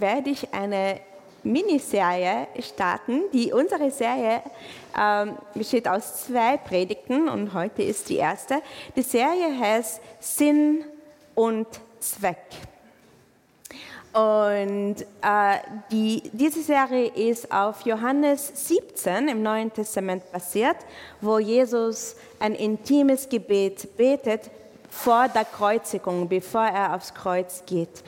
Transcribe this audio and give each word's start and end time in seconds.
werde 0.00 0.30
ich 0.30 0.52
eine 0.52 1.00
Miniserie 1.42 2.48
starten. 2.60 3.22
Die, 3.32 3.52
unsere 3.52 3.90
Serie 3.90 4.42
ähm, 4.98 5.36
besteht 5.54 5.88
aus 5.88 6.24
zwei 6.26 6.56
Predigten 6.56 7.28
und 7.28 7.54
heute 7.54 7.82
ist 7.82 8.08
die 8.08 8.16
erste. 8.16 8.60
Die 8.96 9.02
Serie 9.02 9.58
heißt 9.58 10.00
Sinn 10.20 10.84
und 11.34 11.66
Zweck. 12.00 12.38
Und 14.12 14.96
äh, 15.22 15.58
die, 15.92 16.22
diese 16.32 16.62
Serie 16.62 17.08
ist 17.08 17.52
auf 17.52 17.82
Johannes 17.82 18.50
17 18.68 19.28
im 19.28 19.42
Neuen 19.42 19.72
Testament 19.72 20.30
basiert, 20.32 20.76
wo 21.20 21.38
Jesus 21.38 22.16
ein 22.40 22.54
intimes 22.54 23.28
Gebet 23.28 23.96
betet 23.96 24.50
vor 24.90 25.28
der 25.28 25.44
Kreuzigung, 25.44 26.28
bevor 26.28 26.64
er 26.64 26.94
aufs 26.96 27.12
Kreuz 27.12 27.62
geht. 27.66 28.02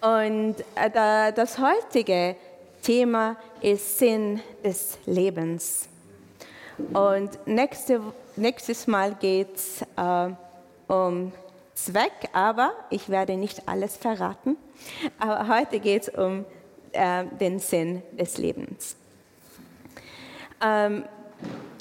Und 0.00 0.56
äh, 0.76 1.32
das 1.32 1.58
heutige 1.58 2.36
Thema 2.82 3.36
ist 3.60 3.98
Sinn 3.98 4.40
des 4.64 4.98
Lebens. 5.04 5.88
Und 6.94 7.46
nächste, 7.46 8.00
nächstes 8.36 8.86
Mal 8.86 9.14
geht 9.14 9.54
es 9.54 9.82
äh, 9.96 10.30
um 10.90 11.32
Zweck, 11.74 12.12
aber 12.32 12.72
ich 12.88 13.10
werde 13.10 13.36
nicht 13.36 13.68
alles 13.68 13.96
verraten. 13.98 14.56
Aber 15.18 15.48
heute 15.48 15.78
geht 15.78 16.08
es 16.08 16.14
um 16.14 16.46
äh, 16.92 17.24
den 17.38 17.58
Sinn 17.58 18.02
des 18.12 18.38
Lebens. 18.38 18.96
Ähm, 20.62 21.04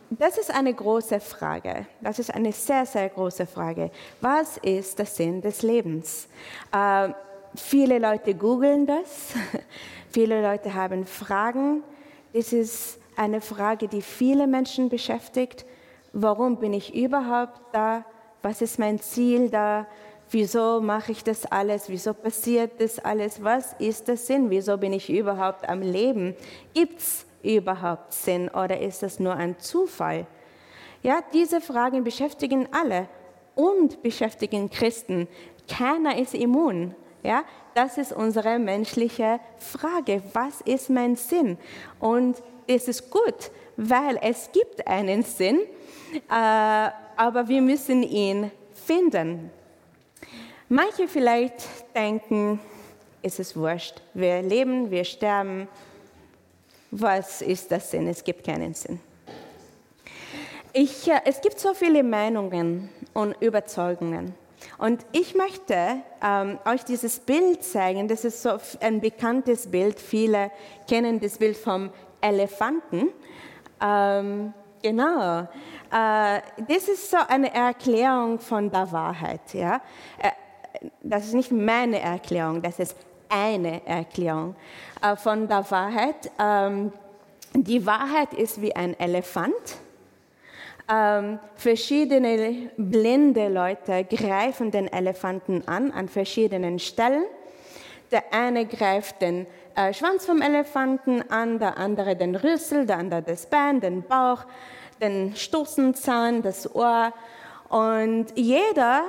das 0.10 0.38
ist 0.38 0.54
eine 0.54 0.74
große 0.74 1.22
Frage. 1.22 1.86
Das 2.02 2.20
ist 2.20 2.34
eine 2.34 2.52
sehr, 2.52 2.86
sehr 2.86 3.08
große 3.08 3.46
Frage. 3.46 3.92
Was 4.20 4.58
ist 4.58 5.00
der 5.00 5.06
Sinn 5.06 5.42
des 5.42 5.62
Lebens? 5.62 6.28
Äh, 6.74 7.10
viele 7.56 8.00
Leute 8.00 8.36
googeln 8.36 8.86
das. 8.86 9.34
viele 10.12 10.42
Leute 10.42 10.74
haben 10.74 11.06
Fragen. 11.06 11.84
Das 12.34 12.54
ist 12.54 13.00
eine 13.16 13.42
Frage, 13.42 13.88
die 13.88 14.02
viele 14.02 14.48
Menschen 14.48 14.90
beschäftigt. 14.90 15.66
Warum 16.14 16.58
bin 16.58 16.74
ich 16.74 16.96
überhaupt 16.96 17.62
da? 17.74 18.06
Was 18.42 18.62
ist 18.62 18.80
mein 18.80 19.00
Ziel 19.00 19.50
da? 19.50 19.86
Wieso 20.32 20.80
mache 20.80 21.12
ich 21.12 21.24
das 21.24 21.46
alles? 21.46 21.90
Wieso 21.90 22.14
passiert 22.14 22.80
das 22.80 23.00
alles? 23.00 23.44
Was 23.44 23.74
ist 23.80 24.08
der 24.08 24.18
Sinn? 24.18 24.50
Wieso 24.50 24.78
bin 24.78 24.94
ich 24.94 25.10
überhaupt 25.10 25.68
am 25.68 25.82
Leben? 25.82 26.36
Gibt 26.74 27.00
es 27.00 27.26
überhaupt 27.42 28.14
Sinn 28.14 28.48
oder 28.50 28.80
ist 28.80 29.02
das 29.02 29.20
nur 29.20 29.34
ein 29.36 29.58
Zufall? 29.60 30.28
Ja, 31.02 31.22
diese 31.34 31.62
Fragen 31.62 32.04
beschäftigen 32.04 32.68
alle 32.72 33.08
und 33.56 34.04
beschäftigen 34.04 34.70
Christen. 34.70 35.28
Keiner 35.68 36.18
ist 36.18 36.34
immun. 36.34 36.96
Ja, 37.24 37.44
das 37.74 37.98
ist 37.98 38.14
unsere 38.14 38.60
menschliche 38.60 39.40
Frage. 39.58 40.22
Was 40.34 40.62
ist 40.62 40.90
mein 40.90 41.16
Sinn? 41.16 41.58
Und 42.00 42.42
es 42.68 42.88
ist 42.88 43.10
gut, 43.10 43.52
weil 43.76 44.18
es 44.22 44.50
gibt 44.52 44.88
einen 44.88 45.24
Sinn, 45.24 45.60
äh, 46.14 46.20
aber 46.30 47.48
wir 47.48 47.62
müssen 47.62 48.04
ihn 48.04 48.52
finden. 48.74 49.52
Manche 50.70 51.08
vielleicht 51.08 51.68
denken, 51.96 52.60
es 53.22 53.40
ist 53.40 53.56
wurscht. 53.56 54.02
Wir 54.14 54.42
leben, 54.42 54.90
wir 54.92 55.04
sterben, 55.04 55.68
was 56.92 57.42
ist 57.42 57.72
das 57.72 57.92
Sinn? 57.92 58.08
Es 58.08 58.24
gibt 58.24 58.46
keinen 58.46 58.74
Sinn. 58.74 59.00
Ich, 60.74 61.08
äh, 61.08 61.22
es 61.26 61.42
gibt 61.42 61.60
so 61.60 61.74
viele 61.74 62.04
Meinungen 62.04 62.90
und 63.14 63.36
Überzeugungen. 63.42 64.34
Und 64.80 65.06
ich 65.12 65.36
möchte 65.36 65.98
ähm, 66.24 66.58
euch 66.66 66.86
dieses 66.86 67.20
Bild 67.20 67.64
zeigen. 67.64 68.08
Das 68.08 68.24
ist 68.24 68.42
so 68.42 68.58
ein 68.80 69.02
bekanntes 69.02 69.70
Bild. 69.70 70.00
Viele 70.00 70.52
kennen 70.88 71.20
das 71.20 71.38
Bild 71.38 71.58
vom 71.58 71.92
Elefanten. 72.22 73.10
Ähm, 73.82 74.54
genau. 74.82 75.42
Äh, 75.42 76.42
das 76.68 76.88
ist 76.88 77.12
so 77.12 77.18
eine 77.28 77.54
Erklärung 77.54 78.40
von 78.40 78.72
der 78.72 78.90
Wahrheit. 78.92 79.54
Ja? 79.54 79.82
Äh, 80.18 80.32
das 81.02 81.26
ist 81.26 81.34
nicht 81.34 81.52
meine 81.52 82.00
Erklärung, 82.00 82.62
das 82.62 82.80
ist 82.80 82.96
eine 83.28 83.86
Erklärung 83.86 84.56
äh, 85.02 85.16
von 85.18 85.48
der 85.48 85.70
Wahrheit. 85.70 86.32
Ähm, 86.40 86.94
die 87.54 87.86
Wahrheit 87.86 88.34
ist 88.34 88.62
wie 88.62 88.76
ein 88.76 88.98
Elefant. 89.00 89.54
Ähm, 90.92 91.38
verschiedene 91.56 92.72
blinde 92.76 93.48
Leute 93.48 94.04
greifen 94.06 94.72
den 94.72 94.92
Elefanten 94.92 95.68
an, 95.68 95.92
an 95.92 96.10
verschiedenen 96.10 96.80
Stellen. 96.80 97.26
Der 98.12 98.24
eine 98.34 98.66
greift 98.66 99.22
den 99.22 99.46
äh, 99.76 99.94
Schwanz 99.94 100.26
vom 100.26 100.42
Elefanten 100.42 101.22
an, 101.30 101.60
der 101.60 101.78
andere 101.78 102.16
den 102.16 102.36
Rüssel, 102.36 102.88
der 102.88 102.98
andere 102.98 103.22
das 103.22 103.46
Bein, 103.46 103.80
den 103.82 104.02
Bauch, 104.02 104.46
den 105.00 105.36
Stoßenzahn, 105.36 106.42
das 106.42 106.74
Ohr. 106.74 107.14
Und 107.70 108.28
jeder, 108.34 109.04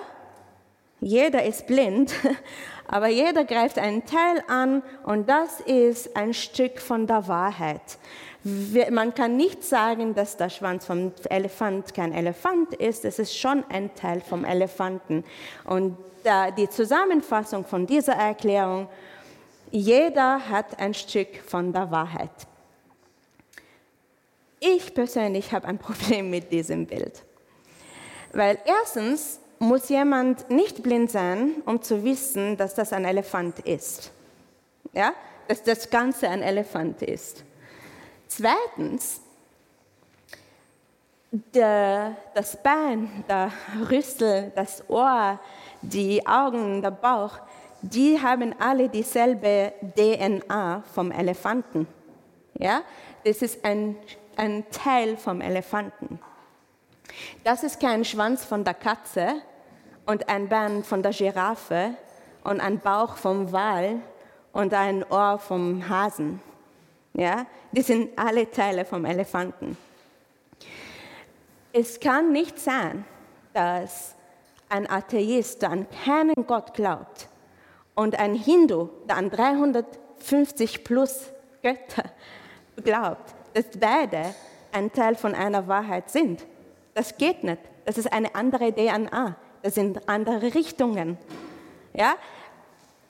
jeder 1.01 1.45
ist 1.45 1.67
blind, 1.67 2.13
aber 2.87 3.09
jeder 3.09 3.45
greift 3.45 3.79
einen 3.79 4.05
Teil 4.05 4.43
an 4.49 4.83
und 5.05 5.31
das 5.31 5.61
ist 5.61 6.15
ein 6.15 6.35
Stück 6.35 6.79
von 6.79 7.07
der 7.07 7.27
Wahrheit. 7.27 7.99
Man 8.43 9.15
kann 9.15 9.37
nicht 9.37 9.63
sagen, 9.65 10.15
dass 10.15 10.37
der 10.37 10.49
Schwanz 10.49 10.87
vom 10.87 11.13
Elefant 11.29 11.93
kein 11.93 12.15
Elefant 12.15 12.73
ist, 12.75 13.05
es 13.05 13.19
ist 13.19 13.37
schon 13.37 13.65
ein 13.69 13.95
Teil 13.95 14.23
vom 14.23 14.47
Elefanten. 14.47 15.25
Und 15.65 15.97
die 16.57 16.69
Zusammenfassung 16.69 17.67
von 17.67 17.87
dieser 17.87 18.15
Erklärung, 18.15 18.89
jeder 19.71 20.49
hat 20.49 20.79
ein 20.79 20.95
Stück 20.95 21.37
von 21.47 21.73
der 21.73 21.91
Wahrheit. 21.91 22.31
Ich 24.59 24.95
persönlich 24.95 25.53
habe 25.53 25.69
ein 25.69 25.79
Problem 25.79 26.31
mit 26.31 26.51
diesem 26.51 26.87
Bild. 26.87 27.23
Weil 28.33 28.59
erstens 28.65 29.41
muss 29.59 29.89
jemand 29.91 30.49
nicht 30.51 30.83
blind 30.83 31.11
sein, 31.11 31.63
um 31.67 31.83
zu 31.83 32.05
wissen, 32.05 32.57
dass 32.57 32.75
das 32.75 32.93
ein 32.93 33.05
Elefant 33.05 33.61
ist. 33.61 34.11
Ja? 34.95 35.13
Dass 35.49 35.63
das 35.63 35.91
Ganze 35.91 36.29
ein 36.29 36.43
Elefant 36.43 37.03
ist. 37.03 37.45
Zweitens, 38.31 39.21
der, 41.33 42.17
das 42.33 42.57
Bein, 42.63 43.25
der 43.29 43.51
Rüssel, 43.91 44.53
das 44.55 44.89
Ohr, 44.89 45.41
die 45.83 46.25
Augen, 46.25 46.81
der 46.81 46.93
Bauch, 46.93 47.41
die 47.83 48.21
haben 48.21 48.55
alle 48.61 48.89
dieselbe 48.89 49.73
DNA 49.97 50.85
vom 50.95 51.11
Elefanten. 51.11 51.89
Ja? 52.55 52.83
Das 53.25 53.43
ist 53.43 53.65
ein, 53.65 53.97
ein 54.37 54.65
Teil 54.71 55.17
vom 55.17 55.41
Elefanten. 55.41 56.21
Das 57.43 57.65
ist 57.65 57.81
kein 57.81 58.05
Schwanz 58.05 58.45
von 58.45 58.63
der 58.63 58.75
Katze, 58.75 59.43
und 60.07 60.29
ein 60.29 60.49
Bein 60.49 60.85
von 60.85 61.03
der 61.03 61.13
Giraffe 61.13 61.95
und 62.45 62.61
ein 62.61 62.79
Bauch 62.79 63.17
vom 63.17 63.53
Wal 63.53 64.01
und 64.53 64.73
ein 64.75 65.05
Ohr 65.09 65.39
vom 65.39 65.89
Hasen. 65.89 66.41
Ja, 67.15 67.47
die 67.73 67.83
sind 67.83 68.19
alle 68.19 68.51
Teile 68.51 68.85
vom 68.85 69.05
Elefanten. 69.05 69.77
Es 71.73 72.01
kann 72.01 72.33
nicht 72.33 72.59
sein, 72.59 73.05
dass 73.53 74.15
ein 74.69 74.89
Atheist, 74.89 75.63
der 75.63 75.71
an 75.71 75.87
keinen 76.05 76.47
Gott 76.47 76.75
glaubt, 76.75 77.29
und 77.95 78.19
ein 78.19 78.35
Hindu, 78.35 78.89
der 79.09 79.17
an 79.17 79.31
350 79.31 80.85
plus 80.85 81.33
Götter 81.63 82.05
glaubt, 82.83 83.35
dass 83.53 83.67
beide 83.79 84.35
ein 84.73 84.93
Teil 84.93 85.17
von 85.17 85.35
einer 85.35 85.67
Wahrheit 85.69 86.09
sind. 86.09 86.47
Das 86.95 87.19
geht 87.19 87.45
nicht. 87.45 87.61
Das 87.85 87.99
ist 87.99 88.13
eine 88.13 88.35
andere 88.35 88.73
DNA 88.73 89.37
das 89.63 89.75
sind 89.75 90.09
andere 90.09 90.55
Richtungen. 90.55 91.19
Ja? 91.93 92.15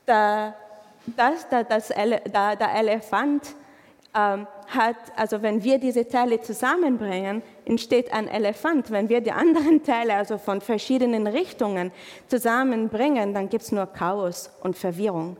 Da, 0.06 0.54
das, 1.06 1.48
da, 1.48 1.62
das, 1.62 1.88
da, 2.32 2.56
der 2.56 2.74
Elefant 2.74 3.54
ähm, 4.14 4.46
hat, 4.66 4.96
also 5.16 5.42
wenn 5.42 5.62
wir 5.62 5.78
diese 5.78 6.06
Teile 6.08 6.40
zusammenbringen, 6.40 7.42
entsteht 7.64 8.12
ein 8.12 8.28
Elefant. 8.28 8.90
Wenn 8.90 9.08
wir 9.08 9.20
die 9.20 9.32
anderen 9.32 9.82
Teile, 9.82 10.14
also 10.14 10.38
von 10.38 10.60
verschiedenen 10.60 11.26
Richtungen, 11.26 11.92
zusammenbringen, 12.28 13.34
dann 13.34 13.48
gibt 13.48 13.64
es 13.64 13.72
nur 13.72 13.86
Chaos 13.86 14.50
und 14.62 14.76
Verwirrung. 14.76 15.36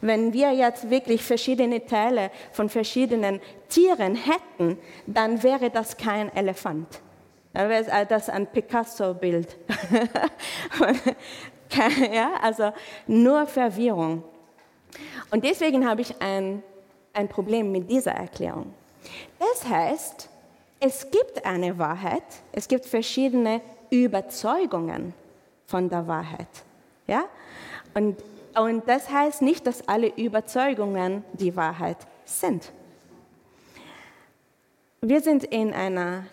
Wenn 0.00 0.32
wir 0.32 0.52
jetzt 0.52 0.90
wirklich 0.90 1.22
verschiedene 1.22 1.84
Teile 1.84 2.30
von 2.52 2.68
verschiedenen 2.68 3.40
Tieren 3.68 4.14
hätten, 4.14 4.78
dann 5.06 5.42
wäre 5.42 5.70
das 5.70 5.96
kein 5.96 6.34
Elefant. 6.34 7.00
Dann 7.52 7.68
wäre 7.68 8.06
das 8.06 8.28
ein 8.28 8.46
Picasso-Bild. 8.46 9.56
ja, 12.12 12.32
also 12.42 12.72
nur 13.06 13.46
Verwirrung. 13.46 14.24
Und 15.30 15.44
deswegen 15.44 15.88
habe 15.88 16.02
ich 16.02 16.20
ein, 16.20 16.62
ein 17.14 17.28
Problem 17.28 17.72
mit 17.72 17.90
dieser 17.90 18.12
Erklärung. 18.12 18.74
Das 19.38 19.68
heißt, 19.68 20.28
es 20.80 21.10
gibt 21.10 21.44
eine 21.46 21.78
Wahrheit, 21.78 22.22
es 22.52 22.68
gibt 22.68 22.84
verschiedene 22.84 23.60
Überzeugungen 23.90 25.14
von 25.66 25.88
der 25.88 26.06
Wahrheit. 26.06 26.48
Ja? 27.06 27.24
Und, 27.94 28.16
und 28.54 28.88
das 28.88 29.10
heißt 29.10 29.42
nicht, 29.42 29.66
dass 29.66 29.86
alle 29.88 30.08
Überzeugungen 30.08 31.24
die 31.32 31.54
Wahrheit 31.56 31.98
sind. 32.24 32.72
Wir 35.00 35.20
sind 35.20 35.44
in 35.44 35.72
einer 35.72 36.24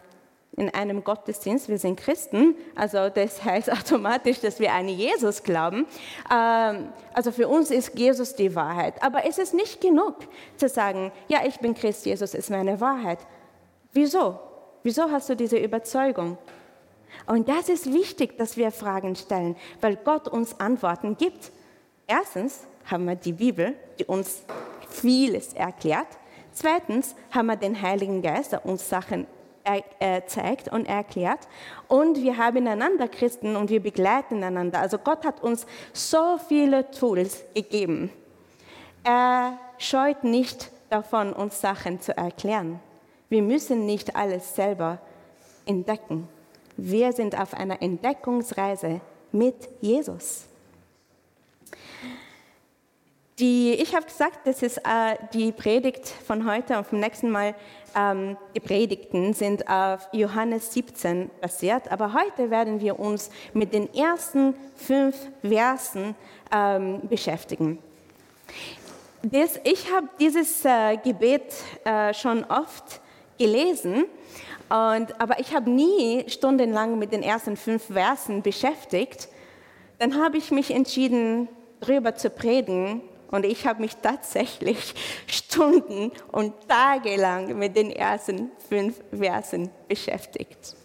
in 0.57 0.69
einem 0.69 1.03
Gottesdienst, 1.03 1.69
wir 1.69 1.77
sind 1.77 1.97
Christen, 1.97 2.55
also 2.75 3.09
das 3.09 3.43
heißt 3.43 3.71
automatisch, 3.71 4.39
dass 4.41 4.59
wir 4.59 4.73
an 4.73 4.87
Jesus 4.87 5.43
glauben. 5.43 5.87
Ähm, 6.31 6.89
also 7.13 7.31
für 7.31 7.47
uns 7.47 7.71
ist 7.71 7.97
Jesus 7.97 8.35
die 8.35 8.53
Wahrheit. 8.53 9.01
Aber 9.01 9.25
es 9.25 9.37
ist 9.37 9.53
nicht 9.53 9.79
genug 9.81 10.15
zu 10.57 10.67
sagen, 10.67 11.11
ja, 11.27 11.39
ich 11.45 11.59
bin 11.59 11.73
Christ, 11.73 12.05
Jesus 12.05 12.33
ist 12.33 12.49
meine 12.49 12.81
Wahrheit. 12.81 13.19
Wieso? 13.93 14.39
Wieso 14.83 15.09
hast 15.09 15.29
du 15.29 15.35
diese 15.35 15.57
Überzeugung? 15.57 16.37
Und 17.27 17.47
das 17.47 17.69
ist 17.69 17.91
wichtig, 17.93 18.37
dass 18.37 18.57
wir 18.57 18.71
Fragen 18.71 19.15
stellen, 19.15 19.55
weil 19.79 19.95
Gott 19.95 20.27
uns 20.27 20.59
Antworten 20.59 21.17
gibt. 21.17 21.51
Erstens 22.07 22.65
haben 22.85 23.05
wir 23.05 23.15
die 23.15 23.33
Bibel, 23.33 23.75
die 23.99 24.05
uns 24.05 24.43
vieles 24.89 25.53
erklärt. 25.53 26.07
Zweitens 26.51 27.15
haben 27.31 27.45
wir 27.45 27.55
den 27.55 27.81
Heiligen 27.81 28.21
Geist, 28.21 28.51
der 28.51 28.65
uns 28.65 28.89
Sachen 28.89 29.27
zeigt 30.27 30.67
und 30.69 30.87
erklärt. 30.87 31.47
Und 31.87 32.21
wir 32.21 32.37
haben 32.37 32.67
einander 32.67 33.07
Christen 33.07 33.55
und 33.55 33.69
wir 33.69 33.81
begleiten 33.81 34.43
einander. 34.43 34.79
Also 34.79 34.97
Gott 34.97 35.25
hat 35.25 35.43
uns 35.43 35.65
so 35.93 36.37
viele 36.47 36.89
Tools 36.91 37.43
gegeben. 37.53 38.11
Er 39.03 39.57
scheut 39.77 40.23
nicht 40.23 40.71
davon, 40.89 41.33
uns 41.33 41.59
Sachen 41.59 42.01
zu 42.01 42.15
erklären. 42.15 42.79
Wir 43.29 43.41
müssen 43.41 43.85
nicht 43.85 44.15
alles 44.15 44.55
selber 44.55 44.99
entdecken. 45.65 46.27
Wir 46.77 47.13
sind 47.13 47.39
auf 47.39 47.53
einer 47.53 47.81
Entdeckungsreise 47.81 49.01
mit 49.31 49.69
Jesus. 49.79 50.45
Die, 53.39 53.73
ich 53.73 53.95
habe 53.95 54.05
gesagt, 54.05 54.45
das 54.45 54.61
ist 54.61 54.77
äh, 54.79 55.15
die 55.33 55.51
Predigt 55.51 56.07
von 56.07 56.49
heute 56.49 56.77
und 56.77 56.85
vom 56.85 56.99
nächsten 56.99 57.31
Mal. 57.31 57.55
Ähm, 57.95 58.37
die 58.55 58.59
Predigten 58.59 59.33
sind 59.33 59.67
auf 59.67 60.07
Johannes 60.11 60.73
17 60.73 61.29
basiert, 61.41 61.91
aber 61.91 62.13
heute 62.13 62.49
werden 62.49 62.81
wir 62.81 62.99
uns 62.99 63.29
mit 63.53 63.73
den 63.73 63.93
ersten 63.93 64.53
fünf 64.75 65.15
Versen 65.41 66.15
ähm, 66.53 67.01
beschäftigen. 67.09 67.79
Das, 69.23 69.59
ich 69.63 69.91
habe 69.91 70.07
dieses 70.19 70.63
äh, 70.65 70.97
Gebet 70.97 71.53
äh, 71.83 72.13
schon 72.13 72.43
oft 72.45 73.01
gelesen, 73.37 74.05
und, 74.69 75.19
aber 75.19 75.39
ich 75.39 75.53
habe 75.53 75.69
nie 75.69 76.23
stundenlang 76.29 76.97
mit 76.97 77.11
den 77.11 77.23
ersten 77.23 77.57
fünf 77.57 77.87
Versen 77.87 78.41
beschäftigt. 78.41 79.27
Dann 79.99 80.21
habe 80.23 80.37
ich 80.37 80.49
mich 80.49 80.71
entschieden, 80.71 81.49
darüber 81.81 82.15
zu 82.15 82.29
predigen 82.29 83.01
und 83.31 83.45
ich 83.45 83.65
habe 83.65 83.81
mich 83.81 83.95
tatsächlich 83.95 84.93
Stunden 85.27 86.11
und 86.31 86.53
Tage 86.67 87.15
lang 87.15 87.57
mit 87.57 87.75
den 87.75 87.91
ersten 87.91 88.51
fünf 88.69 89.01
Versen 89.11 89.69
beschäftigt. 89.87 90.75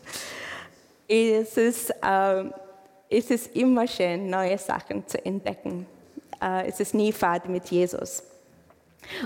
Es 1.08 1.56
ist, 1.56 1.90
äh, 1.90 2.44
es 3.10 3.30
ist 3.30 3.54
immer 3.54 3.86
schön, 3.86 4.30
neue 4.30 4.58
Sachen 4.58 5.06
zu 5.06 5.24
entdecken. 5.24 5.86
Äh, 6.40 6.68
es 6.68 6.80
ist 6.80 6.94
nie 6.94 7.12
Fahrt 7.12 7.48
mit 7.48 7.66
Jesus. 7.66 8.22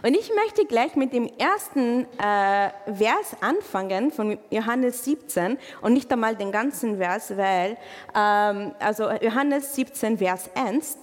Und 0.02 0.14
ich 0.14 0.30
möchte 0.34 0.66
gleich 0.66 0.94
mit 0.94 1.12
dem 1.12 1.26
ersten 1.38 2.06
äh, 2.18 2.70
Vers 2.94 3.36
anfangen 3.40 4.10
von 4.10 4.38
Johannes 4.50 5.04
17 5.04 5.58
und 5.80 5.94
nicht 5.94 6.12
einmal 6.12 6.36
den 6.36 6.52
ganzen 6.52 6.98
Vers, 6.98 7.34
weil 7.36 7.78
ähm, 8.14 8.72
also 8.78 9.10
Johannes 9.10 9.74
17 9.74 10.18
Vers 10.18 10.50
1 10.54 10.98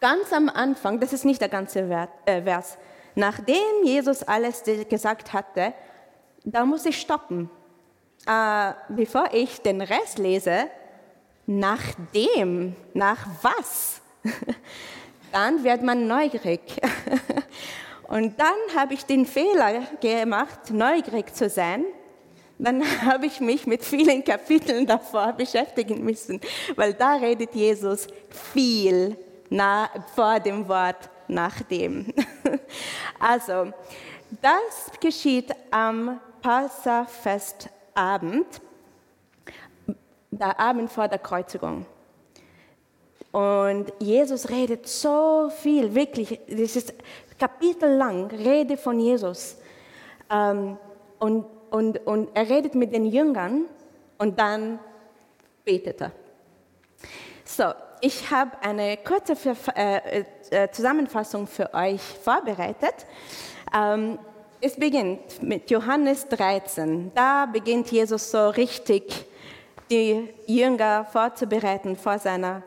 Ganz 0.00 0.32
am 0.32 0.48
Anfang, 0.48 0.98
das 0.98 1.12
ist 1.12 1.26
nicht 1.26 1.42
der 1.42 1.50
ganze 1.50 1.80
äh, 2.24 2.42
Vers, 2.42 2.78
nachdem 3.14 3.84
Jesus 3.84 4.22
alles 4.22 4.62
gesagt 4.88 5.34
hatte, 5.34 5.74
da 6.42 6.64
muss 6.64 6.86
ich 6.86 6.98
stoppen. 6.98 7.50
Äh, 8.26 8.72
bevor 8.88 9.26
ich 9.32 9.60
den 9.60 9.82
Rest 9.82 10.18
lese, 10.18 10.68
nachdem, 11.46 12.74
nach 12.94 13.26
was? 13.42 14.00
dann 15.32 15.62
wird 15.64 15.82
man 15.82 16.06
neugierig. 16.06 16.60
Und 18.08 18.40
dann 18.40 18.56
habe 18.74 18.94
ich 18.94 19.04
den 19.04 19.26
Fehler 19.26 19.82
gemacht, 20.00 20.70
neugierig 20.70 21.34
zu 21.34 21.50
sein. 21.50 21.84
Dann 22.58 22.82
habe 23.04 23.26
ich 23.26 23.40
mich 23.40 23.66
mit 23.66 23.84
vielen 23.84 24.24
Kapiteln 24.24 24.86
davor 24.86 25.34
beschäftigen 25.34 26.02
müssen, 26.02 26.40
weil 26.74 26.94
da 26.94 27.16
redet 27.16 27.54
Jesus 27.54 28.06
viel 28.52 29.18
na, 29.50 29.90
vor 30.14 30.40
dem 30.40 30.66
Wort 30.68 31.10
nachdem. 31.28 32.12
Also, 33.18 33.72
das 34.40 34.90
geschieht 34.98 35.50
am 35.70 36.18
Passafestabend, 36.40 38.46
der 40.30 40.58
Abend 40.58 40.90
vor 40.90 41.06
der 41.06 41.18
Kreuzigung. 41.18 41.84
Und 43.30 43.92
Jesus 43.98 44.48
redet 44.48 44.88
so 44.88 45.50
viel, 45.50 45.94
wirklich, 45.94 46.40
das 46.48 46.76
ist 46.76 46.94
kapitellang 47.38 48.28
Rede 48.28 48.78
von 48.78 48.98
Jesus. 48.98 49.58
Ähm, 50.30 50.78
und, 51.18 51.44
und, 51.70 51.98
und 52.06 52.30
er 52.34 52.48
redet 52.48 52.74
mit 52.74 52.94
den 52.94 53.04
Jüngern 53.04 53.66
und 54.18 54.38
dann 54.38 54.78
betet 55.64 56.00
er. 56.00 56.12
So, 57.44 57.72
ich 58.00 58.30
habe 58.30 58.50
eine 58.62 58.96
kurze 58.98 59.34
äh, 59.74 60.24
äh, 60.50 60.70
Zusammenfassung 60.70 61.46
für 61.46 61.72
euch 61.74 62.00
vorbereitet. 62.00 63.06
Ähm, 63.74 64.18
es 64.60 64.76
beginnt 64.76 65.42
mit 65.42 65.70
Johannes 65.70 66.28
13. 66.28 67.12
Da 67.14 67.46
beginnt 67.46 67.90
Jesus 67.90 68.30
so 68.30 68.48
richtig, 68.50 69.26
die 69.90 70.28
Jünger 70.46 71.04
vorzubereiten 71.04 71.96
vor 71.96 72.18
seiner, 72.18 72.62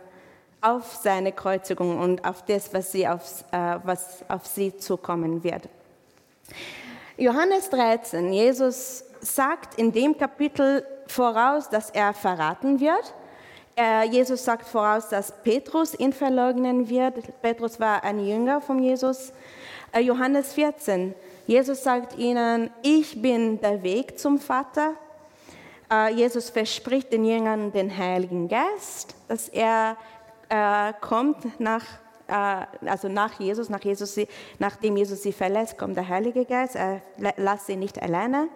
auf 0.62 0.96
seine 0.96 1.32
Kreuzigung 1.32 2.00
und 2.00 2.26
auf 2.26 2.44
das, 2.46 2.74
was, 2.74 2.92
sie 2.92 3.08
auf, 3.08 3.46
äh, 3.52 3.80
was 3.84 4.24
auf 4.28 4.46
sie 4.46 4.76
zukommen 4.78 5.44
wird. 5.44 5.70
Johannes 7.18 7.70
13, 7.70 8.34
Jesus 8.34 9.06
sagt 9.22 9.76
in 9.80 9.92
dem 9.92 10.18
Kapitel 10.18 10.86
voraus, 11.08 11.70
dass 11.70 11.90
er 11.92 12.14
verraten 12.14 12.80
wird 12.80 13.14
Jesus 14.12 14.46
sagt 14.46 14.68
voraus, 14.68 15.10
dass 15.10 15.32
Petrus 15.44 15.98
ihn 15.98 16.14
verleugnen 16.14 16.90
wird. 16.90 17.42
Petrus 17.42 17.80
war 17.80 18.04
ein 18.04 18.24
Jünger 18.24 18.62
von 18.62 18.78
Jesus. 18.78 19.34
Äh, 19.92 20.02
Johannes 20.02 20.54
14. 20.54 21.14
Jesus 21.46 21.84
sagt 21.84 22.18
ihnen, 22.18 22.72
ich 22.82 23.22
bin 23.22 23.60
der 23.62 23.84
Weg 23.84 24.20
zum 24.20 24.40
Vater. 24.40 24.94
Äh, 25.92 26.14
Jesus 26.14 26.50
verspricht 26.50 27.12
den 27.12 27.26
Jüngern 27.26 27.72
den 27.72 27.96
Heiligen 27.96 28.48
Geist, 28.48 29.16
dass 29.28 29.50
er 29.50 29.98
kommt 31.02 31.60
nach, 31.60 31.84
also 32.28 33.08
nach 33.08 33.40
Jesus, 33.40 33.70
nach 33.70 33.82
Jesus, 33.82 34.20
nachdem 34.60 34.98
Jesus 34.98 35.24
sie 35.24 35.32
verlässt, 35.32 35.80
kommt 35.80 35.98
der 35.98 36.08
Heilige 36.08 36.46
Geist. 36.46 36.76
Er 36.76 37.02
lässt 37.38 37.66
sie 37.66 37.76
nicht 37.76 38.00
alleine. 38.00 38.50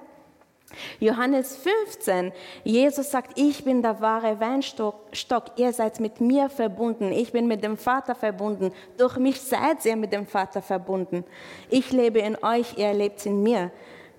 Johannes 0.99 1.55
15, 1.57 2.33
Jesus 2.63 3.11
sagt, 3.11 3.39
ich 3.39 3.63
bin 3.63 3.81
der 3.81 4.01
wahre 4.01 4.39
Weinstock, 4.39 5.51
ihr 5.55 5.71
seid 5.71 5.99
mit 5.99 6.19
mir 6.19 6.49
verbunden, 6.49 7.11
ich 7.11 7.31
bin 7.31 7.47
mit 7.47 7.63
dem 7.63 7.77
Vater 7.77 8.15
verbunden, 8.15 8.73
durch 8.97 9.17
mich 9.17 9.39
seid 9.39 9.85
ihr 9.85 9.95
mit 9.95 10.11
dem 10.11 10.25
Vater 10.25 10.61
verbunden. 10.61 11.23
Ich 11.69 11.91
lebe 11.91 12.19
in 12.19 12.35
euch, 12.43 12.77
ihr 12.77 12.93
lebt 12.93 13.25
in 13.25 13.43
mir. 13.43 13.71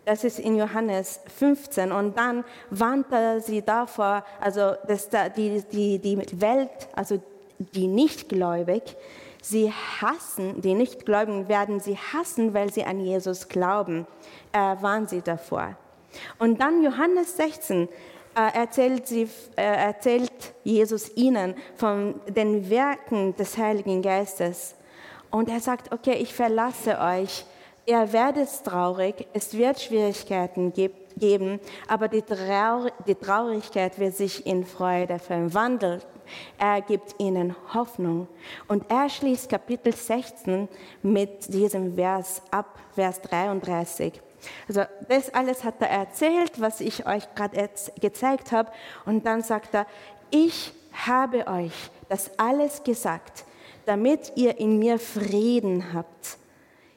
Das 0.06 0.24
ist 0.24 0.38
in 0.38 0.56
Johannes 0.56 1.20
15. 1.36 1.92
Und 1.92 2.16
dann 2.16 2.42
warnt 2.70 3.12
er 3.12 3.42
sie 3.42 3.60
davor, 3.60 4.24
also 4.40 4.72
dass 4.86 5.10
die, 5.36 5.62
die, 5.70 5.98
die 5.98 6.40
Welt, 6.40 6.88
also 6.94 7.20
die 7.58 7.88
Nichtgläubig, 7.88 8.96
sie 9.42 9.70
hassen, 10.00 10.62
die 10.62 10.72
Nichtgläubigen 10.72 11.48
werden 11.48 11.80
sie 11.80 11.98
hassen, 11.98 12.54
weil 12.54 12.72
sie 12.72 12.84
an 12.84 13.00
Jesus 13.00 13.48
glauben. 13.48 14.06
Er 14.50 14.80
warnt 14.80 15.10
sie 15.10 15.20
davor. 15.20 15.76
Und 16.38 16.60
dann 16.60 16.82
Johannes 16.82 17.36
16 17.36 17.88
äh, 18.34 18.56
erzählt, 18.56 19.06
sie, 19.06 19.28
äh, 19.56 19.62
erzählt 19.62 20.54
Jesus 20.64 21.10
ihnen 21.16 21.54
von 21.76 22.20
den 22.28 22.70
Werken 22.70 23.34
des 23.36 23.58
Heiligen 23.58 24.00
Geistes. 24.00 24.74
Und 25.30 25.48
er 25.48 25.60
sagt, 25.60 25.92
okay, 25.92 26.14
ich 26.14 26.32
verlasse 26.32 26.98
euch. 27.00 27.44
Ihr 27.84 28.12
werdet 28.12 28.48
traurig, 28.64 29.26
es 29.32 29.56
wird 29.56 29.80
Schwierigkeiten 29.80 30.74
geben, 30.74 31.58
aber 31.88 32.08
die, 32.08 32.20
Trauer, 32.20 32.90
die 33.06 33.14
Traurigkeit 33.14 33.98
wird 33.98 34.14
sich 34.14 34.46
in 34.46 34.66
Freude 34.66 35.18
verwandeln. 35.18 36.02
Er 36.58 36.82
gibt 36.82 37.14
ihnen 37.18 37.56
Hoffnung. 37.72 38.28
Und 38.68 38.84
er 38.90 39.08
schließt 39.08 39.48
Kapitel 39.48 39.94
16 39.94 40.68
mit 41.02 41.52
diesem 41.52 41.94
Vers 41.94 42.42
ab, 42.50 42.78
Vers 42.94 43.22
33. 43.22 44.20
Also 44.66 44.82
das 45.08 45.32
alles 45.34 45.64
hat 45.64 45.80
er 45.80 45.90
erzählt, 45.90 46.60
was 46.60 46.80
ich 46.80 47.06
euch 47.06 47.24
gerade 47.34 47.68
gezeigt 48.00 48.52
habe. 48.52 48.70
Und 49.04 49.26
dann 49.26 49.42
sagt 49.42 49.74
er, 49.74 49.86
ich 50.30 50.72
habe 50.92 51.46
euch 51.46 51.90
das 52.08 52.30
alles 52.38 52.82
gesagt, 52.82 53.44
damit 53.86 54.32
ihr 54.36 54.58
in 54.58 54.78
mir 54.78 54.98
Frieden 54.98 55.92
habt. 55.92 56.38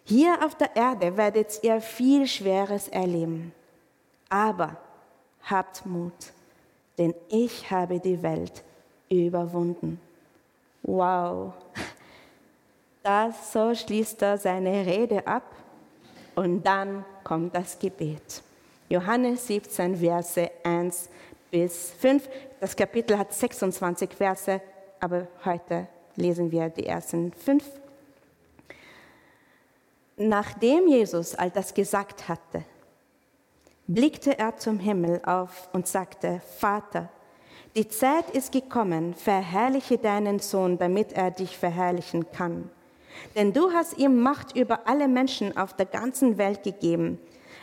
Hier 0.03 0.45
auf 0.45 0.55
der 0.55 0.75
Erde 0.75 1.15
werdet 1.17 1.63
ihr 1.63 1.79
viel 1.79 2.27
Schweres 2.27 2.87
erleben. 2.87 3.53
Aber 4.29 4.77
habt 5.43 5.85
Mut, 5.85 6.13
denn 6.97 7.13
ich 7.29 7.69
habe 7.71 7.99
die 7.99 8.21
Welt 8.21 8.63
überwunden. 9.09 9.99
Wow. 10.83 11.53
Das, 13.03 13.51
so 13.51 13.73
schließt 13.73 14.21
er 14.21 14.37
seine 14.37 14.85
Rede 14.85 15.25
ab 15.25 15.43
und 16.35 16.63
dann 16.63 17.03
kommt 17.31 17.55
das 17.55 17.79
Gebet. 17.79 18.43
Johannes 18.89 19.47
17, 19.47 19.95
Verse 19.95 20.51
1 20.65 21.07
bis 21.49 21.91
5. 21.91 22.27
Das 22.59 22.75
Kapitel 22.75 23.17
hat 23.17 23.33
26 23.33 24.09
Verse, 24.11 24.59
aber 24.99 25.27
heute 25.45 25.87
lesen 26.17 26.51
wir 26.51 26.67
die 26.67 26.85
ersten 26.85 27.31
fünf. 27.31 27.63
Nachdem 30.17 30.89
Jesus 30.89 31.33
all 31.33 31.49
das 31.49 31.73
gesagt 31.73 32.27
hatte, 32.27 32.65
blickte 33.87 34.37
er 34.37 34.57
zum 34.57 34.77
Himmel 34.77 35.21
auf 35.23 35.69
und 35.71 35.87
sagte, 35.87 36.41
Vater, 36.57 37.07
die 37.77 37.87
Zeit 37.87 38.29
ist 38.31 38.51
gekommen, 38.51 39.13
verherrliche 39.13 39.97
deinen 39.97 40.39
Sohn, 40.39 40.77
damit 40.77 41.13
er 41.13 41.31
dich 41.31 41.57
verherrlichen 41.57 42.29
kann. 42.33 42.69
Denn 43.35 43.53
du 43.53 43.71
hast 43.71 43.97
ihm 43.97 44.21
Macht 44.21 44.55
über 44.55 44.87
alle 44.87 45.07
Menschen 45.07 45.55
auf 45.57 45.73
der 45.73 45.85
ganzen 45.85 46.37
Welt 46.37 46.63
gegeben. 46.63 47.19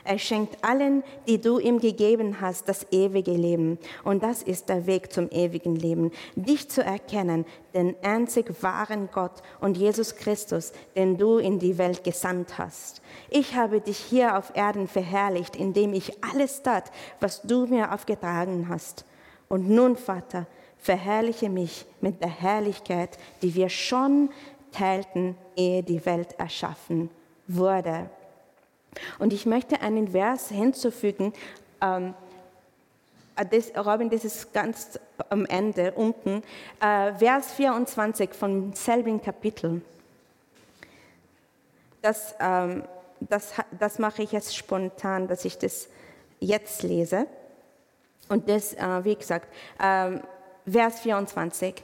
Er 0.09 0.19
schenkt 0.19 0.64
allen, 0.64 1.02
die 1.26 1.38
du 1.38 1.59
ihm 1.59 1.81
gegeben 1.81 2.40
hast, 2.40 2.67
das 2.67 2.87
ewige 2.90 3.33
Leben. 3.33 3.78
Und 4.05 4.23
das 4.23 4.43
ist 4.43 4.71
der 4.71 4.87
Weg 4.87 5.12
zum 5.12 5.28
ewigen 5.31 5.76
Leben, 5.76 6.12
dich 6.35 6.71
zu 6.71 6.83
erkennen, 6.83 7.45
den 7.75 7.95
einzig 8.02 8.62
wahren 8.62 9.11
Gott 9.12 9.43
und 9.61 9.76
Jesus 9.76 10.17
Christus, 10.17 10.73
den 10.97 11.19
du 11.19 11.37
in 11.37 11.59
die 11.59 11.76
Welt 11.76 12.05
gesandt 12.05 12.57
hast. 12.57 13.02
Ich 13.28 13.55
habe 13.55 13.83
dich 13.83 13.99
hier 13.99 14.38
auf 14.38 14.57
Erden 14.57 14.88
verherrlicht, 14.88 15.57
indem 15.57 15.93
ich 15.93 16.25
alles 16.25 16.62
tat, 16.62 16.90
was 17.21 17.43
du 17.43 17.67
mir 17.67 17.93
aufgetragen 17.93 18.67
hast. 18.71 19.05
Und 19.49 19.69
nun, 19.69 19.97
Vater, 19.97 20.47
verherrliche 20.78 21.50
mich 21.50 21.85
mit 22.00 22.23
der 22.23 22.31
Herrlichkeit, 22.31 23.19
die 23.43 23.55
wir 23.55 23.69
schon 23.69 24.31
teilten, 24.72 25.37
ehe 25.56 25.82
die 25.82 26.04
Welt 26.06 26.38
erschaffen 26.38 27.10
wurde. 27.46 28.10
Und 29.18 29.32
ich 29.32 29.46
möchte 29.46 29.80
einen 29.80 30.08
Vers 30.08 30.48
hinzufügen, 30.48 31.32
ähm, 31.80 32.14
äh, 33.37 33.46
das, 33.46 33.72
Robin, 33.87 34.10
das 34.10 34.25
ist 34.25 34.52
ganz 34.52 34.98
am 35.28 35.46
Ende 35.46 35.92
unten, 35.92 36.42
äh, 36.80 37.12
Vers 37.14 37.52
24 37.52 38.30
vom 38.34 38.72
selben 38.75 39.22
Kapitel. 39.22 39.82
Das, 42.02 42.34
ähm, 42.40 42.84
das, 43.20 43.52
das 43.78 43.98
mache 43.98 44.22
ich 44.22 44.32
jetzt 44.32 44.56
spontan, 44.56 45.28
dass 45.28 45.44
ich 45.44 45.58
das 45.58 45.88
jetzt 46.40 46.82
lese. 46.82 47.26
Und 48.28 48.48
das, 48.48 48.75
äh, 48.75 49.04
wie 49.04 49.16
gesagt, 49.16 49.48
äh, 49.78 50.18
Vers 50.70 51.00
24. 51.00 51.75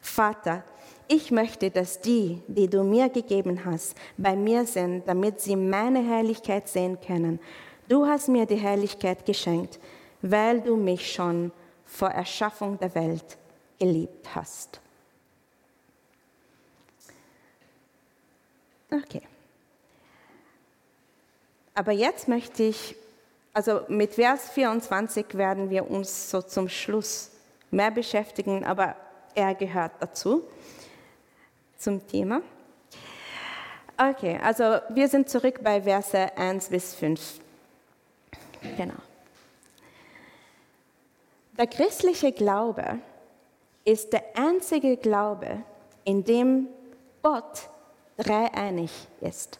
Vater, 0.00 0.64
ich 1.12 1.30
möchte, 1.30 1.70
dass 1.70 2.00
die, 2.00 2.40
die 2.46 2.68
du 2.68 2.82
mir 2.82 3.10
gegeben 3.10 3.66
hast, 3.66 3.94
bei 4.16 4.34
mir 4.34 4.64
sind, 4.64 5.06
damit 5.06 5.42
sie 5.42 5.56
meine 5.56 6.02
Herrlichkeit 6.02 6.68
sehen 6.68 6.98
können. 7.06 7.38
Du 7.86 8.06
hast 8.06 8.28
mir 8.28 8.46
die 8.46 8.56
Herrlichkeit 8.56 9.26
geschenkt, 9.26 9.78
weil 10.22 10.62
du 10.62 10.74
mich 10.74 11.12
schon 11.12 11.52
vor 11.84 12.08
Erschaffung 12.08 12.78
der 12.78 12.94
Welt 12.94 13.36
geliebt 13.78 14.26
hast. 14.34 14.80
Okay. 18.90 19.22
Aber 21.74 21.92
jetzt 21.92 22.26
möchte 22.26 22.62
ich, 22.62 22.96
also 23.52 23.82
mit 23.88 24.14
Vers 24.14 24.48
24 24.50 25.34
werden 25.34 25.68
wir 25.68 25.90
uns 25.90 26.30
so 26.30 26.40
zum 26.40 26.70
Schluss 26.70 27.32
mehr 27.70 27.90
beschäftigen, 27.90 28.64
aber 28.64 28.96
er 29.34 29.54
gehört 29.54 29.92
dazu 30.00 30.44
zum 31.82 32.06
Thema. 32.06 32.42
Okay, 33.96 34.38
also 34.42 34.80
wir 34.90 35.08
sind 35.08 35.28
zurück 35.28 35.60
bei 35.62 35.82
Verse 35.82 36.36
1 36.36 36.68
bis 36.68 36.94
5. 36.94 37.40
Genau. 38.76 38.94
Der 41.58 41.66
christliche 41.66 42.32
Glaube 42.32 42.98
ist 43.84 44.12
der 44.12 44.24
einzige 44.34 44.96
Glaube, 44.96 45.62
in 46.04 46.24
dem 46.24 46.68
Gott 47.22 47.68
dreieinig 48.16 48.90
ist. 49.20 49.58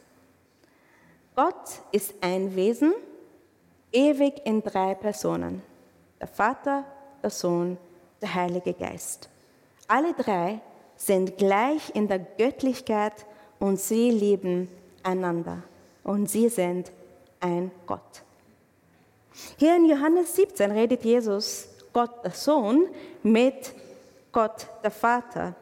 Gott 1.34 1.80
ist 1.90 2.14
ein 2.20 2.54
Wesen, 2.54 2.92
ewig 3.92 4.40
in 4.44 4.62
drei 4.62 4.94
Personen. 4.94 5.62
Der 6.20 6.28
Vater, 6.28 6.84
der 7.22 7.30
Sohn, 7.30 7.78
der 8.20 8.34
Heilige 8.34 8.72
Geist. 8.72 9.28
Alle 9.88 10.14
drei 10.14 10.60
sind 11.04 11.36
gleich 11.36 11.94
in 11.94 12.06
der 12.06 12.20
Göttlichkeit 12.20 13.26
und 13.58 13.80
sie 13.80 14.10
lieben 14.10 14.68
einander. 15.02 15.62
Und 16.04 16.30
sie 16.30 16.48
sind 16.48 16.92
ein 17.40 17.72
Gott. 17.86 18.22
Hier 19.56 19.76
in 19.76 19.88
Johannes 19.88 20.36
17 20.36 20.70
redet 20.70 21.04
Jesus, 21.04 21.68
Gott 21.92 22.24
der 22.24 22.30
Sohn, 22.30 22.86
mit 23.22 23.74
Gott 24.30 24.66
der 24.82 24.92
Vater. 24.92 25.56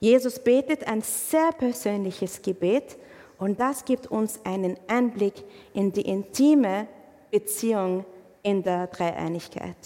Jesus 0.00 0.38
betet 0.38 0.86
ein 0.86 1.02
sehr 1.02 1.52
persönliches 1.52 2.42
Gebet 2.42 2.96
und 3.38 3.60
das 3.60 3.84
gibt 3.84 4.08
uns 4.08 4.40
einen 4.44 4.76
Einblick 4.88 5.34
in 5.72 5.92
die 5.92 6.02
intime 6.02 6.88
Beziehung 7.30 8.04
in 8.42 8.62
der 8.62 8.88
Dreieinigkeit. 8.88 9.76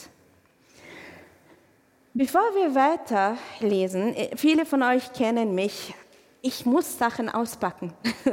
Bevor 2.15 2.41
wir 2.55 2.75
weiterlesen, 2.75 4.15
äh, 4.17 4.37
viele 4.37 4.65
von 4.65 4.83
euch 4.83 5.13
kennen 5.13 5.55
mich, 5.55 5.95
ich 6.41 6.65
muss 6.65 6.99
Sachen 6.99 7.29
auspacken. 7.29 7.93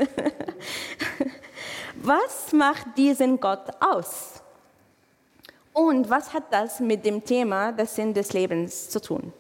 was 1.96 2.54
macht 2.54 2.98
diesen 2.98 3.40
Gott 3.40 3.70
aus? 3.82 4.42
Und 5.74 6.10
was 6.10 6.34
hat 6.34 6.46
das 6.52 6.80
mit 6.80 7.06
dem 7.06 7.24
Thema 7.24 7.74
des 7.74 7.96
Sinn 7.96 8.14
des 8.14 8.32
Lebens 8.32 8.90
zu 8.90 9.02
tun? 9.02 9.34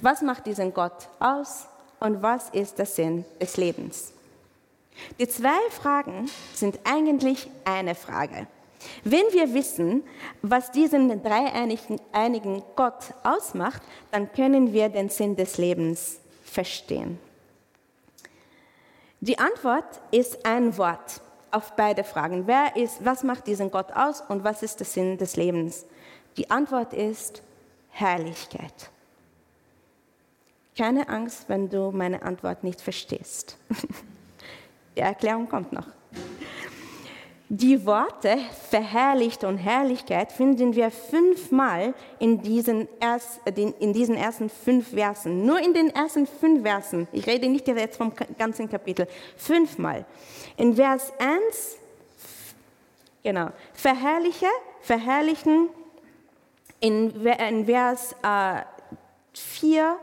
Was 0.00 0.22
macht 0.22 0.46
diesen 0.46 0.72
Gott 0.72 1.08
aus 1.18 1.66
und 1.98 2.22
was 2.22 2.50
ist 2.50 2.78
der 2.78 2.86
Sinn 2.86 3.24
des 3.40 3.56
Lebens? 3.56 4.12
Die 5.18 5.28
zwei 5.28 5.58
Fragen 5.70 6.30
sind 6.54 6.78
eigentlich 6.84 7.50
eine 7.64 7.94
Frage. 7.96 8.46
Wenn 9.04 9.24
wir 9.32 9.52
wissen, 9.54 10.02
was 10.42 10.70
diesen 10.70 11.22
dreieinigen 11.22 12.62
Gott 12.76 13.14
ausmacht, 13.22 13.82
dann 14.10 14.32
können 14.32 14.72
wir 14.72 14.88
den 14.88 15.08
Sinn 15.08 15.36
des 15.36 15.58
Lebens 15.58 16.20
verstehen. 16.44 17.18
Die 19.20 19.38
Antwort 19.38 20.00
ist 20.10 20.46
ein 20.46 20.76
Wort 20.78 21.20
auf 21.50 21.76
beide 21.76 22.04
Fragen. 22.04 22.46
Wer 22.46 22.76
ist, 22.76 23.04
was 23.04 23.22
macht 23.22 23.46
diesen 23.46 23.70
Gott 23.70 23.92
aus 23.92 24.22
und 24.22 24.44
was 24.44 24.62
ist 24.62 24.80
der 24.80 24.86
Sinn 24.86 25.18
des 25.18 25.36
Lebens? 25.36 25.84
Die 26.36 26.50
Antwort 26.50 26.94
ist 26.94 27.42
Herrlichkeit. 27.90 28.90
Keine 30.76 31.08
Angst, 31.08 31.48
wenn 31.48 31.68
du 31.68 31.90
meine 31.90 32.22
Antwort 32.22 32.64
nicht 32.64 32.80
verstehst. 32.80 33.58
Die 34.96 35.00
Erklärung 35.00 35.48
kommt 35.48 35.72
noch. 35.72 35.86
Die 37.52 37.84
Worte 37.84 38.38
verherrlicht 38.68 39.42
und 39.42 39.58
Herrlichkeit 39.58 40.30
finden 40.30 40.76
wir 40.76 40.88
fünfmal 40.92 41.94
in 42.20 42.40
diesen, 42.40 42.86
erst, 43.00 43.40
in 43.44 43.92
diesen 43.92 44.14
ersten 44.14 44.48
fünf 44.48 44.90
Versen. 44.90 45.44
Nur 45.44 45.58
in 45.58 45.74
den 45.74 45.92
ersten 45.92 46.28
fünf 46.28 46.62
Versen. 46.62 47.08
Ich 47.10 47.26
rede 47.26 47.48
nicht 47.48 47.66
jetzt 47.66 47.96
vom 47.96 48.12
ganzen 48.38 48.70
Kapitel. 48.70 49.08
Fünfmal. 49.36 50.06
In 50.58 50.76
Vers 50.76 51.12
1, 51.18 51.76
genau, 53.24 53.48
verherrliche, 53.74 54.46
verherrlichen. 54.82 55.70
In, 56.78 57.10
in 57.26 57.66
Vers 57.66 58.14
äh, 58.22 58.60
4, 59.34 59.96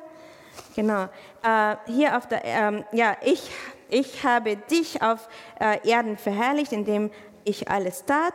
genau, 0.75 1.05
äh, 1.43 1.75
hier 1.85 2.17
auf 2.17 2.27
der, 2.27 2.43
äh, 2.43 2.83
ja, 2.91 3.15
ich, 3.23 3.49
ich 3.89 4.23
habe 4.23 4.57
dich 4.57 5.01
auf 5.01 5.29
äh, 5.59 5.87
Erden 5.87 6.17
verherrlicht, 6.17 6.73
indem 6.73 7.09
ich 7.47 7.69
alles 7.69 8.05
tat, 8.05 8.33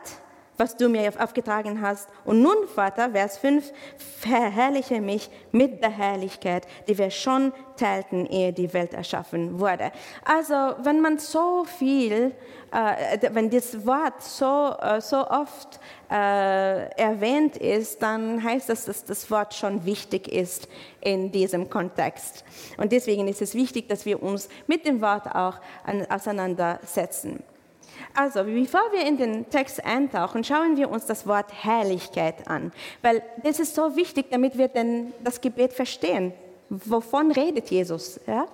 was 0.57 0.77
du 0.77 0.89
mir 0.89 1.13
aufgetragen 1.19 1.81
hast. 1.81 2.09
Und 2.25 2.43
nun, 2.43 2.69
Vater, 2.75 3.11
Vers 3.11 3.39
5, 3.39 3.73
verherrliche 4.21 5.01
mich 5.01 5.31
mit 5.51 5.83
der 5.83 5.91
Herrlichkeit, 5.91 6.67
die 6.87 6.97
wir 6.97 7.11
schon 7.11 7.53
teilten, 7.77 8.27
ehe 8.27 8.53
die 8.53 8.73
Welt 8.73 8.95
erschaffen 8.95 9.59
wurde. 9.59 9.91
Also, 10.25 10.55
wenn 10.83 11.01
man 11.01 11.19
so 11.19 11.65
viel, 11.65 12.33
äh, 12.71 13.31
wenn 13.33 13.51
das 13.51 13.85
Wort 13.87 14.23
so, 14.23 14.75
äh, 14.81 15.01
so 15.01 15.27
oft 15.29 15.81
äh, 16.11 16.91
erwähnt 16.97 17.57
ist, 17.57 18.03
dann 18.03 18.43
heißt 18.43 18.69
das, 18.69 18.85
dass 18.85 19.05
das 19.05 19.31
Wort 19.31 19.55
schon 19.55 19.85
wichtig 19.85 20.29
ist 20.29 20.69
in 21.01 21.33
diesem 21.33 21.71
Kontext. 21.71 22.45
Und 22.77 22.93
deswegen 22.93 23.27
ist 23.27 23.43
es 23.43 23.55
wichtig, 23.55 23.89
dass 23.89 24.05
wir 24.05 24.23
uns 24.23 24.49
mit 24.67 24.87
dem 24.87 25.01
Wort 25.01 25.27
auch 25.35 25.57
auseinandersetzen. 26.09 27.43
Also, 28.15 28.45
bevor 28.45 28.93
wir 28.93 29.07
in 29.07 29.17
den 29.17 29.49
Text 29.49 29.85
eintauchen, 29.85 30.45
schauen 30.45 30.77
wir 30.77 30.91
uns 30.91 31.07
das 31.07 31.27
Wort 31.27 31.53
Herrlichkeit 31.65 32.47
an, 32.49 32.73
weil 33.01 33.23
das 33.43 33.59
ist 33.61 33.75
so 33.75 33.97
wichtig, 33.97 34.27
damit 34.31 34.59
wir 34.59 34.69
denn 34.69 35.13
das 35.23 35.41
Gebet 35.41 35.73
verstehen. 35.73 36.33
Wovon 36.69 37.33
redet 37.33 37.71
Jesus? 37.71 38.21
Ja? 38.27 38.47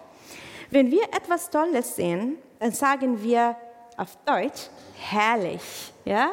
Wenn 0.71 0.91
wir 0.91 1.03
etwas 1.05 1.51
Tolles 1.51 1.97
sehen, 1.97 2.37
dann 2.59 2.73
sagen 2.73 3.23
wir 3.23 3.57
auf 3.97 4.17
Deutsch 4.25 4.69
herrlich. 4.97 5.93
Ja? 6.05 6.31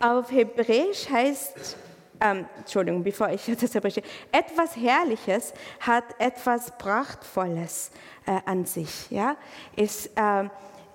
Auf 0.00 0.30
Hebräisch 0.30 1.08
heißt, 1.10 1.76
ähm, 2.20 2.46
Entschuldigung, 2.58 3.02
bevor 3.02 3.30
ich 3.30 3.44
das 3.60 3.70
spreche, 3.72 4.02
etwas 4.32 4.76
Herrliches 4.76 5.52
hat 5.80 6.04
etwas 6.18 6.70
Prachtvolles 6.78 7.90
äh, 8.26 8.38
an 8.44 8.64
sich. 8.64 9.10
Ja? 9.10 9.36
Ist, 9.76 10.10
äh, 10.16 10.48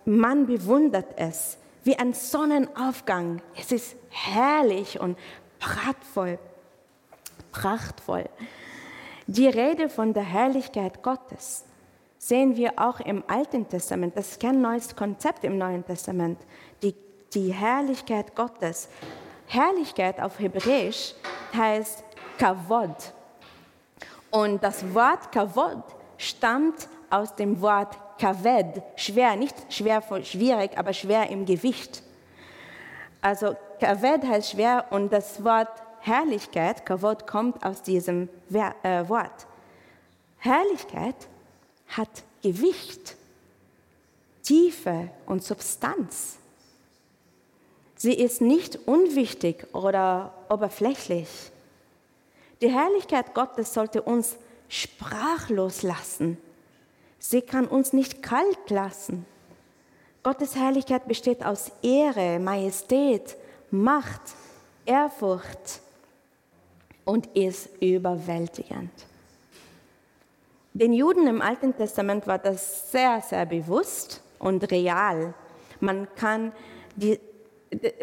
man 0.05 0.45
bewundert 0.45 1.17
es 1.17 1.57
wie 1.83 1.97
ein 1.97 2.13
Sonnenaufgang. 2.13 3.41
Es 3.57 3.71
ist 3.71 3.95
herrlich 4.09 4.99
und 4.99 5.17
prachtvoll. 5.59 6.39
Prachtvoll. 7.51 8.29
Die 9.27 9.47
Rede 9.47 9.89
von 9.89 10.13
der 10.13 10.23
Herrlichkeit 10.23 11.01
Gottes 11.01 11.65
sehen 12.17 12.55
wir 12.55 12.73
auch 12.77 12.99
im 12.99 13.23
Alten 13.27 13.67
Testament. 13.67 14.15
Das 14.17 14.31
ist 14.31 14.39
kein 14.39 14.61
neues 14.61 14.95
Konzept 14.95 15.43
im 15.43 15.57
Neuen 15.57 15.85
Testament. 15.85 16.39
Die, 16.81 16.95
die 17.33 17.53
Herrlichkeit 17.53 18.35
Gottes. 18.35 18.89
Herrlichkeit 19.47 20.19
auf 20.21 20.39
Hebräisch 20.39 21.15
heißt 21.53 22.03
Kavod. 22.37 23.13
Und 24.31 24.63
das 24.63 24.93
Wort 24.93 25.31
Kavod 25.31 25.83
stammt 26.17 26.87
aus 27.09 27.35
dem 27.35 27.61
Wort 27.61 27.97
Kaved, 28.23 28.81
schwer, 28.95 29.35
nicht 29.35 29.53
schwer, 29.67 30.01
schwierig, 30.23 30.77
aber 30.77 30.93
schwer 30.93 31.29
im 31.29 31.45
Gewicht. 31.45 32.01
Also 33.19 33.57
Kaved 33.81 34.23
heißt 34.23 34.51
schwer 34.51 34.85
und 34.91 35.11
das 35.11 35.43
Wort 35.43 35.67
Herrlichkeit, 35.99 36.85
Kavod, 36.85 37.27
kommt 37.27 37.65
aus 37.65 37.81
diesem 37.81 38.29
äh, 38.49 39.09
Wort. 39.09 39.45
Herrlichkeit 40.37 41.17
hat 41.89 42.23
Gewicht, 42.41 43.17
Tiefe 44.41 45.09
und 45.25 45.43
Substanz. 45.43 46.37
Sie 47.97 48.13
ist 48.13 48.39
nicht 48.39 48.87
unwichtig 48.87 49.67
oder 49.73 50.33
oberflächlich. 50.47 51.27
Die 52.61 52.71
Herrlichkeit 52.71 53.33
Gottes 53.33 53.73
sollte 53.73 54.01
uns 54.01 54.37
sprachlos 54.69 55.81
lassen 55.83 56.37
Sie 57.25 57.41
kann 57.41 57.67
uns 57.67 57.93
nicht 57.93 58.21
kalt 58.21 58.69
lassen. 58.69 59.25
Gottes 60.23 60.57
Herrlichkeit 60.57 61.07
besteht 61.07 61.45
aus 61.45 61.71
Ehre, 61.81 62.37
Majestät, 62.37 63.37
Macht, 63.71 64.21
Ehrfurcht 64.85 65.79
und 67.05 67.27
ist 67.27 67.69
überwältigend. 67.81 68.91
Den 70.73 70.91
Juden 70.91 71.25
im 71.25 71.41
Alten 71.41 71.73
Testament 71.77 72.27
war 72.27 72.39
das 72.39 72.91
sehr, 72.91 73.21
sehr 73.21 73.45
bewusst 73.45 74.21
und 74.37 74.69
real. 74.69 75.33
Man 75.79 76.13
kann 76.15 76.51
die 76.97 77.21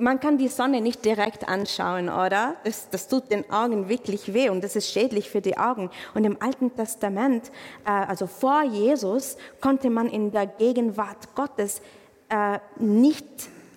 man 0.00 0.20
kann 0.20 0.38
die 0.38 0.48
Sonne 0.48 0.80
nicht 0.80 1.04
direkt 1.04 1.48
anschauen, 1.48 2.08
oder? 2.08 2.56
Das, 2.64 2.88
das, 2.90 3.08
tut 3.08 3.30
den 3.30 3.50
Augen 3.50 3.88
wirklich 3.88 4.32
weh 4.32 4.48
und 4.48 4.62
das 4.62 4.76
ist 4.76 4.90
schädlich 4.90 5.30
für 5.30 5.40
die 5.40 5.56
Augen. 5.58 5.90
Und 6.14 6.24
im 6.24 6.40
Alten 6.40 6.74
Testament, 6.74 7.50
äh, 7.84 7.90
also 7.90 8.26
vor 8.26 8.62
Jesus, 8.62 9.36
konnte 9.60 9.90
man 9.90 10.08
in 10.08 10.30
der 10.30 10.46
Gegenwart 10.46 11.34
Gottes 11.34 11.80
äh, 12.28 12.58
nicht 12.78 13.26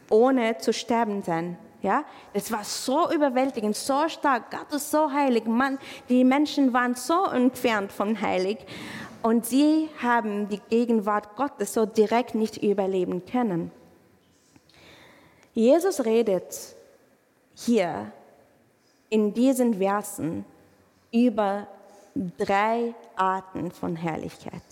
ohne 0.09 0.57
zu 0.57 0.73
sterben 0.73 1.23
sein. 1.23 1.57
Ja, 1.81 2.05
es 2.33 2.49
war 2.49 2.63
so 2.63 3.11
überwältigend, 3.11 3.75
so 3.75 4.07
stark. 4.07 4.51
Gott 4.51 4.71
ist 4.73 4.89
so 4.89 5.11
heilig. 5.11 5.45
Man, 5.45 5.77
die 6.07 6.23
Menschen 6.23 6.71
waren 6.71 6.95
so 6.95 7.25
entfernt 7.25 7.91
von 7.91 8.21
heilig 8.21 8.59
und 9.21 9.45
sie 9.45 9.89
haben 10.01 10.47
die 10.47 10.61
Gegenwart 10.69 11.35
Gottes 11.35 11.73
so 11.73 11.85
direkt 11.85 12.35
nicht 12.35 12.63
überleben 12.63 13.25
können. 13.25 13.71
Jesus 15.53 16.03
redet 16.03 16.75
hier 17.55 18.11
in 19.09 19.33
diesen 19.33 19.75
Versen 19.75 20.45
über 21.11 21.67
drei 22.37 22.95
Arten 23.15 23.71
von 23.71 23.95
Herrlichkeit. 23.95 24.63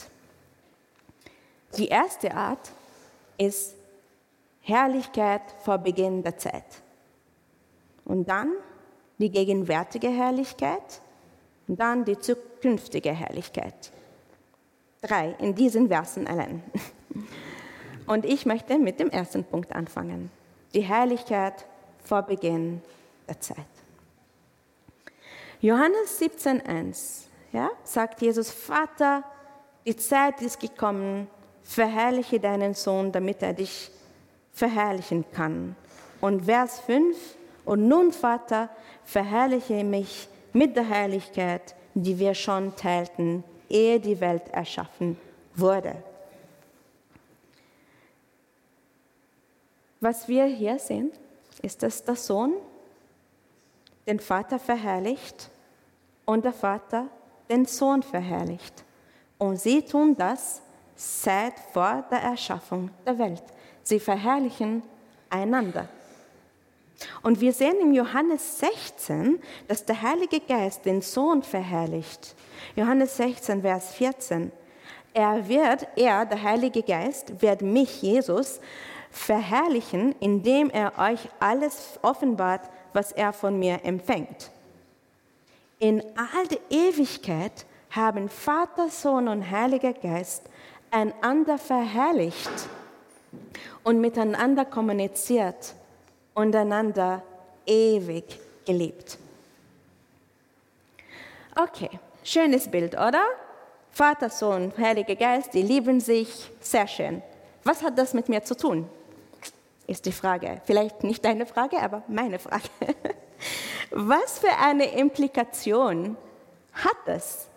Die 1.78 1.88
erste 1.88 2.34
Art 2.34 2.72
ist 3.38 3.76
Herrlichkeit 4.62 5.42
vor 5.64 5.78
Beginn 5.78 6.24
der 6.24 6.38
Zeit. 6.38 6.66
Und 8.06 8.28
dann 8.28 8.52
die 9.20 9.30
gegenwärtige 9.30 10.10
Herrlichkeit 10.10 11.02
und 11.68 11.80
dann 11.80 12.04
die 12.04 12.18
zukünftige 12.18 13.12
Herrlichkeit. 13.12 13.92
Drei 15.02 15.36
in 15.40 15.54
diesen 15.54 15.88
Versen 15.88 16.26
allein. 16.26 16.64
Und 18.08 18.26
ich 18.26 18.48
möchte 18.48 18.80
mit 18.80 19.00
dem 19.00 19.10
ersten 19.10 19.44
Punkt 19.44 19.72
anfangen 19.72 20.32
die 20.74 20.82
Herrlichkeit 20.82 21.66
vor 22.04 22.22
Beginn 22.24 22.82
der 23.28 23.40
Zeit. 23.40 23.58
Johannes 25.60 26.20
17,1 26.20 27.26
ja, 27.52 27.70
sagt 27.84 28.22
Jesus, 28.22 28.50
Vater, 28.50 29.24
die 29.86 29.96
Zeit 29.96 30.42
ist 30.42 30.60
gekommen, 30.60 31.28
verherrliche 31.64 32.40
deinen 32.40 32.74
Sohn, 32.74 33.12
damit 33.12 33.42
er 33.44 33.54
dich 33.54 33.92
verherrlichen 34.54 35.26
kann. 35.32 35.76
Und 36.20 36.46
Vers 36.46 36.80
5, 36.82 37.18
und 37.66 37.88
nun, 37.88 38.12
Vater, 38.12 38.70
verherrliche 39.04 39.84
mich 39.84 40.28
mit 40.54 40.76
der 40.76 40.88
Herrlichkeit, 40.88 41.76
die 41.94 42.18
wir 42.18 42.34
schon 42.34 42.76
teilten, 42.76 43.44
ehe 43.70 44.00
die 44.00 44.20
Welt 44.20 44.50
erschaffen 44.52 45.18
wurde. 45.56 45.96
Was 50.02 50.28
wir 50.28 50.46
hier 50.46 50.80
sehen, 50.80 51.12
ist, 51.62 51.84
dass 51.84 52.04
der 52.04 52.16
Sohn 52.16 52.54
den 54.08 54.20
Vater 54.20 54.58
verherrlicht 54.58 55.50
und 56.26 56.44
der 56.44 56.54
Vater 56.54 57.08
den 57.50 57.66
Sohn 57.66 58.02
verherrlicht. 58.02 58.84
Und 59.38 59.62
sie 59.62 59.84
tun 59.84 60.16
das 60.18 60.62
seit 60.96 61.54
vor 61.72 62.04
der 62.10 62.20
Erschaffung 62.20 62.90
der 63.06 63.18
Welt. 63.20 63.44
Sie 63.84 64.00
verherrlichen 64.00 64.82
einander. 65.30 65.88
Und 67.22 67.40
wir 67.40 67.54
sehen 67.54 67.78
im 67.82 67.94
Johannes 67.94 68.60
16, 68.60 69.40
dass 69.68 69.86
der 69.86 70.02
Heilige 70.02 70.40
Geist 70.40 70.86
den 70.86 71.02
Sohn 71.02 71.44
verherrlicht. 71.44 72.36
Johannes 72.76 73.18
16, 73.18 73.62
Vers 73.62 73.94
14. 73.94 74.52
Er 75.14 75.48
wird, 75.48 75.88
er, 75.96 76.26
der 76.26 76.42
Heilige 76.42 76.82
Geist, 76.84 77.42
wird 77.42 77.62
mich, 77.62 78.02
Jesus, 78.02 78.60
verherrlichen, 79.12 80.16
indem 80.20 80.70
er 80.70 80.98
euch 80.98 81.30
alles 81.40 82.00
offenbart, 82.02 82.70
was 82.94 83.12
er 83.12 83.34
von 83.34 83.60
mir 83.60 83.82
empfängt. 83.84 84.50
In 85.80 86.02
all 86.16 86.48
der 86.48 86.60
Ewigkeit 86.70 87.66
haben 87.90 88.30
Vater, 88.30 88.90
Sohn 88.90 89.28
und 89.28 89.50
Heiliger 89.50 89.94
Geist 89.94 90.44
einander 90.92 91.58
verherrlicht 91.58 92.52
und 93.84 94.00
miteinander 94.00 94.66
kommuniziert 94.66 95.74
und 96.34 96.56
einander 96.56 97.24
ewig 97.66 98.40
geliebt. 98.66 99.18
Okay, 101.56 101.90
schönes 102.24 102.70
Bild, 102.70 102.94
oder? 102.94 103.24
Vater, 103.90 104.30
Sohn, 104.30 104.72
Heiliger 104.78 105.16
Geist, 105.16 105.54
die 105.54 105.62
lieben 105.62 106.00
sich, 106.00 106.50
sehr 106.62 106.88
schön. 106.88 107.22
Was 107.64 107.84
hat 107.84 107.98
das 107.98 108.14
mit 108.14 108.30
mir 108.30 108.44
zu 108.44 108.56
tun? 108.56 108.88
Ist 109.92 110.06
die 110.06 110.12
Frage. 110.12 110.62
Vielleicht 110.66 111.04
nicht 111.04 111.24
deine 111.24 111.46
Frage, 111.46 111.80
aber 111.80 112.04
meine 112.08 112.40
Frage. 112.40 112.64
Was 113.92 114.40
für 114.40 114.58
eine 114.60 114.86
Implikation 114.98 116.18
hat 116.74 116.98
das? 117.06 117.48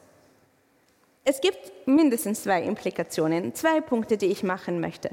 Es 1.25 1.40
gibt 1.40 1.87
mindestens 1.87 2.42
zwei 2.42 2.62
Implikationen, 2.62 3.55
zwei 3.55 3.81
Punkte, 3.81 4.16
die 4.16 4.27
ich 4.27 4.42
machen 4.42 4.81
möchte. 4.81 5.11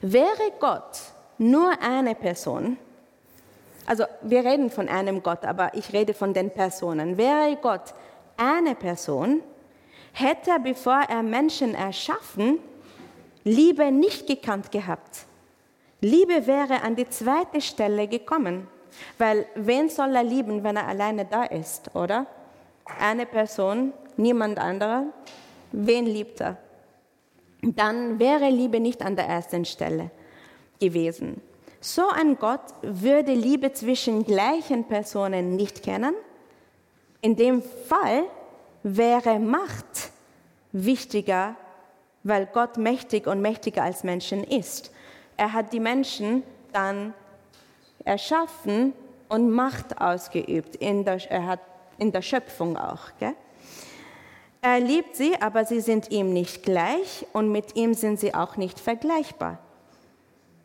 Wäre 0.00 0.52
Gott 0.60 1.00
nur 1.38 1.72
eine 1.82 2.14
Person, 2.14 2.76
Also 3.86 4.04
wir 4.22 4.44
reden 4.44 4.70
von 4.70 4.88
einem 4.88 5.22
Gott, 5.22 5.44
aber 5.44 5.74
ich 5.74 5.92
rede 5.92 6.14
von 6.14 6.32
den 6.32 6.50
Personen. 6.50 7.18
Wäre 7.18 7.56
Gott 7.60 7.92
eine 8.36 8.74
Person, 8.74 9.42
hätte 10.12 10.50
er, 10.52 10.58
bevor 10.58 11.00
er 11.08 11.22
Menschen 11.22 11.74
erschaffen, 11.74 12.60
Liebe 13.44 13.90
nicht 13.90 14.26
gekannt 14.26 14.72
gehabt. 14.72 15.26
Liebe 16.04 16.46
wäre 16.46 16.82
an 16.82 16.96
die 16.96 17.08
zweite 17.08 17.62
Stelle 17.62 18.06
gekommen, 18.06 18.68
weil 19.16 19.46
wen 19.54 19.88
soll 19.88 20.14
er 20.14 20.22
lieben, 20.22 20.62
wenn 20.62 20.76
er 20.76 20.86
alleine 20.86 21.24
da 21.24 21.44
ist, 21.44 21.96
oder? 21.96 22.26
Eine 23.00 23.24
Person, 23.24 23.94
niemand 24.18 24.58
anderer. 24.58 25.04
Wen 25.72 26.04
liebt 26.04 26.42
er? 26.42 26.58
Dann 27.62 28.18
wäre 28.18 28.50
Liebe 28.50 28.80
nicht 28.80 29.00
an 29.00 29.16
der 29.16 29.26
ersten 29.26 29.64
Stelle 29.64 30.10
gewesen. 30.78 31.40
So 31.80 32.06
ein 32.10 32.36
Gott 32.38 32.60
würde 32.82 33.32
Liebe 33.32 33.72
zwischen 33.72 34.26
gleichen 34.26 34.84
Personen 34.84 35.56
nicht 35.56 35.82
kennen. 35.82 36.14
In 37.22 37.34
dem 37.36 37.62
Fall 37.62 38.24
wäre 38.82 39.38
Macht 39.38 40.10
wichtiger, 40.72 41.56
weil 42.24 42.44
Gott 42.44 42.76
mächtig 42.76 43.26
und 43.26 43.40
mächtiger 43.40 43.84
als 43.84 44.04
Menschen 44.04 44.44
ist. 44.44 44.90
Er 45.36 45.52
hat 45.52 45.72
die 45.72 45.80
Menschen 45.80 46.42
dann 46.72 47.14
erschaffen 48.04 48.92
und 49.28 49.50
Macht 49.50 50.00
ausgeübt. 50.00 50.76
In 50.76 51.04
der, 51.04 51.18
er 51.30 51.46
hat 51.46 51.60
in 51.98 52.12
der 52.12 52.22
Schöpfung 52.22 52.76
auch. 52.76 53.10
Gell? 53.18 53.34
Er 54.60 54.80
liebt 54.80 55.16
sie, 55.16 55.34
aber 55.40 55.64
sie 55.64 55.80
sind 55.80 56.10
ihm 56.10 56.32
nicht 56.32 56.62
gleich 56.62 57.26
und 57.32 57.52
mit 57.52 57.76
ihm 57.76 57.94
sind 57.94 58.18
sie 58.18 58.34
auch 58.34 58.56
nicht 58.56 58.80
vergleichbar. 58.80 59.58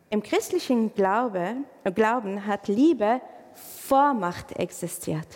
Im 0.08 0.22
christlichen 0.22 0.94
Glaube, 0.94 1.56
Glauben 1.94 2.46
hat 2.46 2.68
Liebe 2.68 3.20
vor 3.54 4.14
Macht 4.14 4.52
existiert. 4.58 5.26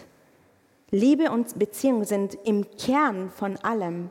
Liebe 0.90 1.30
und 1.30 1.58
Beziehung 1.58 2.04
sind 2.04 2.38
im 2.44 2.68
Kern 2.76 3.30
von 3.30 3.56
allem. 3.58 4.10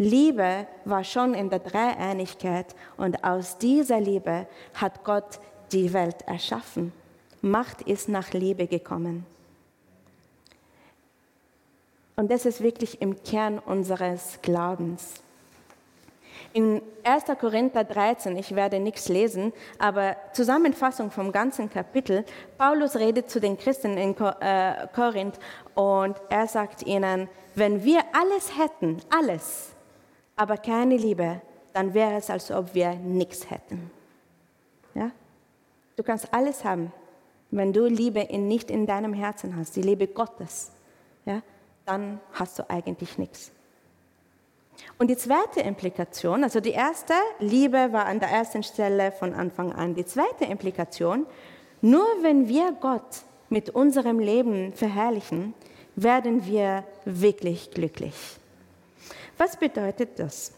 Liebe 0.00 0.66
war 0.86 1.04
schon 1.04 1.34
in 1.34 1.50
der 1.50 1.58
Dreieinigkeit 1.58 2.74
und 2.96 3.22
aus 3.22 3.58
dieser 3.58 4.00
Liebe 4.00 4.46
hat 4.72 5.04
Gott 5.04 5.38
die 5.72 5.92
Welt 5.92 6.22
erschaffen. 6.22 6.94
Macht 7.42 7.82
ist 7.82 8.08
nach 8.08 8.32
Liebe 8.32 8.66
gekommen. 8.66 9.26
Und 12.16 12.30
das 12.30 12.46
ist 12.46 12.62
wirklich 12.62 13.02
im 13.02 13.22
Kern 13.22 13.58
unseres 13.58 14.38
Glaubens. 14.40 15.16
In 16.54 16.80
1. 17.04 17.24
Korinther 17.38 17.84
13, 17.84 18.38
ich 18.38 18.56
werde 18.56 18.80
nichts 18.80 19.10
lesen, 19.10 19.52
aber 19.78 20.16
Zusammenfassung 20.32 21.10
vom 21.10 21.30
ganzen 21.30 21.68
Kapitel, 21.68 22.24
Paulus 22.56 22.96
redet 22.96 23.28
zu 23.28 23.38
den 23.38 23.58
Christen 23.58 23.98
in 23.98 24.16
äh, 24.16 24.86
Korinth 24.94 25.38
und 25.74 26.16
er 26.30 26.46
sagt 26.46 26.86
ihnen, 26.86 27.28
wenn 27.54 27.84
wir 27.84 28.00
alles 28.14 28.56
hätten, 28.58 29.02
alles, 29.10 29.74
aber 30.40 30.56
keine 30.56 30.96
Liebe, 30.96 31.42
dann 31.74 31.92
wäre 31.92 32.14
es, 32.14 32.30
als 32.30 32.50
ob 32.50 32.74
wir 32.74 32.94
nichts 32.94 33.50
hätten. 33.50 33.90
Ja? 34.94 35.10
Du 35.96 36.02
kannst 36.02 36.32
alles 36.32 36.64
haben, 36.64 36.94
wenn 37.50 37.74
du 37.74 37.84
Liebe 37.84 38.20
in, 38.20 38.48
nicht 38.48 38.70
in 38.70 38.86
deinem 38.86 39.12
Herzen 39.12 39.54
hast, 39.54 39.76
die 39.76 39.82
Liebe 39.82 40.06
Gottes, 40.06 40.70
ja? 41.26 41.42
dann 41.84 42.20
hast 42.32 42.58
du 42.58 42.70
eigentlich 42.70 43.18
nichts. 43.18 43.52
Und 44.96 45.10
die 45.10 45.16
zweite 45.18 45.60
Implikation, 45.60 46.42
also 46.42 46.60
die 46.60 46.70
erste, 46.70 47.12
Liebe 47.38 47.92
war 47.92 48.06
an 48.06 48.18
der 48.18 48.30
ersten 48.30 48.62
Stelle 48.62 49.12
von 49.12 49.34
Anfang 49.34 49.74
an. 49.74 49.94
Die 49.94 50.06
zweite 50.06 50.46
Implikation, 50.46 51.26
nur 51.82 52.06
wenn 52.22 52.48
wir 52.48 52.72
Gott 52.80 53.24
mit 53.50 53.68
unserem 53.68 54.18
Leben 54.18 54.72
verherrlichen, 54.72 55.52
werden 55.96 56.46
wir 56.46 56.84
wirklich 57.04 57.72
glücklich. 57.72 58.39
Was 59.40 59.56
bedeutet 59.56 60.18
das? 60.18 60.52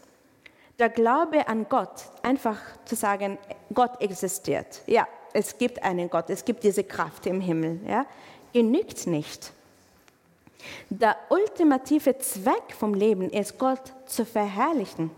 Der 0.77 0.89
Glaube 0.89 1.47
an 1.47 1.67
Gott, 1.69 2.03
einfach 2.21 2.59
zu 2.83 2.97
sagen, 2.97 3.37
Gott 3.73 4.01
existiert. 4.01 4.81
Ja, 4.87 5.07
es 5.31 5.57
gibt 5.57 5.81
einen 5.81 6.09
Gott, 6.09 6.29
es 6.29 6.43
gibt 6.43 6.65
diese 6.65 6.83
Kraft 6.83 7.25
im 7.25 7.39
Himmel. 7.39 7.79
Ja, 7.87 8.05
genügt 8.51 9.07
nicht. 9.07 9.53
Der 10.89 11.15
ultimative 11.29 12.17
Zweck 12.17 12.73
vom 12.77 12.93
Leben 12.93 13.29
ist, 13.29 13.57
Gott 13.57 13.93
zu 14.05 14.25
verherrlichen. 14.25 15.11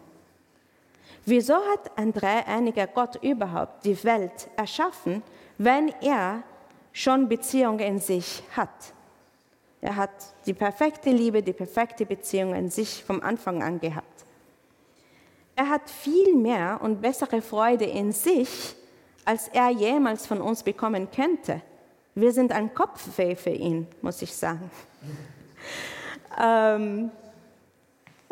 Wieso 1.25 1.55
hat 1.55 1.97
ein 1.97 2.13
dreieiniger 2.13 2.85
Gott 2.85 3.15
überhaupt 3.23 3.83
die 3.83 4.03
Welt 4.03 4.47
erschaffen, 4.57 5.23
wenn 5.57 5.89
er 6.03 6.43
schon 6.93 7.27
Beziehung 7.27 7.79
in 7.79 7.97
sich 7.97 8.43
hat? 8.55 8.93
Er 9.85 9.97
hat 9.97 10.09
die 10.47 10.55
perfekte 10.55 11.11
Liebe, 11.11 11.43
die 11.43 11.53
perfekte 11.53 12.07
Beziehung 12.07 12.55
in 12.55 12.71
sich 12.71 13.03
vom 13.03 13.21
Anfang 13.21 13.61
an 13.61 13.79
gehabt. 13.79 14.25
Er 15.55 15.69
hat 15.69 15.87
viel 15.91 16.33
mehr 16.33 16.79
und 16.81 17.01
bessere 17.01 17.39
Freude 17.39 17.85
in 17.85 18.11
sich, 18.11 18.75
als 19.25 19.47
er 19.49 19.69
jemals 19.69 20.25
von 20.25 20.41
uns 20.41 20.63
bekommen 20.63 21.11
könnte. 21.11 21.61
Wir 22.15 22.31
sind 22.31 22.51
ein 22.51 22.73
Kopfweh 22.73 23.35
für 23.35 23.51
ihn, 23.51 23.85
muss 24.01 24.23
ich 24.23 24.33
sagen. 24.33 24.71
ähm, 26.41 27.11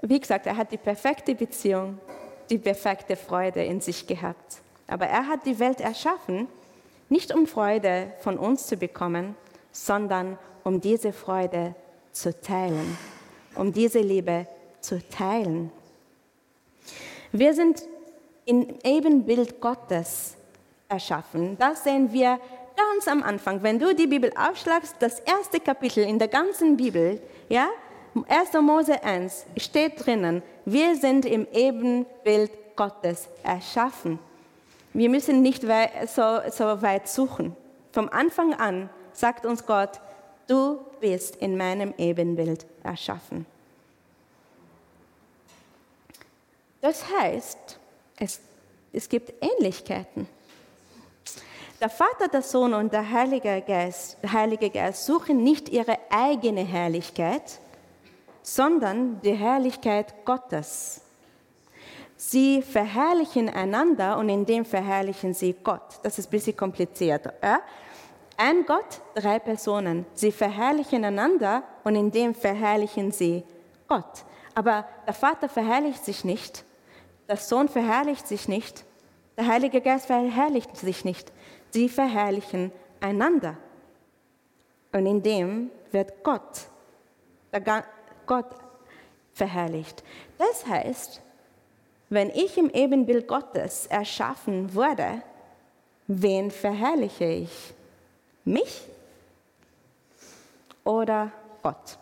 wie 0.01 0.19
gesagt, 0.19 0.47
er 0.47 0.57
hat 0.57 0.71
die 0.71 0.77
perfekte 0.77 1.35
Beziehung, 1.35 1.99
die 2.49 2.57
perfekte 2.57 3.15
Freude 3.15 3.63
in 3.63 3.79
sich 3.79 4.07
gehabt. 4.07 4.63
Aber 4.87 5.05
er 5.05 5.27
hat 5.27 5.45
die 5.45 5.59
Welt 5.59 5.81
erschaffen, 5.81 6.47
nicht 7.09 7.31
um 7.31 7.45
Freude 7.45 8.11
von 8.21 8.39
uns 8.39 8.65
zu 8.65 8.75
bekommen, 8.75 9.35
sondern 9.71 10.39
um 10.63 10.79
diese 10.79 11.11
Freude 11.11 11.75
zu 12.11 12.39
teilen, 12.39 12.97
um 13.55 13.71
diese 13.71 13.99
Liebe 13.99 14.47
zu 14.81 15.01
teilen. 15.09 15.71
Wir 17.31 17.53
sind 17.53 17.83
im 18.45 18.67
Ebenbild 18.83 19.59
Gottes 19.59 20.35
erschaffen. 20.89 21.57
Das 21.57 21.83
sehen 21.83 22.11
wir 22.11 22.39
ganz 22.75 23.07
am 23.07 23.23
Anfang. 23.23 23.63
Wenn 23.63 23.79
du 23.79 23.95
die 23.95 24.07
Bibel 24.07 24.31
aufschlagst, 24.35 24.95
das 24.99 25.19
erste 25.19 25.59
Kapitel 25.59 26.03
in 26.03 26.19
der 26.19 26.27
ganzen 26.27 26.77
Bibel, 26.77 27.21
ja, 27.49 27.69
1. 28.27 28.53
Mose 28.61 29.03
1 29.03 29.45
steht 29.57 30.05
drinnen, 30.05 30.43
wir 30.65 30.95
sind 30.95 31.25
im 31.25 31.47
Ebenbild 31.51 32.51
Gottes 32.75 33.27
erschaffen. 33.41 34.19
Wir 34.93 35.09
müssen 35.09 35.41
nicht 35.41 35.63
so, 35.63 36.39
so 36.51 36.81
weit 36.81 37.07
suchen. 37.07 37.55
Vom 37.91 38.09
Anfang 38.09 38.53
an 38.53 38.89
sagt 39.13 39.45
uns 39.45 39.65
Gott, 39.65 39.99
Du 40.47 40.79
bist 40.99 41.35
in 41.37 41.57
meinem 41.57 41.93
Ebenbild 41.97 42.65
erschaffen. 42.83 43.45
Das 46.81 47.03
heißt, 47.09 47.79
es, 48.19 48.41
es 48.91 49.07
gibt 49.07 49.33
Ähnlichkeiten. 49.41 50.27
Der 51.79 51.89
Vater, 51.89 52.27
der 52.27 52.41
Sohn 52.41 52.73
und 52.73 52.93
der 52.93 53.09
Heilige 53.09 53.61
Geist, 53.61 54.17
Heilige 54.31 54.69
Geist 54.69 55.05
suchen 55.05 55.43
nicht 55.43 55.69
ihre 55.69 55.97
eigene 56.09 56.61
Herrlichkeit, 56.61 57.59
sondern 58.41 59.21
die 59.21 59.33
Herrlichkeit 59.33 60.25
Gottes. 60.25 61.01
Sie 62.15 62.61
verherrlichen 62.61 63.49
einander 63.49 64.17
und 64.17 64.29
in 64.29 64.45
dem 64.45 64.63
verherrlichen 64.63 65.33
sie 65.33 65.55
Gott. 65.63 65.99
Das 66.03 66.19
ist 66.19 66.27
ein 66.27 66.31
bisschen 66.31 66.55
kompliziert. 66.55 67.27
Ja? 67.41 67.59
Ein 68.45 68.65
Gott, 68.65 68.99
drei 69.15 69.39
Personen. 69.39 70.05
Sie 70.15 70.29
verherrlichen 70.33 71.05
einander 71.05 71.63
und 71.85 71.95
in 71.95 72.11
dem 72.11 72.35
verherrlichen 72.35 73.13
sie 73.13 73.41
Gott. 73.87 74.25
Aber 74.53 74.85
der 75.07 75.13
Vater 75.13 75.47
verherrlicht 75.47 76.03
sich 76.03 76.25
nicht, 76.25 76.65
der 77.29 77.37
Sohn 77.37 77.69
verherrlicht 77.69 78.27
sich 78.27 78.49
nicht, 78.49 78.83
der 79.37 79.47
Heilige 79.47 79.79
Geist 79.79 80.07
verherrlicht 80.07 80.75
sich 80.75 81.05
nicht. 81.05 81.31
Sie 81.69 81.87
verherrlichen 81.87 82.73
einander. 82.99 83.55
Und 84.91 85.05
in 85.05 85.23
dem 85.23 85.71
wird 85.93 86.21
Gott, 86.21 86.67
der 87.53 87.85
Gott 88.25 88.55
verherrlicht. 89.31 90.03
Das 90.37 90.67
heißt, 90.67 91.21
wenn 92.09 92.29
ich 92.29 92.57
im 92.57 92.69
Ebenbild 92.69 93.25
Gottes 93.25 93.85
erschaffen 93.85 94.75
wurde, 94.75 95.21
wen 96.07 96.51
verherrliche 96.51 97.23
ich? 97.23 97.73
Mich 98.45 98.81
oder 100.83 101.31
Gott? 101.61 101.97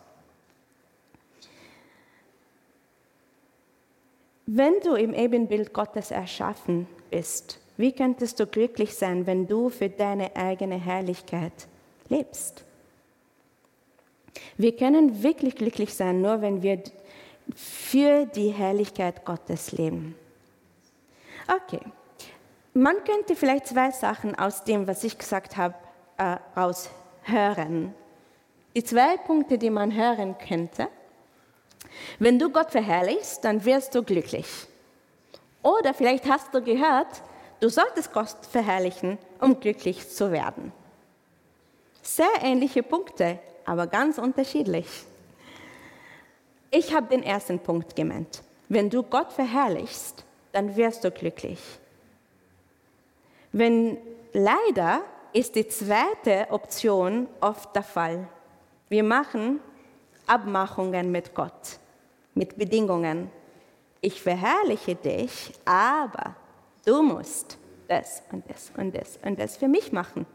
Wenn 4.45 4.79
du 4.83 4.95
im 4.95 5.13
Ebenbild 5.13 5.73
Gottes 5.73 6.11
erschaffen 6.11 6.87
bist, 7.09 7.59
wie 7.77 7.93
könntest 7.93 8.39
du 8.39 8.45
glücklich 8.45 8.95
sein, 8.95 9.25
wenn 9.25 9.47
du 9.47 9.69
für 9.69 9.89
deine 9.89 10.35
eigene 10.35 10.75
Herrlichkeit 10.75 11.53
lebst? 12.09 12.65
Wir 14.57 14.75
können 14.75 15.23
wirklich 15.23 15.55
glücklich 15.55 15.93
sein, 15.93 16.21
nur 16.21 16.41
wenn 16.41 16.61
wir 16.61 16.83
für 17.55 18.25
die 18.25 18.49
Herrlichkeit 18.49 19.25
Gottes 19.25 19.71
leben. 19.71 20.15
Okay, 21.47 21.81
man 22.73 23.03
könnte 23.03 23.35
vielleicht 23.35 23.67
zwei 23.67 23.91
Sachen 23.91 24.35
aus 24.35 24.63
dem, 24.63 24.87
was 24.87 25.03
ich 25.03 25.17
gesagt 25.17 25.57
habe, 25.57 25.75
äh, 26.21 26.73
hören. 27.23 27.93
Die 28.75 28.83
zwei 28.83 29.17
Punkte, 29.17 29.57
die 29.57 29.69
man 29.69 29.93
hören 29.93 30.37
könnte. 30.37 30.87
Wenn 32.19 32.39
du 32.39 32.49
Gott 32.49 32.71
verherrlichst, 32.71 33.43
dann 33.43 33.65
wirst 33.65 33.95
du 33.95 34.03
glücklich. 34.03 34.47
Oder 35.61 35.93
vielleicht 35.93 36.29
hast 36.29 36.53
du 36.53 36.61
gehört, 36.61 37.21
du 37.59 37.69
solltest 37.69 38.13
Gott 38.13 38.35
verherrlichen, 38.49 39.17
um 39.39 39.59
glücklich 39.59 40.09
zu 40.09 40.31
werden. 40.31 40.71
Sehr 42.01 42.31
ähnliche 42.41 42.81
Punkte, 42.81 43.39
aber 43.65 43.87
ganz 43.87 44.17
unterschiedlich. 44.17 44.87
Ich 46.71 46.93
habe 46.95 47.07
den 47.07 47.23
ersten 47.23 47.59
Punkt 47.59 47.95
gemeint. 47.95 48.41
Wenn 48.69 48.89
du 48.89 49.03
Gott 49.03 49.33
verherrlichst, 49.33 50.23
dann 50.53 50.75
wirst 50.75 51.03
du 51.03 51.11
glücklich. 51.11 51.59
Wenn 53.51 53.97
leider 54.31 55.01
ist 55.33 55.55
die 55.55 55.67
zweite 55.67 56.47
Option 56.49 57.27
oft 57.39 57.75
der 57.75 57.83
Fall. 57.83 58.27
Wir 58.89 59.03
machen 59.03 59.59
Abmachungen 60.27 61.11
mit 61.11 61.33
Gott, 61.33 61.79
mit 62.33 62.57
Bedingungen. 62.57 63.29
Ich 64.01 64.21
verherrliche 64.21 64.95
dich, 64.95 65.53
aber 65.65 66.35
du 66.85 67.01
musst 67.01 67.57
das 67.87 68.23
und 68.31 68.49
das 68.49 68.71
und 68.77 68.95
das 68.95 69.19
und 69.23 69.39
das 69.39 69.57
für 69.57 69.67
mich 69.67 69.91
machen. 69.91 70.25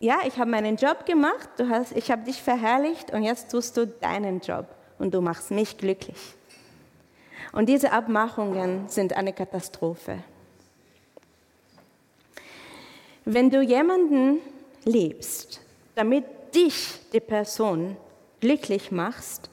Ja, 0.00 0.18
ich 0.26 0.38
habe 0.38 0.50
meinen 0.50 0.76
Job 0.76 1.06
gemacht, 1.06 1.48
du 1.56 1.68
hast, 1.68 1.96
ich 1.96 2.10
habe 2.10 2.24
dich 2.24 2.42
verherrlicht 2.42 3.12
und 3.12 3.22
jetzt 3.22 3.50
tust 3.50 3.76
du 3.76 3.86
deinen 3.86 4.40
Job 4.40 4.66
und 4.98 5.14
du 5.14 5.20
machst 5.20 5.50
mich 5.50 5.78
glücklich. 5.78 6.34
Und 7.52 7.68
diese 7.68 7.92
Abmachungen 7.92 8.88
sind 8.88 9.16
eine 9.16 9.32
Katastrophe. 9.32 10.18
Wenn 13.24 13.50
du 13.50 13.62
jemanden 13.62 14.40
liebst, 14.84 15.60
damit 15.94 16.24
dich 16.54 17.00
die 17.12 17.20
Person 17.20 17.96
glücklich 18.40 18.90
machst, 18.90 19.48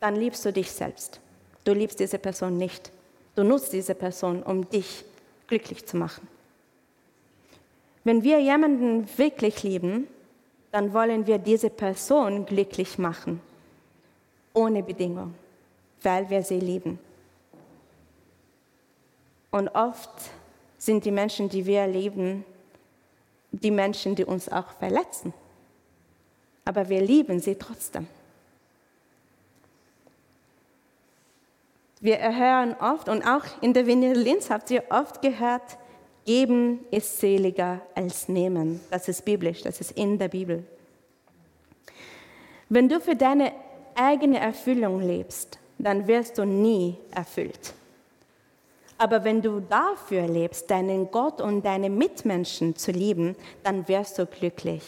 dann 0.00 0.16
liebst 0.16 0.44
du 0.44 0.52
dich 0.52 0.70
selbst. 0.70 1.20
Du 1.64 1.72
liebst 1.72 2.00
diese 2.00 2.18
Person 2.18 2.58
nicht. 2.58 2.90
Du 3.36 3.44
nutzt 3.44 3.72
diese 3.72 3.94
Person, 3.94 4.42
um 4.42 4.68
dich 4.68 5.04
glücklich 5.46 5.86
zu 5.86 5.96
machen. 5.96 6.26
Wenn 8.02 8.22
wir 8.22 8.40
jemanden 8.40 9.08
wirklich 9.16 9.62
lieben, 9.62 10.08
dann 10.72 10.92
wollen 10.92 11.26
wir 11.26 11.38
diese 11.38 11.70
Person 11.70 12.44
glücklich 12.44 12.98
machen, 12.98 13.40
ohne 14.52 14.82
Bedingung, 14.82 15.34
weil 16.02 16.28
wir 16.28 16.42
sie 16.42 16.58
lieben. 16.58 16.98
Und 19.50 19.68
oft 19.68 20.10
sind 20.76 21.04
die 21.04 21.12
Menschen, 21.12 21.48
die 21.48 21.64
wir 21.64 21.86
lieben, 21.86 22.44
die 23.60 23.70
Menschen, 23.70 24.14
die 24.14 24.24
uns 24.24 24.48
auch 24.48 24.70
verletzen. 24.78 25.32
Aber 26.64 26.88
wir 26.88 27.00
lieben 27.00 27.40
sie 27.40 27.56
trotzdem. 27.56 28.06
Wir 32.00 32.18
hören 32.18 32.76
oft, 32.80 33.08
und 33.08 33.22
auch 33.22 33.44
in 33.62 33.72
der 33.72 33.86
Vignette 33.86 34.20
Linz 34.20 34.50
habt 34.50 34.70
ihr 34.70 34.84
oft 34.90 35.22
gehört, 35.22 35.78
geben 36.26 36.80
ist 36.90 37.18
seliger 37.18 37.80
als 37.94 38.28
nehmen. 38.28 38.80
Das 38.90 39.08
ist 39.08 39.24
biblisch, 39.24 39.62
das 39.62 39.80
ist 39.80 39.92
in 39.92 40.18
der 40.18 40.28
Bibel. 40.28 40.64
Wenn 42.68 42.88
du 42.88 43.00
für 43.00 43.16
deine 43.16 43.52
eigene 43.94 44.38
Erfüllung 44.38 45.00
lebst, 45.00 45.58
dann 45.78 46.06
wirst 46.06 46.38
du 46.38 46.44
nie 46.44 46.96
erfüllt. 47.10 47.74
Aber 49.04 49.22
wenn 49.22 49.42
du 49.42 49.60
dafür 49.60 50.26
lebst, 50.26 50.70
deinen 50.70 51.10
Gott 51.10 51.42
und 51.42 51.62
deine 51.62 51.90
Mitmenschen 51.90 52.74
zu 52.74 52.90
lieben, 52.90 53.36
dann 53.62 53.86
wirst 53.86 54.18
du 54.18 54.24
glücklich. 54.24 54.82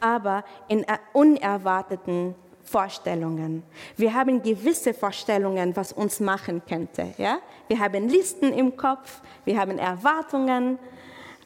Aber 0.00 0.44
in 0.68 0.86
unerwarteten 1.12 2.34
Vorstellungen. 2.64 3.62
Wir 3.98 4.14
haben 4.14 4.42
gewisse 4.42 4.94
Vorstellungen, 4.94 5.76
was 5.76 5.92
uns 5.92 6.20
machen 6.20 6.62
könnte. 6.66 7.12
Ja? 7.18 7.40
Wir 7.68 7.78
haben 7.80 8.08
Listen 8.08 8.54
im 8.54 8.78
Kopf, 8.78 9.20
wir 9.44 9.60
haben 9.60 9.76
Erwartungen. 9.78 10.78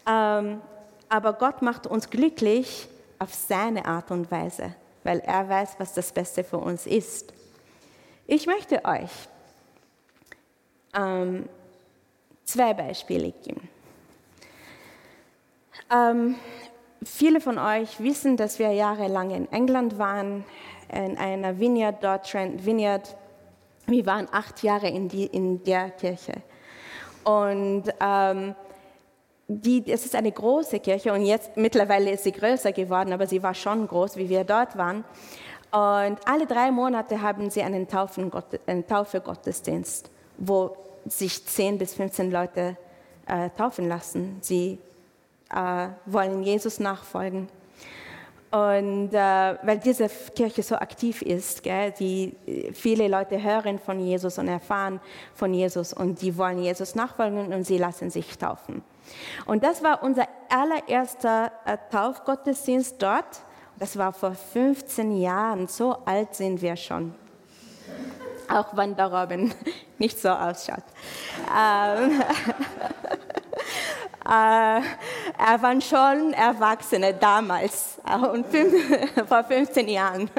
Ähm, 0.08 0.60
aber 1.08 1.32
Gott 1.32 1.62
macht 1.62 1.88
uns 1.88 2.08
glücklich 2.08 2.88
auf 3.18 3.34
seine 3.34 3.86
Art 3.86 4.12
und 4.12 4.30
Weise, 4.30 4.72
weil 5.02 5.18
er 5.18 5.48
weiß, 5.48 5.74
was 5.78 5.94
das 5.94 6.12
Beste 6.12 6.44
für 6.44 6.58
uns 6.58 6.86
ist. 6.86 7.32
Ich 8.28 8.46
möchte 8.46 8.84
euch 8.84 9.10
ähm, 10.96 11.48
zwei 12.44 12.74
Beispiele 12.74 13.32
geben. 13.32 13.68
Ähm, 15.92 16.36
viele 17.04 17.40
von 17.40 17.58
euch 17.58 18.00
wissen, 18.00 18.36
dass 18.36 18.58
wir 18.58 18.72
jahrelang 18.72 19.30
in 19.30 19.50
England 19.52 19.98
waren, 19.98 20.44
in 20.92 21.16
einer 21.18 21.58
Vineyard 21.58 22.02
dort, 22.02 22.30
Trent 22.30 22.64
Vineyard. 22.64 23.16
Wir 23.86 24.06
waren 24.06 24.28
acht 24.32 24.62
Jahre 24.62 24.88
in, 24.88 25.08
die, 25.08 25.26
in 25.26 25.62
der 25.64 25.90
Kirche. 25.90 26.34
Und 27.24 27.84
ähm, 28.00 28.54
die, 29.46 29.84
es 29.90 30.04
ist 30.04 30.14
eine 30.14 30.32
große 30.32 30.80
Kirche 30.80 31.12
und 31.12 31.22
jetzt 31.22 31.56
mittlerweile 31.56 32.10
ist 32.12 32.24
sie 32.24 32.32
größer 32.32 32.72
geworden, 32.72 33.12
aber 33.12 33.26
sie 33.26 33.42
war 33.42 33.54
schon 33.54 33.86
groß, 33.86 34.16
wie 34.16 34.28
wir 34.28 34.44
dort 34.44 34.76
waren. 34.76 35.04
Und 35.70 36.18
alle 36.26 36.46
drei 36.46 36.70
Monate 36.70 37.20
haben 37.20 37.50
sie 37.50 37.62
einen, 37.62 37.88
Taufen, 37.88 38.30
einen 38.66 38.86
Taufe-Gottesdienst, 38.86 40.10
wo 40.38 40.76
sich 41.06 41.44
10 41.44 41.78
bis 41.78 41.94
15 41.94 42.30
Leute 42.30 42.76
äh, 43.26 43.50
taufen 43.50 43.88
lassen. 43.88 44.38
Sie 44.40 44.78
äh, 45.50 45.88
wollen 46.06 46.42
Jesus 46.42 46.80
nachfolgen. 46.80 47.48
Und 48.50 49.12
äh, 49.12 49.56
weil 49.62 49.78
diese 49.78 50.08
Kirche 50.08 50.62
so 50.62 50.76
aktiv 50.76 51.22
ist, 51.22 51.64
gell, 51.64 51.92
die, 51.98 52.36
viele 52.72 53.08
Leute 53.08 53.42
hören 53.42 53.80
von 53.80 53.98
Jesus 53.98 54.38
und 54.38 54.46
erfahren 54.46 55.00
von 55.34 55.52
Jesus 55.52 55.92
und 55.92 56.22
die 56.22 56.36
wollen 56.38 56.62
Jesus 56.62 56.94
nachfolgen 56.94 57.52
und 57.52 57.64
sie 57.64 57.78
lassen 57.78 58.10
sich 58.10 58.38
taufen. 58.38 58.84
Und 59.46 59.64
das 59.64 59.82
war 59.82 60.04
unser 60.04 60.28
allererster 60.48 61.50
äh, 61.64 61.78
Taufgottesdienst 61.90 62.94
dort. 63.02 63.42
Das 63.80 63.98
war 63.98 64.12
vor 64.12 64.34
15 64.34 65.16
Jahren, 65.16 65.66
so 65.66 65.96
alt 66.04 66.36
sind 66.36 66.62
wir 66.62 66.76
schon 66.76 67.12
auch 68.48 68.76
wenn 68.76 68.96
der 68.96 69.12
Robin 69.12 69.52
nicht 69.98 70.20
so 70.20 70.30
ausschaut. 70.30 70.84
Ähm, 71.50 72.20
äh, 74.26 74.80
er 75.38 75.62
war 75.62 75.80
schon 75.80 76.32
Erwachsene 76.32 77.14
damals, 77.14 77.98
und 78.32 78.46
fünf, 78.46 78.74
vor 79.28 79.44
15 79.44 79.88
Jahren. 79.88 80.30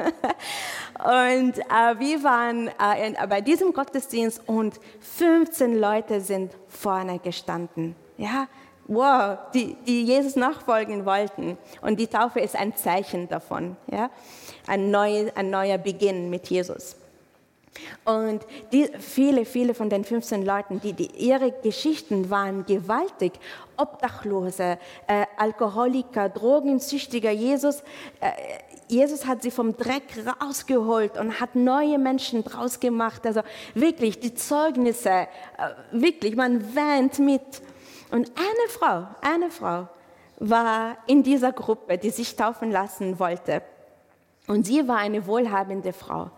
Und 1.04 1.58
äh, 1.58 1.98
wir 1.98 2.22
waren 2.22 2.68
äh, 2.68 3.08
in, 3.08 3.16
bei 3.28 3.40
diesem 3.40 3.72
Gottesdienst 3.72 4.42
und 4.46 4.80
15 5.00 5.78
Leute 5.78 6.20
sind 6.20 6.52
vorne 6.68 7.18
gestanden. 7.18 7.94
Ja, 8.16 8.48
wow, 8.88 9.38
die, 9.52 9.76
die 9.86 10.04
Jesus 10.04 10.36
nachfolgen 10.36 11.04
wollten. 11.04 11.58
Und 11.82 12.00
die 12.00 12.06
Taufe 12.06 12.40
ist 12.40 12.56
ein 12.56 12.74
Zeichen 12.76 13.28
davon. 13.28 13.76
Ja? 13.90 14.10
Ein, 14.66 14.90
neu, 14.90 15.30
ein 15.34 15.50
neuer 15.50 15.78
Beginn 15.78 16.30
mit 16.30 16.48
Jesus. 16.48 16.96
Und 18.04 18.44
die, 18.72 18.88
viele, 18.98 19.44
viele 19.44 19.74
von 19.74 19.90
den 19.90 20.04
15 20.04 20.44
Leuten, 20.44 20.80
die, 20.80 20.92
die, 20.92 21.10
ihre 21.16 21.52
Geschichten 21.52 22.30
waren 22.30 22.64
gewaltig. 22.66 23.32
Obdachlose, 23.76 24.78
äh, 25.06 25.26
Alkoholiker, 25.36 26.28
Drogensüchtiger. 26.28 27.30
Jesus, 27.30 27.82
äh, 28.20 28.30
Jesus 28.88 29.26
hat 29.26 29.42
sie 29.42 29.50
vom 29.50 29.76
Dreck 29.76 30.04
rausgeholt 30.40 31.18
und 31.18 31.40
hat 31.40 31.54
neue 31.54 31.98
Menschen 31.98 32.44
draus 32.44 32.80
gemacht. 32.80 33.26
Also 33.26 33.42
wirklich, 33.74 34.20
die 34.20 34.34
Zeugnisse, 34.34 35.10
äh, 35.10 35.26
wirklich, 35.92 36.36
man 36.36 36.74
weint 36.74 37.18
mit. 37.18 37.62
Und 38.10 38.30
eine 38.36 38.68
Frau, 38.68 39.08
eine 39.20 39.50
Frau 39.50 39.88
war 40.38 40.96
in 41.06 41.22
dieser 41.22 41.52
Gruppe, 41.52 41.98
die 41.98 42.10
sich 42.10 42.36
taufen 42.36 42.70
lassen 42.70 43.18
wollte. 43.18 43.62
Und 44.46 44.66
sie 44.66 44.86
war 44.86 44.98
eine 44.98 45.26
wohlhabende 45.26 45.92
Frau. 45.92 46.30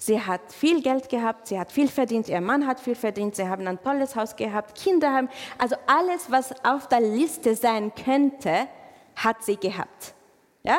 Sie 0.00 0.18
hat 0.18 0.40
viel 0.50 0.80
Geld 0.80 1.10
gehabt, 1.10 1.48
sie 1.48 1.60
hat 1.60 1.70
viel 1.70 1.86
verdient, 1.86 2.26
ihr 2.26 2.40
Mann 2.40 2.66
hat 2.66 2.80
viel 2.80 2.94
verdient, 2.94 3.36
sie 3.36 3.46
haben 3.46 3.68
ein 3.68 3.82
tolles 3.82 4.16
Haus 4.16 4.34
gehabt, 4.34 4.74
Kinder 4.74 5.12
haben, 5.12 5.28
also 5.58 5.76
alles, 5.86 6.30
was 6.30 6.54
auf 6.64 6.88
der 6.88 7.02
Liste 7.02 7.54
sein 7.54 7.92
könnte, 7.94 8.66
hat 9.14 9.44
sie 9.44 9.58
gehabt. 9.58 10.14
Ja? 10.62 10.78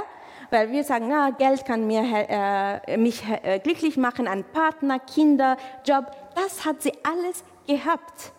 Weil 0.49 0.71
wir 0.71 0.83
sagen, 0.83 1.07
na, 1.07 1.29
Geld 1.29 1.65
kann 1.65 1.85
mir, 1.85 2.01
äh, 2.03 2.97
mich 2.97 3.21
äh, 3.43 3.59
glücklich 3.59 3.95
machen, 3.95 4.27
ein 4.27 4.43
Partner, 4.43 4.97
Kinder, 4.97 5.55
Job, 5.85 6.05
das 6.33 6.65
hat 6.65 6.81
sie 6.81 6.93
alles 7.03 7.43
gehabt. 7.67 8.31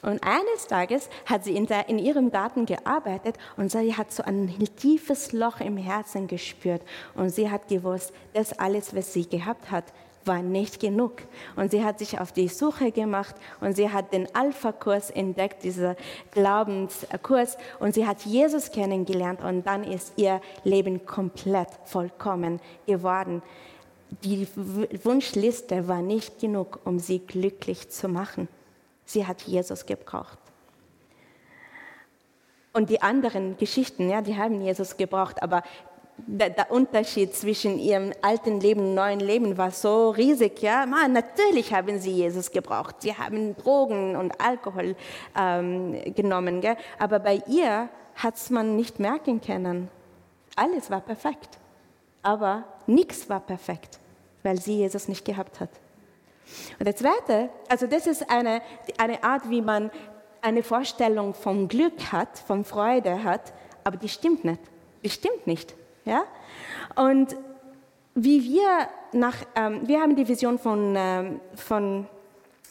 Und 0.00 0.22
eines 0.22 0.66
Tages 0.68 1.10
hat 1.26 1.44
sie 1.44 1.56
in, 1.56 1.66
der, 1.66 1.88
in, 1.88 1.98
ihrem 1.98 2.30
Garten 2.30 2.64
gearbeitet 2.64 3.36
und 3.56 3.70
sie 3.70 3.94
hat 3.94 4.12
so 4.12 4.22
ein 4.22 4.56
tiefes 4.76 5.32
Loch 5.32 5.60
im 5.60 5.76
Herzen 5.76 6.26
gespürt. 6.26 6.82
Und 7.14 7.30
sie 7.30 7.50
hat 7.50 7.68
gewusst, 7.68 8.12
das 8.32 8.58
alles, 8.58 8.94
was 8.94 9.12
sie 9.12 9.28
gehabt 9.28 9.70
hat, 9.70 9.84
war 10.26 10.42
nicht 10.42 10.80
genug. 10.80 11.22
Und 11.56 11.70
sie 11.70 11.84
hat 11.84 11.98
sich 11.98 12.20
auf 12.20 12.32
die 12.32 12.48
Suche 12.48 12.92
gemacht 12.92 13.34
und 13.60 13.76
sie 13.76 13.90
hat 13.90 14.12
den 14.12 14.34
Alpha-Kurs 14.34 15.10
entdeckt, 15.10 15.62
dieser 15.62 15.96
Glaubenskurs. 16.32 17.56
Und 17.78 17.94
sie 17.94 18.06
hat 18.06 18.22
Jesus 18.22 18.70
kennengelernt 18.70 19.42
und 19.42 19.66
dann 19.66 19.84
ist 19.84 20.12
ihr 20.16 20.40
Leben 20.64 21.06
komplett 21.06 21.68
vollkommen 21.84 22.60
geworden. 22.86 23.42
Die 24.22 24.46
Wunschliste 25.02 25.88
war 25.88 26.02
nicht 26.02 26.38
genug, 26.38 26.80
um 26.84 26.98
sie 26.98 27.18
glücklich 27.18 27.88
zu 27.90 28.08
machen. 28.08 28.48
Sie 29.04 29.26
hat 29.26 29.42
Jesus 29.42 29.86
gebraucht. 29.86 30.38
Und 32.76 32.90
die 32.90 33.00
anderen 33.00 33.56
Geschichten, 33.56 34.10
ja, 34.10 34.20
die 34.20 34.36
haben 34.36 34.60
Jesus 34.60 34.98
gebraucht, 34.98 35.42
aber 35.42 35.62
der, 36.18 36.50
der, 36.50 36.70
Unterschied 36.70 37.34
zwischen 37.34 37.78
ihrem 37.78 38.12
alten 38.22 38.60
Leben 38.60 38.80
und 38.80 38.94
neuen 38.94 39.20
Leben 39.20 39.56
war 39.58 39.70
so 39.70 40.10
riesig. 40.10 40.62
Ja, 40.62 40.86
Man, 40.86 41.12
natürlich 41.12 41.72
haben 41.72 41.98
sie 41.98 42.12
Jesus 42.12 42.50
gebraucht. 42.50 42.96
Sie 43.00 43.14
haben 43.14 43.56
Drogen 43.56 44.16
und 44.16 44.40
Alkohol 44.40 44.96
ähm, 45.38 46.00
genommen. 46.14 46.60
Gell? 46.60 46.76
Aber 46.98 47.18
bei 47.18 47.42
ihr 47.46 47.88
hat 48.14 48.36
es 48.36 48.50
man 48.50 48.76
nicht 48.76 48.98
merken 48.98 49.40
können. 49.40 49.88
Alles 50.56 50.90
war 50.90 51.00
perfekt. 51.00 51.58
Aber 52.22 52.64
nichts 52.86 53.28
war 53.28 53.40
perfekt, 53.40 53.98
weil 54.42 54.60
sie 54.60 54.78
Jesus 54.78 55.08
nicht 55.08 55.24
gehabt 55.24 55.60
hat. 55.60 55.70
Und 56.78 56.86
der 56.86 56.96
zweite, 56.96 57.50
also 57.68 57.86
das 57.86 58.06
ist 58.06 58.28
eine, 58.30 58.62
eine 58.98 59.22
Art, 59.22 59.48
wie 59.50 59.60
man 59.60 59.90
eine 60.42 60.62
Vorstellung 60.62 61.34
vom 61.34 61.68
Glück 61.68 62.12
hat, 62.12 62.38
von 62.38 62.64
Freude 62.64 63.22
hat, 63.22 63.52
aber 63.84 63.96
die 63.96 64.08
stimmt 64.08 64.44
nicht. 64.44 64.60
Die 65.02 65.10
stimmt 65.10 65.46
nicht. 65.46 65.74
Ja? 66.06 66.24
Und 66.94 67.36
wie 68.14 68.42
wir 68.42 68.88
nach, 69.12 69.36
ähm, 69.54 69.86
wir 69.86 70.00
haben 70.00 70.16
die 70.16 70.26
Vision 70.26 70.58
von, 70.58 70.94
ähm, 70.96 71.40
von 71.54 72.06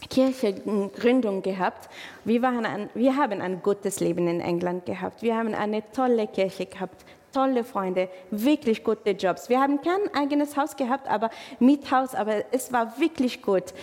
Kirchengründung 0.10 1.42
gehabt. 1.42 1.90
Wir, 2.24 2.42
waren 2.42 2.66
ein, 2.66 2.90
wir 2.96 3.16
haben 3.16 3.42
ein 3.42 3.62
gutes 3.62 4.00
Leben 4.00 4.28
in 4.28 4.42
England 4.42 4.86
gehabt. 4.86 5.22
Wir 5.22 5.36
haben 5.36 5.54
eine 5.54 5.84
tolle 5.92 6.28
Kirche 6.28 6.66
gehabt, 6.66 7.06
tolle 7.32 7.64
Freunde, 7.64 8.10
wirklich 8.32 8.84
gute 8.84 9.12
Jobs. 9.12 9.50
Wir 9.50 9.60
haben 9.60 9.80
kein 9.82 10.14
eigenes 10.16 10.58
Haus 10.58 10.76
gehabt, 10.76 11.08
aber 11.08 11.30
Miethaus, 11.60 12.16
aber 12.16 12.46
es 12.52 12.72
war 12.74 13.00
wirklich 13.00 13.42
gut. 13.42 13.74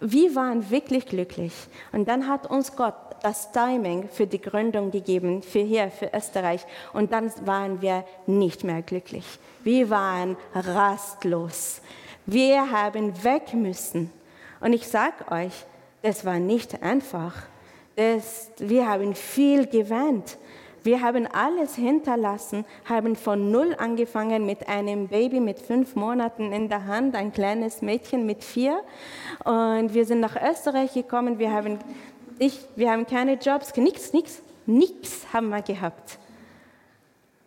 Wir 0.00 0.34
waren 0.36 0.70
wirklich 0.70 1.06
glücklich. 1.06 1.52
Und 1.92 2.06
dann 2.06 2.28
hat 2.28 2.48
uns 2.48 2.76
Gott 2.76 2.94
das 3.22 3.52
Timing 3.52 4.08
für 4.08 4.26
die 4.26 4.40
Gründung 4.40 4.90
gegeben, 4.90 5.42
für 5.42 5.60
hier, 5.60 5.90
für 5.90 6.10
Österreich. 6.14 6.64
Und 6.92 7.12
dann 7.12 7.32
waren 7.46 7.80
wir 7.80 8.04
nicht 8.26 8.64
mehr 8.64 8.82
glücklich. 8.82 9.38
Wir 9.64 9.90
waren 9.90 10.36
rastlos. 10.54 11.80
Wir 12.26 12.70
haben 12.70 13.24
weg 13.24 13.54
müssen. 13.54 14.12
Und 14.60 14.72
ich 14.72 14.86
sage 14.86 15.30
euch, 15.30 15.52
das 16.02 16.24
war 16.24 16.38
nicht 16.38 16.82
einfach. 16.82 17.34
Das, 17.96 18.50
wir 18.58 18.88
haben 18.88 19.14
viel 19.14 19.66
geweint. 19.66 20.38
Wir 20.84 21.02
haben 21.02 21.26
alles 21.26 21.74
hinterlassen, 21.74 22.64
haben 22.84 23.16
von 23.16 23.50
Null 23.50 23.74
angefangen 23.76 24.46
mit 24.46 24.68
einem 24.68 25.08
Baby 25.08 25.40
mit 25.40 25.58
fünf 25.58 25.96
Monaten 25.96 26.52
in 26.52 26.68
der 26.68 26.86
Hand, 26.86 27.14
ein 27.14 27.32
kleines 27.32 27.82
Mädchen 27.82 28.24
mit 28.24 28.44
vier. 28.44 28.80
Und 29.44 29.92
wir 29.92 30.04
sind 30.06 30.20
nach 30.20 30.36
Österreich 30.40 30.94
gekommen. 30.94 31.38
Wir 31.38 31.52
haben 31.52 31.78
ich, 32.38 32.58
wir 32.76 32.90
haben 32.90 33.06
keine 33.06 33.34
Jobs, 33.34 33.76
nichts, 33.76 34.12
nichts, 34.12 34.42
nichts 34.66 35.26
haben 35.32 35.48
wir 35.48 35.62
gehabt. 35.62 36.18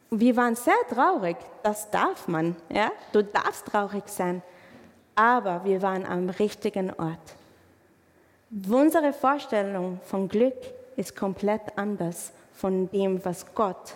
Wir 0.09 0.35
waren 0.35 0.55
sehr 0.55 0.73
traurig, 0.89 1.37
das 1.63 1.89
darf 1.89 2.27
man, 2.27 2.55
ja? 2.69 2.91
Du 3.13 3.23
darfst 3.23 3.65
traurig 3.65 4.03
sein, 4.07 4.41
aber 5.15 5.63
wir 5.63 5.81
waren 5.81 6.05
am 6.05 6.29
richtigen 6.29 6.91
Ort. 6.91 7.35
Unsere 8.69 9.13
Vorstellung 9.13 10.01
von 10.03 10.27
Glück 10.27 10.57
ist 10.97 11.15
komplett 11.15 11.61
anders 11.77 12.33
von 12.53 12.89
dem, 12.91 13.23
was 13.23 13.45
Gott 13.55 13.95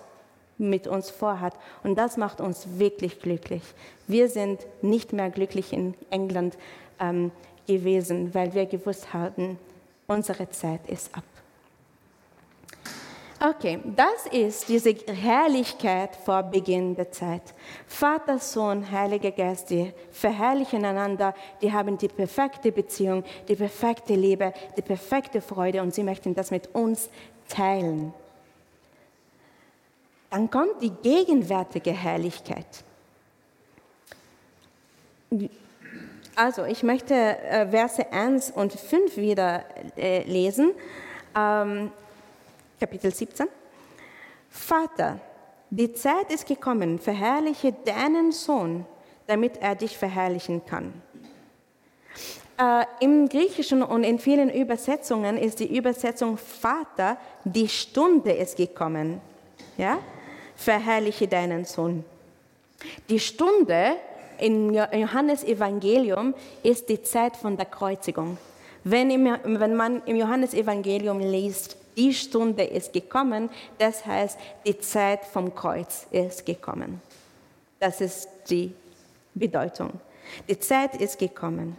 mit 0.57 0.87
uns 0.87 1.09
vorhat. 1.09 1.53
Und 1.83 1.97
das 1.97 2.15
macht 2.15 2.39
uns 2.39 2.79
wirklich 2.79 3.19
glücklich. 3.19 3.61
Wir 4.07 4.29
sind 4.29 4.65
nicht 4.81 5.11
mehr 5.11 5.29
glücklich 5.29 5.73
in 5.73 5.93
England 6.09 6.57
ähm, 6.99 7.31
gewesen, 7.67 8.33
weil 8.33 8.53
wir 8.53 8.65
gewusst 8.65 9.13
hatten, 9.13 9.59
Unsere 10.07 10.49
Zeit 10.49 10.87
ist 10.87 11.15
ab. 11.15 11.23
Okay, 13.39 13.79
das 13.83 14.27
ist 14.31 14.69
diese 14.69 14.93
Herrlichkeit 14.93 16.15
vor 16.15 16.41
Beginn 16.43 16.95
der 16.95 17.11
Zeit. 17.11 17.41
Vater, 17.85 18.39
Sohn, 18.39 18.89
Heiliger 18.89 19.31
Geist, 19.31 19.69
die 19.69 19.91
verherrlichen 20.11 20.85
einander, 20.85 21.35
die 21.61 21.71
haben 21.71 21.97
die 21.97 22.07
perfekte 22.07 22.71
Beziehung, 22.71 23.23
die 23.47 23.55
perfekte 23.55 24.15
Liebe, 24.15 24.53
die 24.77 24.81
perfekte 24.81 25.41
Freude 25.41 25.81
und 25.81 25.93
sie 25.93 26.03
möchten 26.03 26.33
das 26.33 26.49
mit 26.49 26.73
uns 26.73 27.09
teilen. 27.49 28.13
Dann 30.29 30.49
kommt 30.49 30.81
die 30.81 30.91
gegenwärtige 30.91 31.91
Herrlichkeit. 31.91 32.83
Also, 36.37 36.65
ich 36.65 36.83
möchte 36.83 37.13
äh, 37.13 37.65
Verse 37.69 38.11
1 38.11 38.51
und 38.51 38.73
5 38.73 39.15
wieder 39.15 39.63
äh, 39.95 40.23
lesen. 40.23 40.71
Ähm, 41.33 41.91
Kapitel 42.77 43.13
17. 43.13 43.47
Vater, 44.49 45.19
die 45.69 45.93
Zeit 45.93 46.31
ist 46.33 46.45
gekommen, 46.45 46.99
verherrliche 46.99 47.71
deinen 47.71 48.33
Sohn, 48.33 48.85
damit 49.27 49.61
er 49.61 49.75
dich 49.75 49.97
verherrlichen 49.97 50.65
kann. 50.65 50.93
Äh, 52.57 52.85
Im 52.99 53.29
Griechischen 53.29 53.81
und 53.81 54.03
in 54.03 54.19
vielen 54.19 54.49
Übersetzungen 54.49 55.37
ist 55.37 55.61
die 55.61 55.77
Übersetzung 55.77 56.37
Vater, 56.37 57.17
die 57.45 57.69
Stunde 57.69 58.33
ist 58.33 58.57
gekommen. 58.57 59.21
Ja? 59.77 59.99
Verherrliche 60.57 61.29
deinen 61.29 61.63
Sohn. 61.63 62.03
Die 63.07 63.19
Stunde 63.19 63.95
im 64.39 64.73
Johannes 64.73 65.43
Evangelium 65.43 66.33
ist 66.63 66.89
die 66.89 67.01
Zeit 67.01 67.37
von 67.37 67.57
der 67.57 67.65
Kreuzigung. 67.65 68.37
Wenn, 68.83 69.09
im, 69.09 69.37
wenn 69.43 69.75
man 69.75 70.03
im 70.05 70.15
Johannes 70.15 70.53
Evangelium 70.53 71.19
liest, 71.19 71.77
die 71.97 72.13
Stunde 72.13 72.63
ist 72.63 72.93
gekommen, 72.93 73.49
das 73.77 74.05
heißt, 74.05 74.37
die 74.65 74.77
Zeit 74.79 75.25
vom 75.25 75.55
Kreuz 75.55 76.07
ist 76.11 76.45
gekommen. 76.45 77.01
Das 77.79 78.01
ist 78.01 78.27
die 78.49 78.73
Bedeutung. 79.33 79.91
Die 80.47 80.59
Zeit 80.59 80.95
ist 80.99 81.19
gekommen 81.19 81.77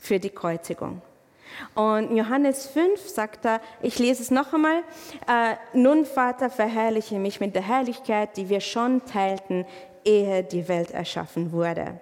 für 0.00 0.18
die 0.18 0.30
Kreuzigung. 0.30 1.02
Und 1.74 2.16
Johannes 2.16 2.66
5 2.66 3.08
sagt 3.08 3.44
er, 3.44 3.60
ich 3.82 3.98
lese 3.98 4.22
es 4.22 4.30
noch 4.30 4.52
einmal, 4.52 4.82
äh, 5.28 5.56
nun 5.74 6.06
Vater, 6.06 6.50
verherrliche 6.50 7.18
mich 7.18 7.40
mit 7.40 7.54
der 7.54 7.66
Herrlichkeit, 7.66 8.36
die 8.36 8.48
wir 8.48 8.60
schon 8.60 9.04
teilten 9.04 9.66
ehe 10.04 10.42
die 10.42 10.68
Welt 10.68 10.90
erschaffen 10.90 11.52
wurde. 11.52 12.00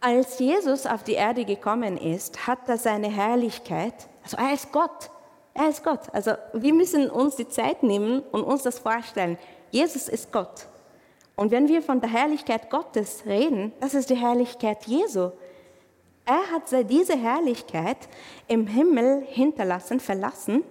Als 0.00 0.38
Jesus 0.38 0.86
auf 0.86 1.02
die 1.02 1.12
Erde 1.12 1.44
gekommen 1.44 1.98
ist, 1.98 2.46
hat 2.46 2.68
er 2.68 2.78
seine 2.78 3.10
Herrlichkeit, 3.10 3.94
also 4.22 4.36
er 4.38 4.54
ist 4.54 4.72
Gott, 4.72 5.10
er 5.52 5.68
ist 5.68 5.84
Gott. 5.84 6.00
Also 6.12 6.32
wir 6.54 6.72
müssen 6.72 7.10
uns 7.10 7.36
die 7.36 7.48
Zeit 7.48 7.82
nehmen 7.82 8.20
und 8.32 8.44
uns 8.44 8.62
das 8.62 8.78
vorstellen. 8.78 9.36
Jesus 9.70 10.08
ist 10.08 10.32
Gott. 10.32 10.66
Und 11.36 11.50
wenn 11.50 11.68
wir 11.68 11.82
von 11.82 12.00
der 12.00 12.10
Herrlichkeit 12.10 12.70
Gottes 12.70 13.24
reden, 13.26 13.72
das 13.80 13.94
ist 13.94 14.10
die 14.10 14.16
Herrlichkeit 14.16 14.86
Jesu. 14.86 15.30
Er 16.24 16.50
hat 16.52 16.88
diese 16.88 17.16
Herrlichkeit 17.16 17.96
im 18.46 18.66
Himmel 18.66 19.22
hinterlassen, 19.26 20.00
verlassen 20.00 20.64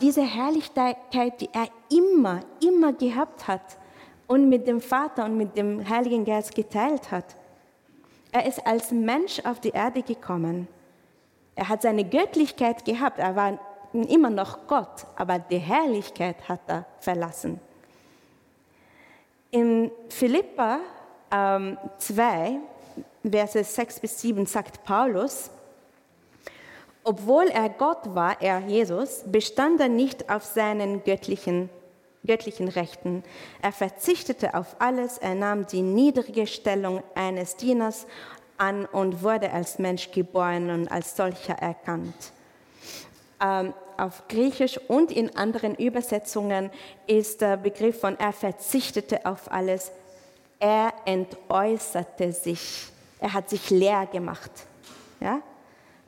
diese 0.00 0.22
Herrlichkeit, 0.22 0.96
die 1.40 1.48
er 1.52 1.68
immer, 1.90 2.40
immer 2.62 2.92
gehabt 2.92 3.48
hat 3.48 3.78
und 4.28 4.48
mit 4.48 4.68
dem 4.68 4.80
Vater 4.80 5.24
und 5.24 5.36
mit 5.36 5.56
dem 5.56 5.88
Heiligen 5.88 6.24
Geist 6.24 6.54
geteilt 6.54 7.10
hat. 7.10 7.24
Er 8.30 8.46
ist 8.46 8.64
als 8.64 8.92
Mensch 8.92 9.40
auf 9.44 9.58
die 9.58 9.70
Erde 9.70 10.02
gekommen. 10.02 10.68
Er 11.56 11.68
hat 11.68 11.82
seine 11.82 12.04
Göttlichkeit 12.04 12.84
gehabt. 12.84 13.18
Er 13.18 13.34
war 13.34 13.58
immer 13.92 14.30
noch 14.30 14.68
Gott, 14.68 15.04
aber 15.16 15.40
die 15.40 15.58
Herrlichkeit 15.58 16.48
hat 16.48 16.60
er 16.68 16.86
verlassen. 17.00 17.58
In 19.50 19.90
Philippa 20.10 20.78
ähm, 21.32 21.76
2, 21.98 22.60
Verse 23.28 23.64
6 23.64 24.00
bis 24.00 24.20
7 24.20 24.46
sagt 24.46 24.84
Paulus, 24.84 25.50
obwohl 27.04 27.48
er 27.48 27.68
Gott 27.68 28.14
war, 28.14 28.40
er 28.40 28.60
Jesus, 28.60 29.22
bestand 29.26 29.80
er 29.80 29.88
nicht 29.88 30.30
auf 30.30 30.44
seinen 30.44 31.02
göttlichen, 31.04 31.70
göttlichen 32.24 32.68
Rechten. 32.68 33.24
Er 33.62 33.72
verzichtete 33.72 34.54
auf 34.54 34.76
alles, 34.78 35.18
er 35.18 35.34
nahm 35.34 35.66
die 35.66 35.82
niedrige 35.82 36.46
Stellung 36.46 37.02
eines 37.14 37.56
Dieners 37.56 38.06
an 38.58 38.84
und 38.86 39.22
wurde 39.22 39.50
als 39.52 39.78
Mensch 39.78 40.10
geboren 40.10 40.70
und 40.70 40.88
als 40.88 41.16
solcher 41.16 41.54
erkannt. 41.54 42.32
Ähm, 43.42 43.72
auf 43.96 44.28
Griechisch 44.28 44.78
und 44.88 45.12
in 45.12 45.36
anderen 45.36 45.74
Übersetzungen 45.74 46.70
ist 47.06 47.40
der 47.40 47.56
Begriff 47.56 48.00
von 48.00 48.18
er 48.18 48.32
verzichtete 48.32 49.24
auf 49.26 49.50
alles 49.50 49.92
er 50.60 50.92
entäußerte 51.06 52.32
sich. 52.32 52.88
Er 53.18 53.32
hat 53.32 53.48
sich 53.48 53.70
leer 53.70 54.06
gemacht. 54.06 54.50
Ja? 55.18 55.40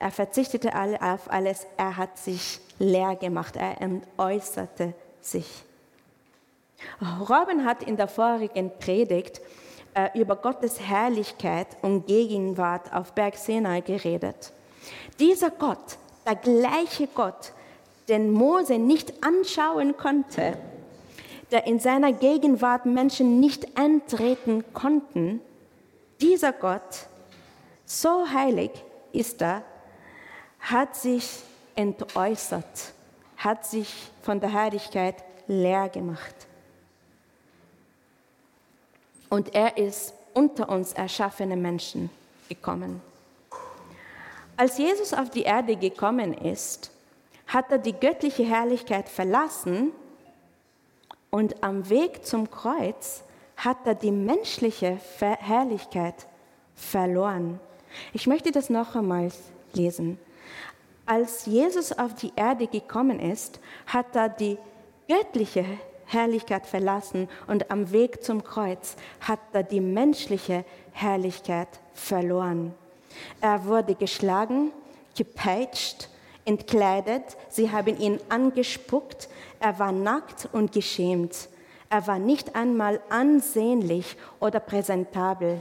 Er 0.03 0.11
verzichtete 0.11 0.72
auf 1.00 1.30
alles. 1.30 1.64
Er 1.76 1.96
hat 1.96 2.18
sich 2.18 2.59
leer 2.80 3.14
gemacht. 3.14 3.55
Er 3.55 3.80
entäußerte 3.80 4.94
sich. 5.20 5.46
Robin 7.20 7.64
hat 7.64 7.84
in 7.84 7.96
der 7.96 8.09
vorigen 8.09 8.72
Predigt 8.80 9.40
äh, 9.94 10.09
über 10.18 10.34
Gottes 10.34 10.80
Herrlichkeit 10.80 11.68
und 11.82 12.09
Gegenwart 12.09 12.92
auf 12.92 13.12
Berg 13.12 13.36
Sinai 13.36 13.80
geredet. 13.80 14.53
Dieser 15.20 15.50
Gott, 15.50 15.96
der 16.26 16.34
gleiche 16.34 17.07
Gott, 17.14 17.53
den 18.09 18.32
Mose 18.32 18.78
nicht 18.78 19.24
anschauen 19.24 19.96
konnte, 19.96 20.59
der 21.53 21.68
in 21.68 21.78
seiner 21.78 22.12
Gegenwart 22.12 22.86
Menschen 22.86 23.38
nicht 23.38 23.78
antreten 23.78 24.64
konnten, 24.74 25.40
dieser 26.20 26.53
Gott, 26.53 27.07
so 27.86 28.28
heilig 28.28 28.72
ist 29.12 29.40
er, 29.42 29.62
hat 30.63 30.97
sich 30.97 31.43
entäußert, 31.75 32.93
hat 33.37 33.67
sich 33.67 33.93
von 34.23 34.41
der 34.41 34.53
Herrlichkeit 34.53 35.17
leer 35.47 35.89
gemacht. 35.89 36.35
Und 39.29 39.55
er 39.55 39.77
ist 39.77 40.15
unter 40.35 40.69
uns 40.69 40.93
erschaffene 40.93 41.57
Menschen 41.57 42.11
gekommen. 42.49 43.01
Als 44.57 44.79
Jesus 44.79 45.13
auf 45.13 45.31
die 45.31 45.43
Erde 45.43 45.77
gekommen 45.77 46.35
ist, 46.35 46.91
hat 47.47 47.71
er 47.71 47.79
die 47.79 47.95
göttliche 47.95 48.45
Herrlichkeit 48.45 49.09
verlassen 49.09 49.93
und 51.31 51.63
am 51.63 51.89
Weg 51.89 52.25
zum 52.25 52.51
Kreuz 52.51 53.23
hat 53.57 53.79
er 53.87 53.95
die 53.95 54.11
menschliche 54.11 54.99
Herrlichkeit 55.19 56.27
verloren. 56.75 57.59
Ich 58.13 58.27
möchte 58.27 58.53
das 58.53 58.71
noch 58.71 58.95
einmal 58.95 59.31
lesen. 59.73 60.19
Als 61.05 61.46
Jesus 61.46 61.92
auf 61.92 62.14
die 62.14 62.32
Erde 62.36 62.66
gekommen 62.66 63.18
ist, 63.18 63.61
hat 63.86 64.14
er 64.14 64.28
die 64.28 64.57
göttliche 65.09 65.64
Herrlichkeit 66.07 66.66
verlassen 66.66 67.28
und 67.46 67.70
am 67.70 67.90
Weg 67.90 68.22
zum 68.22 68.44
Kreuz 68.44 68.96
hat 69.20 69.40
er 69.53 69.62
die 69.62 69.80
menschliche 69.80 70.64
Herrlichkeit 70.92 71.68
verloren. 71.94 72.74
Er 73.40 73.64
wurde 73.64 73.94
geschlagen, 73.94 74.72
gepeitscht, 75.16 76.09
entkleidet, 76.44 77.36
sie 77.48 77.70
haben 77.70 77.98
ihn 77.98 78.20
angespuckt, 78.28 79.28
er 79.61 79.78
war 79.78 79.92
nackt 79.92 80.48
und 80.53 80.72
geschämt. 80.72 81.48
Er 81.88 82.07
war 82.07 82.18
nicht 82.18 82.55
einmal 82.55 83.00
ansehnlich 83.11 84.16
oder 84.40 84.61
präsentabel. 84.61 85.61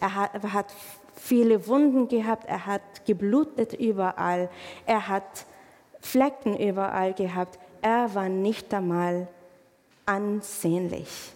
Er 0.00 0.14
hat, 0.14 0.66
viele 1.18 1.66
Wunden 1.66 2.08
gehabt, 2.08 2.46
er 2.46 2.66
hat 2.66 3.04
geblutet 3.06 3.74
überall, 3.74 4.48
er 4.86 5.08
hat 5.08 5.46
Flecken 6.00 6.56
überall 6.56 7.12
gehabt. 7.12 7.58
Er 7.82 8.14
war 8.14 8.28
nicht 8.28 8.72
einmal 8.72 9.28
ansehnlich. 10.06 11.32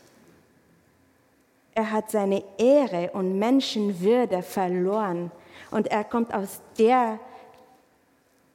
Er 1.75 1.91
hat 1.91 2.11
seine 2.11 2.43
Ehre 2.59 3.11
und 3.13 3.39
Menschenwürde 3.39 4.43
verloren 4.43 5.31
und 5.71 5.89
er 5.89 6.05
kommt 6.05 6.33
aus 6.35 6.61
der 6.79 7.19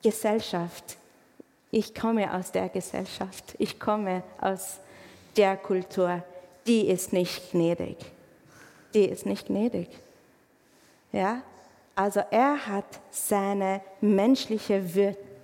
Gesellschaft. 0.04 0.98
Ich 1.72 1.94
komme 1.94 2.34
aus 2.34 2.52
der 2.52 2.70
Gesellschaft. 2.70 3.56
Ich 3.58 3.80
komme 3.80 4.24
aus 4.40 4.80
der 5.36 5.58
Kultur. 5.58 6.24
Die 6.66 6.88
ist 6.88 7.12
nicht 7.12 7.52
gnädig. 7.52 7.98
Die 8.94 9.06
ist 9.06 9.26
nicht 9.26 9.48
gnädig. 9.48 9.90
Ja? 11.12 11.42
Also 11.96 12.22
er 12.32 12.68
hat 12.68 13.00
seine 13.10 13.82
menschliche 14.02 14.84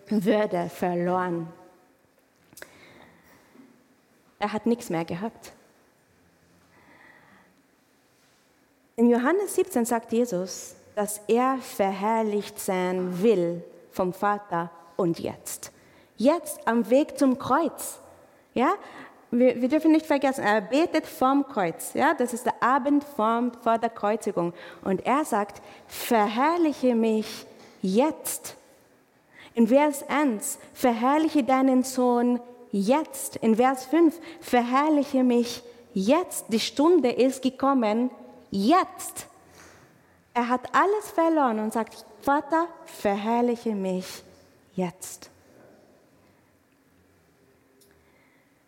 Würde 0.09 0.69
verloren. 0.69 1.47
Er 4.39 4.53
hat 4.53 4.65
nichts 4.65 4.89
mehr 4.89 5.05
gehabt. 5.05 5.53
In 8.95 9.09
Johannes 9.09 9.55
17 9.55 9.85
sagt 9.85 10.11
Jesus, 10.11 10.75
dass 10.95 11.21
er 11.27 11.57
verherrlicht 11.57 12.59
sein 12.59 13.23
will 13.23 13.63
vom 13.91 14.13
Vater 14.13 14.69
und 14.97 15.19
jetzt. 15.19 15.71
Jetzt 16.17 16.67
am 16.67 16.89
Weg 16.89 17.17
zum 17.17 17.39
Kreuz. 17.39 17.99
Ja, 18.53 18.75
wir, 19.39 19.61
wir, 19.61 19.69
dürfen 19.69 19.91
nicht 19.91 20.05
vergessen, 20.05 20.43
er 20.43 20.61
betet 20.61 21.05
vorm 21.05 21.45
Kreuz. 21.47 21.93
Ja, 21.93 22.13
das 22.13 22.33
ist 22.33 22.45
der 22.45 22.61
Abend 22.61 23.03
vor, 23.03 23.51
vor 23.61 23.77
der 23.77 23.89
Kreuzigung. 23.89 24.53
Und 24.83 25.05
er 25.05 25.25
sagt, 25.25 25.61
verherrliche 25.87 26.95
mich 26.95 27.45
jetzt. 27.81 28.55
In 29.55 29.67
Vers 29.67 30.03
1, 30.07 30.57
verherrliche 30.73 31.43
deinen 31.43 31.83
Sohn 31.83 32.39
jetzt. 32.71 33.35
In 33.37 33.55
Vers 33.55 33.85
5, 33.85 34.19
verherrliche 34.41 35.23
mich 35.23 35.63
jetzt. 35.93 36.45
Die 36.49 36.59
Stunde 36.59 37.11
ist 37.11 37.41
gekommen, 37.41 38.09
jetzt. 38.49 39.27
Er 40.33 40.49
hat 40.49 40.73
alles 40.73 41.11
verloren 41.13 41.59
und 41.59 41.73
sagt, 41.73 42.05
Vater, 42.21 42.67
verherrliche 42.85 43.75
mich 43.75 44.23
jetzt. 44.75 45.29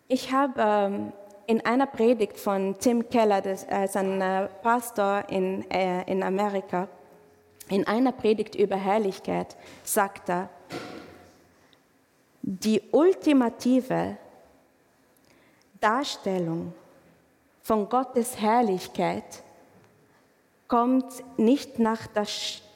Ich 0.08 0.32
habe 0.32 0.60
ähm, 0.60 1.12
in 1.48 1.66
einer 1.66 1.86
Predigt 1.86 2.38
von 2.38 2.78
Tim 2.78 3.08
Keller, 3.08 3.40
das 3.40 3.64
ist 3.64 3.96
ein 3.96 4.20
äh, 4.20 4.48
Pastor 4.62 5.24
in, 5.28 5.68
äh, 5.68 6.08
in 6.08 6.22
Amerika, 6.22 6.86
in 7.68 7.84
einer 7.88 8.12
Predigt 8.12 8.54
über 8.54 8.76
Herrlichkeit 8.76 9.56
sagt 9.82 10.28
er, 10.28 10.48
die 12.40 12.80
ultimative 12.92 14.16
Darstellung 15.80 16.72
von 17.62 17.88
Gottes 17.88 18.40
Herrlichkeit 18.40 19.42
kommt 20.68 21.24
nicht 21.36 21.80
nach 21.80 22.06
der 22.06 22.26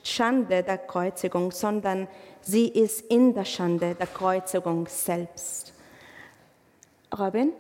Schande 0.03 0.65
der 0.65 0.79
Kreuzigung, 0.79 1.53
sondern 1.53 2.09
sie 2.41 2.67
ist 2.67 3.03
in 3.03 3.35
der 3.35 3.45
Schande 3.45 3.95
der 3.95 4.09
Kreuzigung 4.09 4.89
selbst. 4.89 5.75
Robin? 7.19 7.53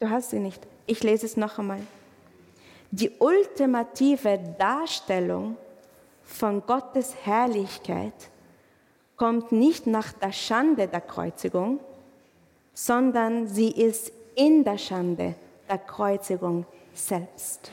Du 0.00 0.10
hast 0.10 0.30
sie 0.30 0.40
nicht. 0.40 0.60
Ich 0.86 1.02
lese 1.02 1.26
es 1.26 1.36
noch 1.36 1.58
einmal. 1.58 1.80
Die 2.90 3.10
ultimative 3.18 4.38
Darstellung 4.58 5.56
von 6.24 6.66
Gottes 6.66 7.14
Herrlichkeit 7.24 8.12
kommt 9.16 9.52
nicht 9.52 9.86
nach 9.86 10.12
der 10.12 10.32
Schande 10.32 10.88
der 10.88 11.00
Kreuzigung, 11.00 11.80
sondern 12.74 13.46
sie 13.46 13.70
ist 13.70 14.12
in 14.34 14.64
der 14.64 14.78
Schande 14.78 15.34
der 15.68 15.78
Kreuzigung 15.78 16.66
selbst. 16.94 17.70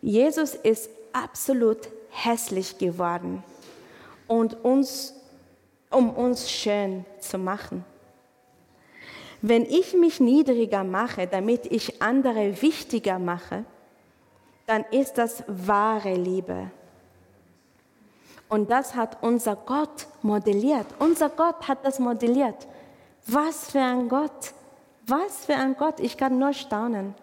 Jesus 0.00 0.54
ist 0.54 0.88
absolut 1.12 1.88
hässlich 2.10 2.78
geworden 2.78 3.42
und 4.26 4.54
uns 4.64 5.15
um 5.90 6.10
uns 6.10 6.50
schön 6.50 7.04
zu 7.20 7.38
machen. 7.38 7.84
Wenn 9.42 9.64
ich 9.64 9.94
mich 9.94 10.20
niedriger 10.20 10.82
mache, 10.82 11.26
damit 11.26 11.66
ich 11.66 12.02
andere 12.02 12.60
wichtiger 12.62 13.18
mache, 13.18 13.64
dann 14.66 14.84
ist 14.90 15.14
das 15.14 15.44
wahre 15.46 16.14
Liebe. 16.14 16.70
Und 18.48 18.70
das 18.70 18.94
hat 18.94 19.18
unser 19.22 19.56
Gott 19.56 20.06
modelliert. 20.22 20.86
Unser 20.98 21.28
Gott 21.28 21.66
hat 21.68 21.84
das 21.84 21.98
modelliert. 21.98 22.66
Was 23.26 23.70
für 23.70 23.80
ein 23.80 24.08
Gott. 24.08 24.52
Was 25.06 25.46
für 25.46 25.54
ein 25.54 25.76
Gott. 25.76 26.00
Ich 26.00 26.16
kann 26.16 26.38
nur 26.38 26.52
staunen. 26.52 27.14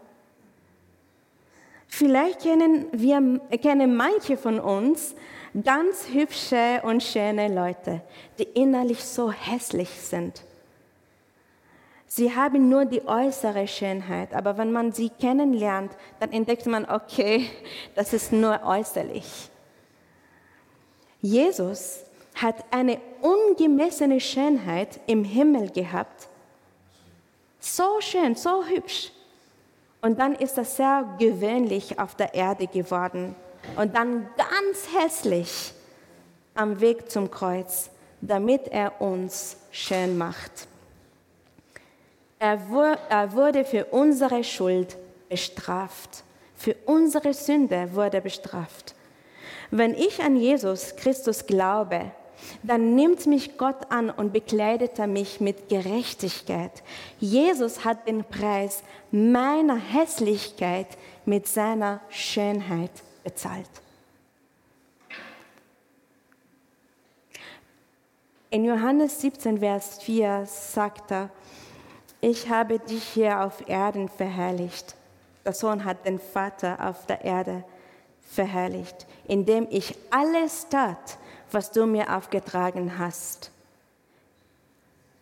Vielleicht 1.88 2.42
kennen, 2.42 2.88
wir, 2.92 3.40
kennen 3.62 3.96
manche 3.96 4.36
von 4.36 4.60
uns 4.60 5.16
ganz 5.62 6.08
hübsche 6.10 6.82
und 6.84 7.04
schöne 7.04 7.48
Leute, 7.48 8.02
die 8.40 8.44
innerlich 8.44 9.04
so 9.04 9.32
hässlich 9.32 9.90
sind. 9.90 10.44
Sie 12.08 12.36
haben 12.36 12.70
nur 12.70 12.86
die 12.86 13.08
äußere 13.08 13.68
Schönheit, 13.68 14.34
aber 14.34 14.58
wenn 14.58 14.72
man 14.72 14.92
sie 14.92 15.10
kennenlernt, 15.10 15.92
dann 16.20 16.32
entdeckt 16.32 16.66
man, 16.66 16.90
okay, 16.90 17.50
das 17.96 18.14
ist 18.14 18.32
nur 18.32 18.64
äußerlich. 18.64 19.50
Jesus 21.22 22.02
hat 22.36 22.56
eine 22.72 23.00
ungemessene 23.22 24.20
Schönheit 24.20 25.00
im 25.08 25.24
Himmel 25.24 25.70
gehabt. 25.72 26.28
So 27.60 28.00
schön, 28.00 28.36
so 28.36 28.66
hübsch. 28.66 29.12
Und 30.02 30.20
dann 30.20 30.36
ist 30.36 30.58
er 30.58 30.66
sehr 30.66 31.16
gewöhnlich 31.18 31.98
auf 31.98 32.16
der 32.16 32.34
Erde 32.34 32.68
geworden 32.68 33.36
und 33.76 33.96
dann 33.96 34.28
ganz 34.38 34.88
hässlich 34.96 35.74
am 36.56 36.80
Weg 36.80 37.10
zum 37.10 37.32
Kreuz, 37.32 37.90
damit 38.22 38.68
er 38.68 39.02
uns 39.02 39.58
schön 39.72 40.18
macht. 40.18 40.68
Er 42.40 42.70
wurde 42.70 43.66
für 43.66 43.86
unsere 43.86 44.44
Schuld 44.44 44.98
bestraft. 45.30 46.24
Für 46.56 46.76
unsere 46.86 47.34
Sünde 47.34 47.90
wurde 47.94 48.18
er 48.18 48.22
bestraft. 48.22 48.96
Wenn 49.72 49.96
ich 49.96 50.22
an 50.22 50.36
Jesus 50.36 50.96
Christus 50.96 51.46
glaube, 51.46 52.12
dann 52.62 52.96
nimmt 52.96 53.26
mich 53.26 53.58
Gott 53.58 53.90
an 53.90 54.10
und 54.10 54.34
bekleidet 54.34 55.00
er 55.00 55.08
mich 55.08 55.40
mit 55.40 55.70
Gerechtigkeit. 55.70 56.84
Jesus 57.20 57.86
hat 57.86 58.08
den 58.08 58.26
Preis 58.26 58.84
meiner 59.12 59.78
Hässlichkeit 59.78 60.88
mit 61.26 61.48
seiner 61.48 62.02
Schönheit 62.10 62.92
bezahlt. 63.24 63.70
In 68.50 68.66
Johannes 68.66 69.20
17, 69.22 69.58
Vers 69.60 70.04
4 70.04 70.46
sagt 70.46 71.12
er, 71.12 71.30
ich 72.22 72.50
habe 72.50 72.80
dich 72.80 73.04
hier 73.04 73.42
auf 73.42 73.68
Erden 73.68 74.08
verherrlicht. 74.08 74.96
Der 75.44 75.54
Sohn 75.54 75.84
hat 75.84 76.06
den 76.06 76.20
Vater 76.20 76.78
auf 76.88 77.06
der 77.06 77.26
Erde 77.26 77.64
verherrlicht, 78.22 79.08
indem 79.28 79.68
ich 79.70 79.96
alles 80.10 80.68
tat, 80.70 81.18
was 81.52 81.72
du 81.72 81.86
mir 81.86 82.16
aufgetragen 82.16 82.98
hast. 82.98 83.52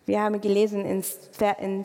Wir 0.05 0.21
haben 0.21 0.41
gelesen 0.41 0.85
in 0.85 1.01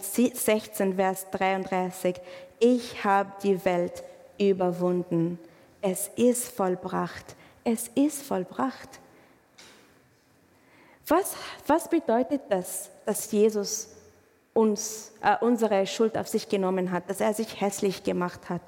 16, 0.00 0.96
Vers 0.96 1.30
33, 1.30 2.16
ich 2.58 3.04
habe 3.04 3.30
die 3.42 3.64
Welt 3.64 4.02
überwunden. 4.38 5.38
Es 5.88 6.10
ist 6.16 6.48
vollbracht. 6.48 7.36
Es 7.62 7.86
ist 7.94 8.24
vollbracht. 8.24 8.88
Was, 11.06 11.36
was 11.68 11.88
bedeutet 11.88 12.40
das, 12.48 12.90
dass 13.04 13.30
Jesus 13.30 13.90
uns, 14.52 15.12
äh, 15.22 15.36
unsere 15.40 15.86
Schuld 15.86 16.18
auf 16.18 16.26
sich 16.26 16.48
genommen 16.48 16.90
hat, 16.90 17.08
dass 17.08 17.20
er 17.20 17.32
sich 17.34 17.60
hässlich 17.60 18.02
gemacht 18.02 18.50
hat? 18.50 18.62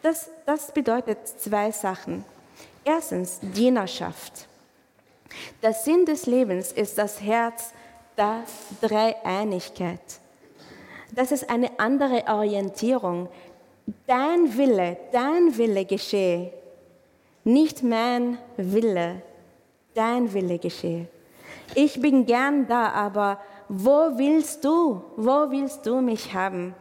Das, 0.00 0.30
das 0.46 0.72
bedeutet 0.72 1.28
zwei 1.28 1.70
Sachen. 1.72 2.24
Erstens 2.86 3.38
Dienerschaft. 3.42 4.48
Der 5.62 5.74
Sinn 5.74 6.06
des 6.06 6.24
Lebens 6.24 6.72
ist 6.72 6.96
das 6.96 7.20
Herz 7.20 7.72
der 8.16 8.44
Dreieinigkeit. 8.80 10.00
Das 11.12 11.32
ist 11.32 11.50
eine 11.50 11.78
andere 11.78 12.24
Orientierung. 12.28 13.28
Dein 14.06 14.56
Wille, 14.56 14.96
dein 15.12 15.56
Wille 15.56 15.84
geschehe. 15.84 16.52
Nicht 17.44 17.82
mein 17.82 18.38
Wille, 18.56 19.22
dein 19.94 20.32
Wille 20.32 20.58
geschehe. 20.58 21.06
Ich 21.74 22.00
bin 22.00 22.26
gern 22.26 22.66
da, 22.66 22.88
aber 22.88 23.38
wo 23.68 24.18
willst 24.18 24.64
du? 24.64 25.02
Wo 25.16 25.50
willst 25.50 25.86
du 25.86 26.00
mich 26.00 26.34
haben? 26.34 26.74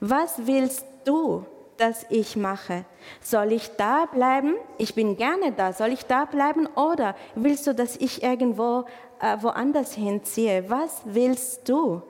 Was 0.00 0.46
willst 0.46 0.84
du? 1.04 1.46
das 1.76 2.06
ich 2.08 2.36
mache. 2.36 2.84
Soll 3.20 3.52
ich 3.52 3.70
da 3.76 4.06
bleiben? 4.06 4.54
Ich 4.78 4.94
bin 4.94 5.16
gerne 5.16 5.52
da. 5.52 5.72
Soll 5.72 5.92
ich 5.92 6.06
da 6.06 6.24
bleiben? 6.24 6.66
Oder 6.74 7.14
willst 7.34 7.66
du, 7.66 7.74
dass 7.74 7.96
ich 7.96 8.22
irgendwo 8.22 8.84
äh, 9.20 9.36
woanders 9.40 9.94
hinziehe? 9.94 10.64
Was 10.68 11.02
willst 11.04 11.68
du? 11.68 12.02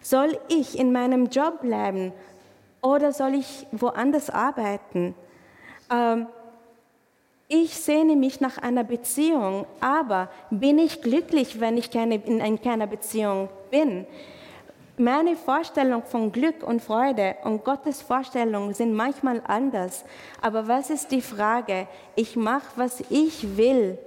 Soll 0.00 0.38
ich 0.48 0.78
in 0.78 0.92
meinem 0.92 1.26
Job 1.26 1.60
bleiben? 1.60 2.12
Oder 2.82 3.12
soll 3.12 3.34
ich 3.34 3.66
woanders 3.72 4.30
arbeiten? 4.30 5.14
Ähm, 5.90 6.26
ich 7.48 7.74
sehne 7.76 8.14
mich 8.14 8.40
nach 8.40 8.58
einer 8.58 8.84
Beziehung, 8.84 9.66
aber 9.80 10.28
bin 10.50 10.78
ich 10.78 11.02
glücklich, 11.02 11.60
wenn 11.60 11.76
ich 11.76 11.90
keine, 11.90 12.14
in 12.14 12.62
keiner 12.62 12.86
Beziehung 12.86 13.48
bin? 13.70 14.06
Meine 14.96 15.34
Vorstellung 15.34 16.02
von 16.04 16.30
Glück 16.30 16.62
und 16.62 16.82
Freude 16.82 17.36
und 17.42 17.64
Gottes 17.64 18.02
Vorstellung 18.02 18.72
sind 18.74 18.94
manchmal 18.94 19.42
anders. 19.46 20.04
Aber 20.42 20.68
was 20.68 20.90
ist 20.90 21.10
die 21.10 21.22
Frage? 21.22 21.88
Ich 22.14 22.36
mache, 22.36 22.66
was 22.76 23.02
ich 23.08 23.56
will, 23.56 23.98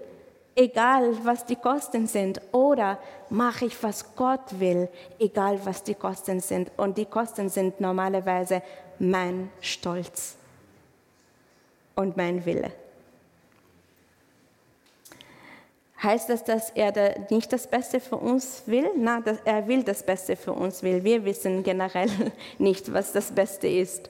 egal 0.55 1.13
was 1.23 1.45
die 1.45 1.55
Kosten 1.55 2.07
sind. 2.07 2.41
Oder 2.51 2.99
mache 3.29 3.65
ich, 3.65 3.83
was 3.83 4.15
Gott 4.15 4.59
will, 4.59 4.89
egal 5.19 5.59
was 5.63 5.83
die 5.83 5.95
Kosten 5.95 6.39
sind. 6.39 6.71
Und 6.77 6.97
die 6.97 7.05
Kosten 7.05 7.49
sind 7.49 7.79
normalerweise 7.79 8.61
mein 8.99 9.49
Stolz 9.61 10.35
und 11.95 12.17
mein 12.17 12.45
Wille. 12.45 12.71
Heißt 16.01 16.29
das, 16.29 16.43
dass 16.43 16.69
er 16.71 17.27
nicht 17.29 17.53
das 17.53 17.65
Beste 17.65 18.01
für 18.01 18.17
uns 18.17 18.63
will? 18.65 18.89
Nein, 18.97 19.23
er 19.45 19.67
will 19.67 19.83
das 19.83 20.03
Beste 20.03 20.35
für 20.35 20.51
uns 20.51 20.83
will. 20.83 21.01
Wir 21.01 21.23
wissen 21.23 21.63
generell 21.63 22.09
nicht, 22.57 22.91
was 22.91 23.13
das 23.13 23.31
Beste 23.31 23.69
ist. 23.69 24.09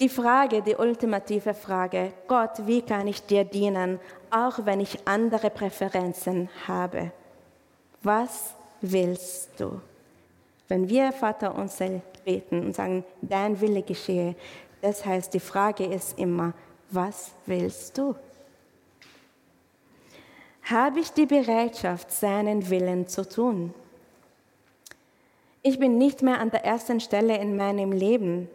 Die 0.00 0.08
Frage, 0.08 0.62
die 0.62 0.76
ultimative 0.76 1.52
Frage, 1.52 2.12
Gott, 2.26 2.66
wie 2.66 2.80
kann 2.80 3.06
ich 3.06 3.24
dir 3.26 3.44
dienen, 3.44 4.00
auch 4.30 4.64
wenn 4.64 4.80
ich 4.80 5.06
andere 5.06 5.50
Präferenzen 5.50 6.48
habe? 6.66 7.12
Was 8.02 8.54
willst 8.80 9.50
du? 9.58 9.80
Wenn 10.68 10.88
wir 10.88 11.12
Vater 11.12 11.54
unser 11.54 12.00
beten 12.24 12.64
und 12.64 12.74
sagen, 12.74 13.04
dein 13.20 13.60
Wille 13.60 13.82
geschehe, 13.82 14.34
das 14.80 15.04
heißt, 15.04 15.34
die 15.34 15.40
Frage 15.40 15.84
ist 15.84 16.18
immer, 16.18 16.54
was 16.90 17.32
willst 17.44 17.98
du? 17.98 18.14
habe 20.70 21.00
ich 21.00 21.12
die 21.12 21.26
Bereitschaft, 21.26 22.12
seinen 22.12 22.70
Willen 22.70 23.08
zu 23.08 23.28
tun. 23.28 23.74
Ich 25.62 25.78
bin 25.78 25.98
nicht 25.98 26.22
mehr 26.22 26.40
an 26.40 26.50
der 26.50 26.64
ersten 26.64 27.00
Stelle 27.00 27.36
in 27.38 27.56
meinem 27.56 27.92
Leben. 27.92 28.48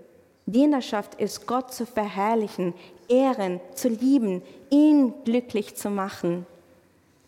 Dienerschaft 0.45 1.15
ist 1.15 1.47
Gott 1.47 1.73
zu 1.73 1.85
verherrlichen, 1.85 2.73
ehren, 3.07 3.59
zu 3.73 3.89
lieben, 3.89 4.43
ihn 4.69 5.13
glücklich 5.23 5.75
zu 5.75 5.89
machen. 5.89 6.45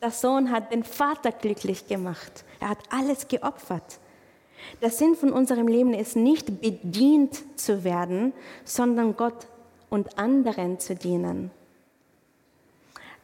Der 0.02 0.12
Sohn 0.12 0.52
hat 0.52 0.72
den 0.72 0.84
Vater 0.84 1.32
glücklich 1.32 1.88
gemacht. 1.88 2.46
Er 2.60 2.70
hat 2.70 2.80
alles 2.92 3.28
geopfert. 3.28 4.00
Der 4.82 4.92
Sinn 4.92 5.16
von 5.16 5.32
unserem 5.32 5.68
Leben 5.68 5.94
ist 5.94 6.16
nicht 6.16 6.62
bedient 6.62 7.60
zu 7.60 7.84
werden, 7.84 8.34
sondern 8.64 9.16
Gott 9.16 9.48
und 9.90 10.18
anderen 10.20 10.80
zu 10.80 10.96
dienen. 10.96 11.52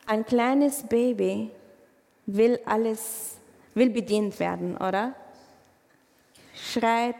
Ein 0.06 0.26
kleines 0.26 0.84
Baby 0.84 1.52
will 2.26 2.60
alles, 2.66 3.38
will 3.74 3.90
bedient 3.90 4.40
werden, 4.40 4.78
oder? 4.78 5.14
Schreit, 6.54 7.16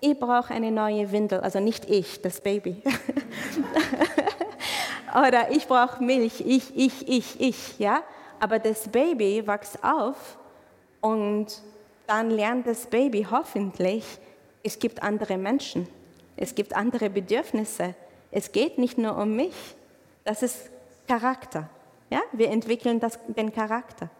ich 0.00 0.18
brauche 0.18 0.52
eine 0.52 0.70
neue 0.70 1.10
Windel, 1.12 1.40
also 1.40 1.60
nicht 1.60 1.88
ich, 1.88 2.20
das 2.22 2.40
Baby. 2.40 2.82
oder 5.14 5.50
ich 5.50 5.66
brauche 5.66 6.02
Milch, 6.02 6.40
ich, 6.40 6.76
ich, 6.76 7.08
ich, 7.08 7.40
ich, 7.40 7.78
ja? 7.78 8.02
Aber 8.40 8.58
das 8.58 8.88
Baby 8.88 9.46
wächst 9.46 9.82
auf 9.82 10.38
und 11.00 11.46
dann 12.06 12.30
lernt 12.30 12.66
das 12.66 12.86
Baby 12.86 13.26
hoffentlich, 13.30 14.04
es 14.62 14.78
gibt 14.78 15.02
andere 15.02 15.36
Menschen, 15.36 15.88
es 16.36 16.54
gibt 16.54 16.74
andere 16.74 17.10
Bedürfnisse. 17.10 17.94
Es 18.30 18.52
geht 18.52 18.78
nicht 18.78 18.98
nur 18.98 19.16
um 19.16 19.34
mich, 19.34 19.54
das 20.24 20.42
ist 20.42 20.70
Charakter. 21.06 21.68
Ja, 22.10 22.20
wir 22.32 22.50
entwickeln 22.50 23.00
das, 23.00 23.18
den 23.26 23.52
Charakter. 23.52 24.10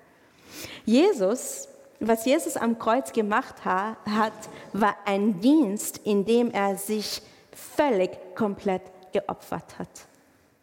Jesus, 0.85 1.69
was 2.01 2.25
Jesus 2.25 2.57
am 2.57 2.79
Kreuz 2.79 3.13
gemacht 3.13 3.65
hat, 3.65 4.33
war 4.73 4.97
ein 5.05 5.41
Dienst, 5.41 5.99
in 6.05 6.25
dem 6.25 6.51
er 6.51 6.77
sich 6.77 7.23
völlig 7.53 8.11
komplett 8.35 8.83
geopfert 9.13 9.79
hat. 9.79 9.89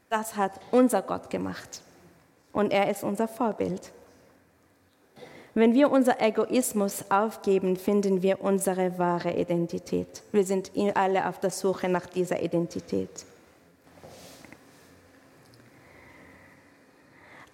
Das 0.10 0.36
hat 0.36 0.54
unser 0.72 1.02
Gott 1.02 1.30
gemacht. 1.30 1.82
Und 2.54 2.72
er 2.72 2.90
ist 2.90 3.04
unser 3.04 3.28
Vorbild. 3.28 3.92
Wenn 5.54 5.74
wir 5.74 5.92
unser 5.92 6.22
Egoismus 6.22 7.06
aufgeben, 7.10 7.78
finden 7.78 8.22
wir 8.22 8.42
unsere 8.42 8.98
wahre 8.98 9.34
Identität. 9.34 10.24
Wir 10.32 10.44
sind 10.44 10.72
alle 10.96 11.28
auf 11.28 11.40
der 11.40 11.50
Suche 11.50 11.90
nach 11.90 12.06
dieser 12.06 12.42
Identität. 12.42 13.26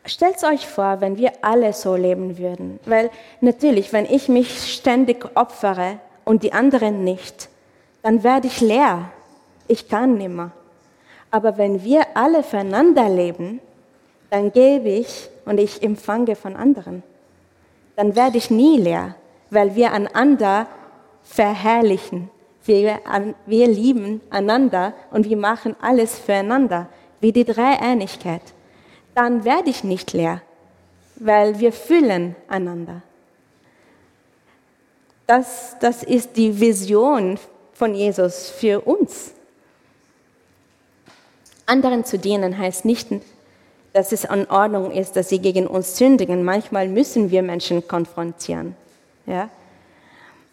Stellt 0.06 0.44
euch 0.44 0.66
vor, 0.66 1.00
wenn 1.00 1.18
wir 1.18 1.32
alle 1.42 1.74
so 1.74 1.96
leben 1.96 2.38
würden. 2.38 2.80
Weil 2.86 3.12
natürlich, 3.40 3.94
wenn 3.94 4.06
ich 4.06 4.30
mich 4.30 4.74
ständig 4.74 5.26
opfere 5.36 6.00
und 6.26 6.42
die 6.44 6.54
anderen 6.54 7.04
nicht, 7.04 7.50
dann 8.02 8.24
werde 8.24 8.48
ich 8.48 8.62
leer. 8.62 9.12
Ich 9.68 9.88
kann 9.88 10.18
nimmer. 10.18 10.52
Aber 11.30 11.58
wenn 11.58 11.84
wir 11.84 12.02
alle 12.16 12.42
füreinander 12.42 13.08
leben, 13.10 13.62
dann 14.32 14.52
gebe 14.52 14.90
ich 14.90 15.30
und 15.46 15.60
ich 15.60 15.84
empfange 15.84 16.36
von 16.36 16.56
anderen. 16.56 17.04
Dann 17.96 18.16
werde 18.16 18.38
ich 18.38 18.50
nie 18.50 18.78
leer, 18.80 19.16
weil 19.52 19.76
wir 19.76 19.92
einander 19.92 20.66
verherrlichen. 21.24 22.30
Wir, 22.66 23.00
wir 23.46 23.68
lieben 23.68 24.22
einander 24.30 24.94
und 25.12 25.30
wir 25.30 25.38
machen 25.38 25.76
alles 25.80 26.18
füreinander, 26.18 26.88
wie 27.20 27.32
die 27.32 27.46
Dreieinigkeit 27.46 28.42
dann 29.16 29.44
werde 29.44 29.70
ich 29.70 29.84
nicht 29.84 30.14
leer, 30.14 30.42
weil 31.16 31.60
wir 31.60 31.74
füllen 31.74 32.36
einander. 32.48 33.02
Das, 35.28 35.76
das 35.80 36.04
ist 36.04 36.36
die 36.36 36.60
Vision 36.60 37.40
von 37.74 37.96
Jesus 37.96 38.50
für 38.50 38.82
uns. 38.82 39.32
Anderen 41.66 42.04
zu 42.04 42.20
dienen 42.20 42.58
heißt 42.58 42.86
nicht, 42.86 43.08
dass 43.94 44.12
es 44.12 44.26
in 44.26 44.50
Ordnung 44.50 44.92
ist, 44.92 45.16
dass 45.16 45.30
sie 45.30 45.40
gegen 45.40 45.68
uns 45.68 45.98
sündigen. 45.98 46.44
Manchmal 46.44 46.88
müssen 46.88 47.32
wir 47.32 47.42
Menschen 47.44 47.88
konfrontieren. 47.88 48.76
Ja? 49.26 49.50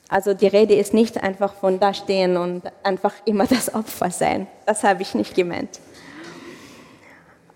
Also 0.08 0.32
die 0.34 0.46
Rede 0.46 0.74
ist 0.74 0.94
nicht 0.94 1.22
einfach 1.22 1.54
von 1.54 1.78
da 1.78 1.92
stehen 1.92 2.36
und 2.36 2.62
einfach 2.82 3.14
immer 3.24 3.46
das 3.46 3.74
Opfer 3.74 4.10
sein. 4.10 4.46
Das 4.66 4.82
habe 4.82 5.02
ich 5.02 5.14
nicht 5.14 5.34
gemeint. 5.34 5.80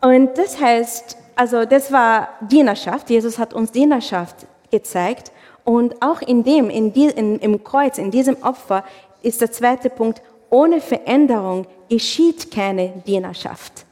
Und 0.03 0.36
das 0.36 0.61
heißt, 0.61 1.16
also 1.36 1.64
das 1.64 1.92
war 1.92 2.28
Dienerschaft. 2.40 3.09
Jesus 3.09 3.38
hat 3.38 3.55
uns 3.55 3.70
Dienerschaft 3.70 4.46
gezeigt. 4.70 5.32
Und 5.64 6.03
auch 6.03 6.20
in 6.20 6.42
dem, 6.42 6.68
in 6.70 6.92
die, 6.92 7.07
in, 7.07 7.38
im 7.38 7.62
Kreuz, 7.62 7.98
in 7.98 8.11
diesem 8.11 8.36
Opfer, 8.42 8.84
ist 9.22 9.40
der 9.40 9.53
zweite 9.53 9.88
Punkt, 9.88 10.20
ohne 10.50 10.80
Veränderung 10.80 11.66
geschieht 11.88 12.50
keine 12.50 12.88
Dienerschaft. 13.07 13.86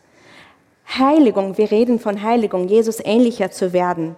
Heiligung, 0.99 1.57
wir 1.57 1.71
reden 1.71 2.01
von 2.01 2.21
Heiligung, 2.21 2.67
Jesus 2.67 2.99
ähnlicher 3.03 3.53
zu 3.53 3.73
werden. 3.73 4.17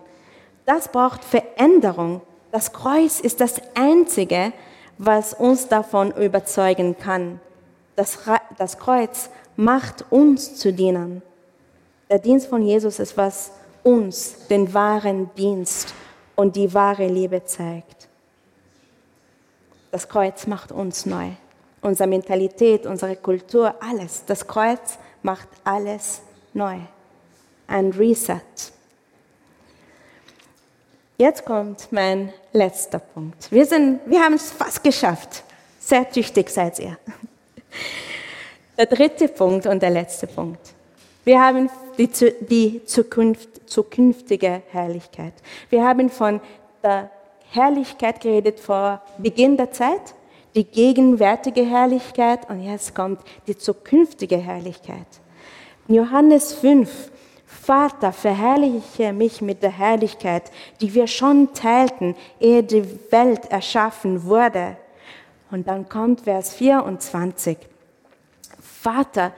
Das 0.65 0.89
braucht 0.89 1.23
Veränderung. 1.23 2.23
Das 2.51 2.73
Kreuz 2.73 3.21
ist 3.21 3.41
das 3.41 3.61
Einzige, 3.75 4.53
was 4.97 5.35
uns 5.35 5.69
davon 5.69 6.13
überzeugen 6.13 6.97
kann. 6.97 7.41
Das, 7.97 8.19
das 8.57 8.79
Kreuz 8.79 9.29
macht 9.57 10.07
uns 10.11 10.57
zu 10.57 10.73
Dienern. 10.73 11.21
Der 12.13 12.19
Dienst 12.19 12.49
von 12.49 12.61
Jesus 12.61 12.99
ist, 12.99 13.17
was 13.17 13.53
uns 13.83 14.47
den 14.49 14.75
wahren 14.75 15.31
Dienst 15.35 15.95
und 16.37 16.57
die 16.57 16.75
wahre 16.75 17.07
Liebe 17.07 17.43
zeigt. 17.43 18.07
Das 19.91 20.07
Kreuz 20.07 20.47
macht 20.47 20.73
uns 20.73 21.07
neu. 21.07 21.31
Unsere 21.81 22.07
Mentalität, 22.07 22.85
unsere 22.85 23.17
Kultur, 23.17 23.75
alles. 23.81 24.25
Das 24.27 24.47
Kreuz 24.47 24.99
macht 25.23 25.49
alles 25.65 26.21
neu. 26.53 26.81
Ein 27.67 27.91
Reset. 27.93 28.43
Jetzt 31.17 31.47
kommt 31.47 31.91
mein 31.93 32.31
letzter 32.53 32.99
Punkt. 32.99 33.51
Wir, 33.51 33.67
wir 34.05 34.21
haben 34.21 34.35
es 34.35 34.51
fast 34.51 34.85
geschafft. 34.85 35.45
Sehr 35.81 36.11
tüchtig 36.11 36.51
seid 36.51 36.79
ihr. 36.79 36.99
Der 38.77 38.85
dritte 38.85 39.29
Punkt 39.29 39.67
und 39.67 39.83
der 39.83 39.91
letzte 39.91 40.27
Punkt. 40.27 40.75
Wir 41.25 41.41
haben 41.41 41.71
die, 41.99 42.09
die 42.41 42.85
Zukunft, 42.85 43.71
zukünftige 43.71 44.63
Herrlichkeit. 44.71 45.35
Wir 45.71 45.85
haben 45.85 46.11
von 46.11 46.41
der 46.83 47.11
Herrlichkeit 47.51 48.21
geredet 48.21 48.59
vor 48.59 49.03
Beginn 49.19 49.57
der 49.57 49.71
Zeit, 49.71 50.15
die 50.55 50.65
gegenwärtige 50.65 51.65
Herrlichkeit 51.65 52.51
und 52.51 52.63
jetzt 52.63 52.95
kommt 52.95 53.21
die 53.47 53.57
zukünftige 53.57 54.37
Herrlichkeit. 54.37 55.07
Johannes 55.87 56.55
5, 56.55 57.11
Vater, 57.47 58.13
verherrliche 58.13 59.13
mich 59.13 59.41
mit 59.41 59.63
der 59.63 59.77
Herrlichkeit, 59.77 60.51
die 60.81 60.93
wir 60.95 61.07
schon 61.07 61.55
teilten, 61.55 62.17
ehe 62.41 62.63
die 62.63 62.85
Welt 63.11 63.51
erschaffen 63.51 64.25
wurde. 64.25 64.77
Und 65.51 65.69
dann 65.69 65.89
kommt 65.89 66.23
Vers 66.23 66.55
24. 66.55 67.59
Vater, 68.61 69.33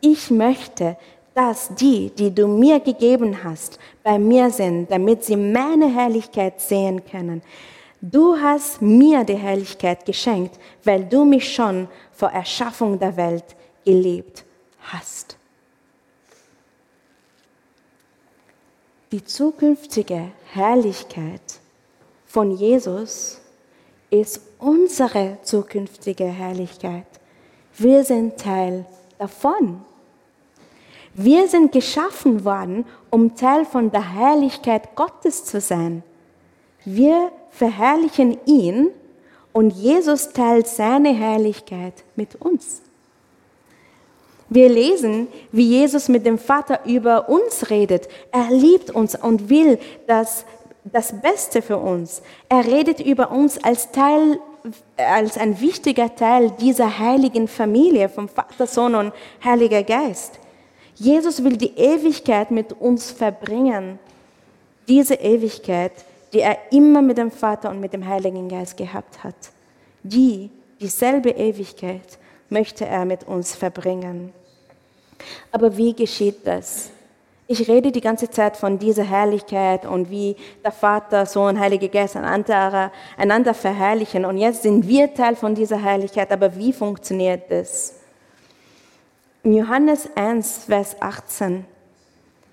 ich 0.00 0.30
möchte, 0.30 0.96
dass 1.34 1.74
die, 1.74 2.10
die 2.10 2.34
du 2.34 2.46
mir 2.46 2.80
gegeben 2.80 3.44
hast, 3.44 3.78
bei 4.02 4.18
mir 4.18 4.50
sind, 4.50 4.90
damit 4.90 5.24
sie 5.24 5.36
meine 5.36 5.88
Herrlichkeit 5.88 6.60
sehen 6.60 7.04
können. 7.04 7.42
Du 8.00 8.36
hast 8.36 8.80
mir 8.80 9.24
die 9.24 9.36
Herrlichkeit 9.36 10.06
geschenkt, 10.06 10.58
weil 10.84 11.04
du 11.04 11.24
mich 11.24 11.52
schon 11.52 11.88
vor 12.12 12.30
Erschaffung 12.30 12.98
der 12.98 13.16
Welt 13.16 13.44
geliebt 13.84 14.44
hast. 14.80 15.36
Die 19.12 19.24
zukünftige 19.24 20.30
Herrlichkeit 20.52 21.42
von 22.26 22.52
Jesus 22.52 23.40
ist 24.08 24.40
unsere 24.58 25.38
zukünftige 25.42 26.24
Herrlichkeit. 26.24 27.06
Wir 27.76 28.04
sind 28.04 28.38
Teil 28.38 28.86
davon. 29.18 29.84
Wir 31.14 31.48
sind 31.48 31.72
geschaffen 31.72 32.44
worden, 32.44 32.84
um 33.10 33.34
Teil 33.34 33.64
von 33.64 33.90
der 33.90 34.14
Herrlichkeit 34.14 34.94
Gottes 34.94 35.44
zu 35.44 35.60
sein. 35.60 36.02
Wir 36.84 37.32
verherrlichen 37.50 38.38
ihn 38.46 38.88
und 39.52 39.70
Jesus 39.70 40.32
teilt 40.32 40.66
seine 40.66 41.12
Herrlichkeit 41.12 41.94
mit 42.16 42.36
uns. 42.36 42.82
Wir 44.48 44.68
lesen, 44.68 45.28
wie 45.52 45.62
Jesus 45.62 46.08
mit 46.08 46.26
dem 46.26 46.36
Vater 46.36 46.80
über 46.84 47.28
uns 47.28 47.70
redet. 47.70 48.08
Er 48.32 48.50
liebt 48.50 48.90
uns 48.90 49.14
und 49.14 49.48
will 49.48 49.78
das, 50.08 50.44
das 50.84 51.20
Beste 51.20 51.62
für 51.62 51.78
uns. 51.78 52.20
Er 52.48 52.66
redet 52.66 52.98
über 52.98 53.30
uns 53.30 53.62
als 53.62 53.92
Teil, 53.92 54.40
als 54.96 55.38
ein 55.38 55.60
wichtiger 55.60 56.14
Teil 56.16 56.50
dieser 56.50 56.98
heiligen 56.98 57.46
Familie 57.46 58.08
vom 58.08 58.28
Vater, 58.28 58.66
Sohn 58.66 58.96
und 58.96 59.12
Heiliger 59.44 59.84
Geist. 59.84 60.39
Jesus 61.00 61.42
will 61.42 61.56
die 61.56 61.74
Ewigkeit 61.78 62.50
mit 62.50 62.74
uns 62.74 63.10
verbringen. 63.10 63.98
Diese 64.86 65.14
Ewigkeit, 65.14 65.92
die 66.30 66.40
er 66.40 66.58
immer 66.72 67.00
mit 67.00 67.16
dem 67.16 67.30
Vater 67.30 67.70
und 67.70 67.80
mit 67.80 67.94
dem 67.94 68.06
Heiligen 68.06 68.50
Geist 68.50 68.76
gehabt 68.76 69.24
hat. 69.24 69.34
Die, 70.02 70.50
dieselbe 70.78 71.30
Ewigkeit 71.30 72.18
möchte 72.50 72.84
er 72.84 73.06
mit 73.06 73.26
uns 73.26 73.54
verbringen. 73.54 74.34
Aber 75.50 75.74
wie 75.74 75.94
geschieht 75.94 76.46
das? 76.46 76.90
Ich 77.46 77.66
rede 77.66 77.90
die 77.90 78.02
ganze 78.02 78.28
Zeit 78.28 78.58
von 78.58 78.78
dieser 78.78 79.04
Herrlichkeit 79.04 79.86
und 79.86 80.10
wie 80.10 80.36
der 80.62 80.70
Vater, 80.70 81.24
Sohn, 81.24 81.58
Heilige 81.58 81.88
Geist 81.88 82.14
einander, 82.14 82.92
einander 83.16 83.54
verherrlichen. 83.54 84.26
Und 84.26 84.36
jetzt 84.36 84.64
sind 84.64 84.86
wir 84.86 85.14
Teil 85.14 85.34
von 85.34 85.54
dieser 85.54 85.82
Herrlichkeit. 85.82 86.30
Aber 86.30 86.54
wie 86.56 86.74
funktioniert 86.74 87.50
das? 87.50 87.99
In 89.42 89.54
Johannes 89.54 90.06
1, 90.16 90.64
Vers 90.66 90.96
18 91.00 91.64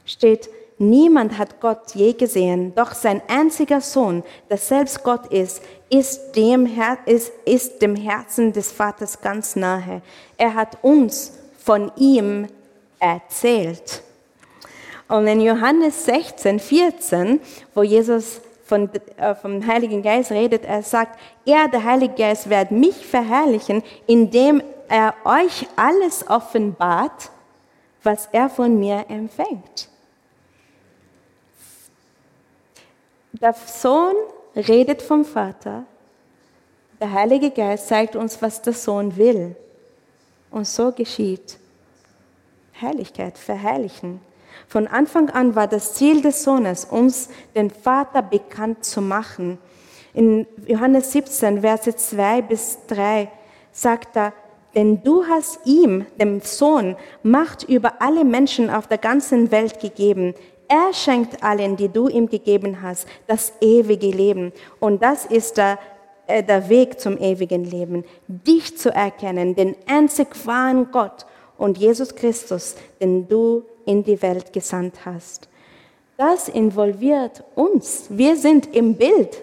steht, 0.05 0.49
niemand 0.77 1.38
hat 1.38 1.59
Gott 1.59 1.93
je 1.95 2.13
gesehen, 2.13 2.73
doch 2.75 2.93
sein 2.93 3.21
einziger 3.27 3.81
Sohn, 3.81 4.23
der 4.49 4.55
selbst 4.55 5.03
Gott 5.03 5.27
ist, 5.27 5.61
ist 5.89 6.33
dem, 6.38 6.65
Her 6.65 6.97
ist, 7.05 7.33
ist 7.43 7.81
dem 7.81 7.97
Herzen 7.97 8.53
des 8.53 8.71
Vaters 8.71 9.19
ganz 9.19 9.57
nahe. 9.57 10.01
Er 10.38 10.53
hat 10.53 10.77
uns 10.81 11.33
von 11.57 11.91
ihm 11.97 12.47
erzählt. 12.99 14.01
Und 15.09 15.27
in 15.27 15.41
Johannes 15.41 16.05
16, 16.05 16.57
14, 16.57 17.41
wo 17.73 17.83
Jesus 17.83 18.39
von, 18.65 18.89
äh, 19.17 19.35
vom 19.35 19.65
Heiligen 19.67 20.01
Geist 20.01 20.31
redet, 20.31 20.63
er 20.63 20.83
sagt, 20.83 21.19
er, 21.45 21.67
der 21.67 21.83
Heilige 21.83 22.15
Geist, 22.15 22.49
wird 22.49 22.71
mich 22.71 23.05
verherrlichen, 23.05 23.83
indem 24.05 24.61
er 24.89 25.13
euch 25.25 25.67
alles 25.75 26.27
offenbart, 26.27 27.31
was 28.03 28.27
er 28.31 28.49
von 28.49 28.79
mir 28.79 29.05
empfängt. 29.09 29.89
Der 33.33 33.53
Sohn 33.53 34.15
redet 34.55 35.01
vom 35.01 35.23
Vater, 35.25 35.85
der 36.99 37.11
Heilige 37.11 37.51
Geist 37.51 37.88
zeigt 37.88 38.15
uns, 38.15 38.41
was 38.41 38.61
der 38.63 38.73
Sohn 38.73 39.17
will. 39.17 39.55
Und 40.49 40.67
so 40.67 40.91
geschieht. 40.91 41.57
Herrlichkeit, 42.71 43.38
verherrlichen. 43.38 44.21
Von 44.67 44.88
Anfang 44.88 45.29
an 45.29 45.55
war 45.55 45.67
das 45.67 45.93
Ziel 45.93 46.21
des 46.21 46.43
Sohnes, 46.43 46.85
uns 46.85 47.29
den 47.55 47.69
Vater 47.69 48.21
bekannt 48.21 48.83
zu 48.83 49.01
machen. 49.01 49.59
In 50.13 50.47
Johannes 50.65 51.11
17, 51.11 51.61
Verse 51.61 51.95
2 51.95 52.41
bis 52.41 52.79
3 52.88 53.29
sagt 53.71 54.15
er, 54.15 54.33
denn 54.78 55.01
du 55.01 55.25
hast 55.25 55.59
ihm, 55.65 56.05
dem 56.21 56.39
Sohn, 56.41 56.95
Macht 57.23 57.63
über 57.63 57.99
alle 57.99 58.23
Menschen 58.23 58.69
auf 58.69 58.86
der 58.86 58.99
ganzen 58.99 59.49
Welt 59.49 59.80
gegeben. 59.80 60.36
Er 60.67 60.93
schenkt 60.93 61.43
allen, 61.43 61.75
die 61.78 61.89
du 61.89 62.07
ihm 62.07 62.30
gegeben 62.30 62.84
hast, 62.84 63.07
das 63.25 63.53
ewige 63.59 64.11
Leben. 64.11 64.53
Und 64.80 65.01
das 65.01 65.25
ist 65.25 65.57
der, 65.57 65.80
äh, 66.28 66.43
der 66.43 66.69
Weg 66.69 66.99
zum 66.99 67.17
ewigen 67.17 67.65
Leben. 67.65 68.05
Dich 68.28 68.78
zu 68.78 68.93
erkennen, 68.93 69.55
den 69.55 69.75
einzig 69.88 70.28
wahren 70.45 70.89
Gott 70.91 71.25
und 71.57 71.80
Jesus 71.80 72.13
Christus, 72.13 72.75
den 73.01 73.28
du 73.28 73.63
in 73.88 74.03
die 74.03 74.21
Welt 74.21 74.53
gesandt 74.53 75.05
hast. 75.05 75.49
Das 76.17 76.49
involviert 76.49 77.43
uns. 77.55 78.05
Wir 78.09 78.36
sind 78.36 78.75
im 78.75 78.93
Bild. 78.93 79.41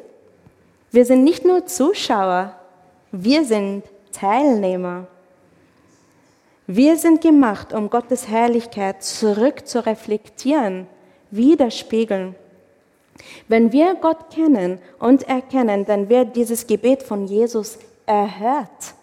Wir 0.93 1.05
sind 1.05 1.25
nicht 1.25 1.45
nur 1.45 1.67
Zuschauer, 1.67 2.55
wir 3.11 3.45
sind 3.45 3.83
Teilnehmer. 4.13 5.09
Wir 6.67 6.97
sind 6.97 7.21
gemacht, 7.21 7.75
um 7.75 7.91
Gottes 7.91 8.29
Herrlichkeit 8.29 9.03
zurück 9.03 9.67
zu 9.67 9.85
reflektieren, 9.85 10.87
widerspiegeln. 11.31 12.35
Wenn 13.49 13.71
wir 13.73 13.95
Gott 13.97 14.31
kennen 14.33 14.79
und 14.99 15.29
erkennen, 15.29 15.85
dann 15.85 16.09
wird 16.09 16.37
dieses 16.37 16.67
Gebet 16.67 17.03
von 17.03 17.27
Jesus 17.27 17.79
erhört. 18.07 18.95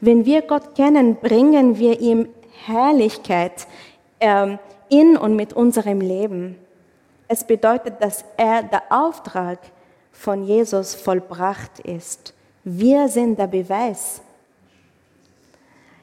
Wenn 0.00 0.24
wir 0.26 0.42
Gott 0.42 0.74
kennen, 0.74 1.16
bringen 1.16 1.78
wir 1.78 2.00
ihm 2.00 2.28
Herrlichkeit 2.66 3.66
ähm, 4.20 4.58
in 4.88 5.16
und 5.16 5.36
mit 5.36 5.52
unserem 5.52 6.00
Leben. 6.00 6.56
Es 7.28 7.44
bedeutet, 7.44 8.02
dass 8.02 8.24
er 8.36 8.62
der 8.64 8.82
Auftrag 8.90 9.58
von 10.10 10.44
Jesus 10.44 10.94
vollbracht 10.94 11.78
ist. 11.80 12.34
Wir 12.64 13.08
sind 13.08 13.38
der 13.38 13.46
Beweis. 13.46 14.20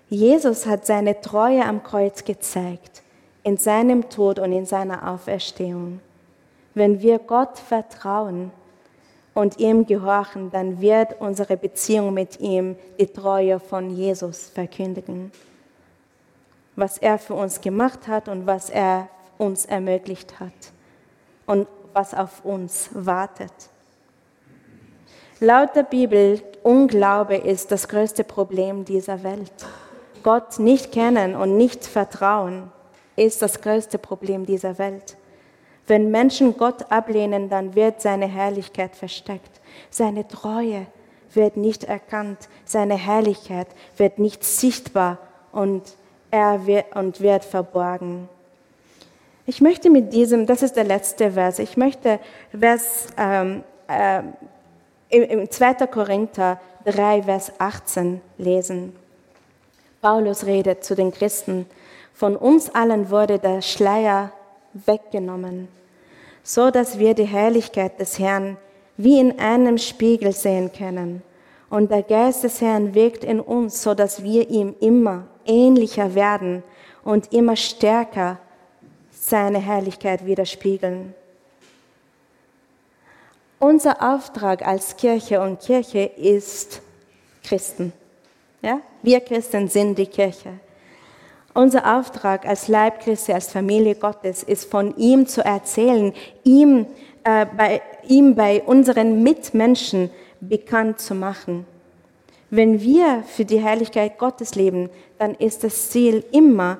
Jesus 0.09 0.67
hat 0.67 0.85
seine 0.85 1.19
Treue 1.19 1.65
am 1.65 1.81
Kreuz 1.81 2.23
gezeigt, 2.23 3.01
in 3.43 3.57
seinem 3.57 4.09
Tod 4.09 4.37
und 4.37 4.51
in 4.51 4.65
seiner 4.65 5.09
Auferstehung. 5.09 5.99
Wenn 6.75 7.01
wir 7.01 7.19
Gott 7.19 7.57
vertrauen 7.57 8.51
und 9.33 9.59
ihm 9.59 9.85
gehorchen, 9.85 10.51
dann 10.51 10.79
wird 10.79 11.19
unsere 11.19 11.57
Beziehung 11.57 12.13
mit 12.13 12.39
ihm 12.39 12.75
die 12.99 13.07
Treue 13.07 13.59
von 13.59 13.89
Jesus 13.89 14.49
verkündigen. 14.49 15.31
Was 16.75 16.97
er 16.97 17.17
für 17.17 17.33
uns 17.33 17.61
gemacht 17.61 18.07
hat 18.07 18.27
und 18.27 18.45
was 18.45 18.69
er 18.69 19.09
uns 19.37 19.65
ermöglicht 19.65 20.39
hat 20.39 20.53
und 21.45 21.67
was 21.93 22.13
auf 22.13 22.43
uns 22.45 22.89
wartet. 22.93 23.53
Laut 25.39 25.75
der 25.75 25.83
Bibel, 25.83 26.41
Unglaube 26.63 27.35
ist 27.35 27.71
das 27.71 27.87
größte 27.87 28.23
Problem 28.23 28.85
dieser 28.85 29.23
Welt. 29.23 29.51
Gott 30.25 30.57
nicht 30.57 30.91
kennen 30.91 31.35
und 31.35 31.55
nicht 31.55 31.85
vertrauen 31.85 32.71
ist 33.15 33.43
das 33.43 33.61
größte 33.61 33.99
Problem 33.99 34.47
dieser 34.47 34.79
Welt. 34.79 35.17
Wenn 35.85 36.09
Menschen 36.09 36.57
Gott 36.57 36.91
ablehnen, 36.91 37.47
dann 37.47 37.75
wird 37.75 38.01
seine 38.01 38.25
Herrlichkeit 38.25 38.95
versteckt. 38.95 39.61
Seine 39.91 40.27
Treue 40.27 40.87
wird 41.31 41.57
nicht 41.57 41.83
erkannt. 41.83 42.39
Seine 42.65 42.95
Herrlichkeit 42.95 43.67
wird 43.97 44.17
nicht 44.17 44.43
sichtbar 44.43 45.19
und 45.51 45.83
er 46.31 46.65
wird, 46.65 46.95
und 46.95 47.21
wird 47.21 47.45
verborgen. 47.45 48.27
Ich 49.45 49.61
möchte 49.61 49.91
mit 49.91 50.11
diesem, 50.11 50.47
das 50.47 50.63
ist 50.63 50.75
der 50.75 50.85
letzte 50.85 51.33
Vers, 51.33 51.59
ich 51.59 51.77
möchte 51.77 52.19
Vers, 52.59 53.09
ähm, 53.15 53.63
äh, 53.87 54.23
im 55.09 55.51
2. 55.51 55.85
Korinther 55.85 56.59
3, 56.85 57.21
Vers 57.21 57.51
18 57.59 58.21
lesen. 58.39 59.04
Paulus 60.05 60.45
redet 60.45 60.83
zu 60.83 60.93
den 60.93 61.11
Christen, 61.11 61.65
von 62.13 62.35
uns 62.35 62.69
allen 62.69 63.09
wurde 63.09 63.39
der 63.39 63.63
Schleier 63.63 64.31
weggenommen, 64.85 65.67
so 66.43 66.69
dass 66.69 66.99
wir 66.99 67.15
die 67.15 67.25
Herrlichkeit 67.25 67.99
des 67.99 68.19
Herrn 68.19 68.57
wie 68.97 69.19
in 69.19 69.39
einem 69.39 69.79
Spiegel 69.79 70.31
sehen 70.31 70.71
können. 70.71 71.23
Und 71.71 71.89
der 71.89 72.03
Geist 72.03 72.43
des 72.43 72.61
Herrn 72.61 72.93
wirkt 72.93 73.23
in 73.23 73.39
uns, 73.39 73.81
so 73.81 73.95
dass 73.95 74.21
wir 74.21 74.47
ihm 74.47 74.75
immer 74.79 75.25
ähnlicher 75.43 76.13
werden 76.13 76.61
und 77.03 77.33
immer 77.33 77.55
stärker 77.55 78.37
seine 79.09 79.57
Herrlichkeit 79.57 80.23
widerspiegeln. 80.23 81.15
Unser 83.57 84.03
Auftrag 84.13 84.67
als 84.67 84.97
Kirche 84.97 85.41
und 85.41 85.61
Kirche 85.61 86.03
ist 86.03 86.83
Christen. 87.43 87.91
Ja? 88.61 88.81
Wir 89.05 89.19
Christen 89.19 89.67
sind 89.67 89.99
die 89.99 90.07
Kirche. 90.07 90.53
Unser 91.53 91.95
Auftrag 91.95 92.43
als 92.47 92.67
Leib 92.67 93.01
Christi, 93.01 93.33
als 93.33 93.51
Familie 93.51 93.93
Gottes 93.93 94.41
ist 94.41 94.71
von 94.71 94.97
ihm 94.97 95.27
zu 95.27 95.45
erzählen, 95.45 96.11
ihm, 96.43 96.87
äh, 97.23 97.45
bei, 97.45 97.83
ihm 98.07 98.33
bei 98.33 98.63
unseren 98.63 99.21
Mitmenschen 99.21 100.09
bekannt 100.41 100.99
zu 100.99 101.13
machen. 101.13 101.67
Wenn 102.49 102.81
wir 102.81 103.23
für 103.27 103.45
die 103.45 103.59
Herrlichkeit 103.59 104.17
Gottes 104.17 104.55
leben, 104.55 104.89
dann 105.19 105.35
ist 105.35 105.63
das 105.63 105.91
Ziel 105.91 106.25
immer, 106.31 106.79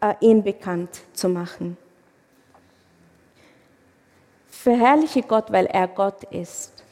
äh, 0.00 0.14
ihn 0.20 0.44
bekannt 0.44 1.00
zu 1.14 1.28
machen. 1.28 1.76
Verherrliche 4.48 5.22
Gott, 5.22 5.50
weil 5.50 5.66
er 5.66 5.88
Gott 5.88 6.22
ist, 6.30 6.84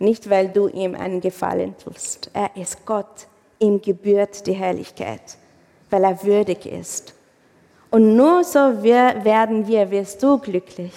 nicht 0.00 0.28
weil 0.28 0.48
du 0.48 0.66
ihm 0.66 0.96
einen 0.96 1.20
Gefallen 1.20 1.76
tust. 1.78 2.28
Er 2.34 2.50
ist 2.56 2.84
Gott, 2.84 3.28
ihm 3.58 3.80
gebührt 3.80 4.46
die 4.46 4.52
Herrlichkeit 4.52 5.38
weil 5.90 6.04
er 6.04 6.22
würdig 6.22 6.66
ist. 6.66 7.14
Und 7.90 8.16
nur 8.16 8.44
so 8.44 8.58
werden 8.82 9.66
wir, 9.66 9.90
wirst 9.90 10.22
du 10.22 10.38
glücklich. 10.38 10.92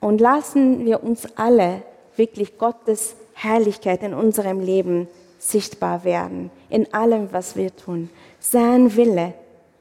Und 0.00 0.20
lassen 0.20 0.84
wir 0.84 1.02
uns 1.02 1.26
alle 1.36 1.82
wirklich 2.16 2.58
Gottes 2.58 3.14
Herrlichkeit 3.34 4.02
in 4.02 4.14
unserem 4.14 4.60
Leben 4.60 5.08
sichtbar 5.38 6.04
werden, 6.04 6.50
in 6.68 6.92
allem, 6.92 7.32
was 7.32 7.56
wir 7.56 7.74
tun. 7.74 8.10
Sein 8.40 8.94
Wille 8.96 9.34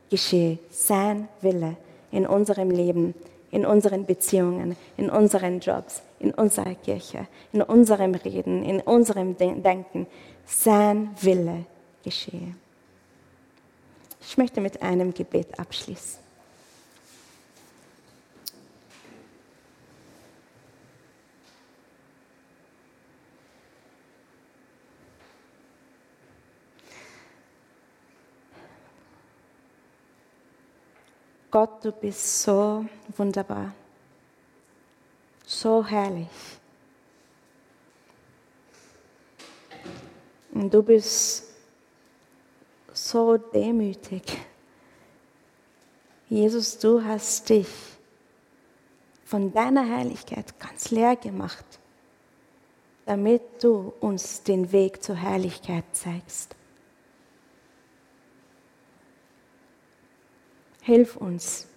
geschehe, 0.09 0.59
sein 0.69 1.27
Wille 1.41 1.75
in 2.11 2.27
unserem 2.27 2.69
Leben, 2.69 3.15
in 3.51 3.65
unseren 3.65 4.05
Beziehungen, 4.05 4.75
in 4.97 5.09
unseren 5.09 5.59
Jobs, 5.59 6.03
in 6.19 6.31
unserer 6.31 6.75
Kirche, 6.75 7.27
in 7.51 7.61
unserem 7.61 8.13
Reden, 8.13 8.63
in 8.63 8.79
unserem 8.81 9.35
Denken. 9.37 10.05
Sein 10.47 11.13
Wille 11.21 11.65
geschehe. 12.03 12.55
Ich 14.21 14.37
möchte 14.37 14.61
mit 14.61 14.81
einem 14.81 15.13
Gebet 15.13 15.59
abschließen. 15.59 16.19
Gott, 31.51 31.83
du 31.83 31.91
bist 31.91 32.43
so 32.43 32.85
wunderbar, 33.15 33.73
so 35.45 35.83
herrlich. 35.83 36.56
Und 40.57 40.73
du 40.73 40.81
bist 40.81 41.43
so 42.91 43.37
demütig. 43.37 44.23
Jesus, 46.29 46.79
du 46.79 47.03
hast 47.03 47.47
dich 47.47 47.67
von 49.23 49.53
deiner 49.53 49.85
Herrlichkeit 49.85 50.59
ganz 50.59 50.89
leer 50.89 51.15
gemacht, 51.15 51.63
damit 53.05 53.43
du 53.61 53.93
uns 53.99 54.41
den 54.41 54.71
Weg 54.71 55.03
zur 55.03 55.15
Herrlichkeit 55.15 55.85
zeigst. 55.93 56.55
Hilf 60.81 61.17
uns, 61.17 61.67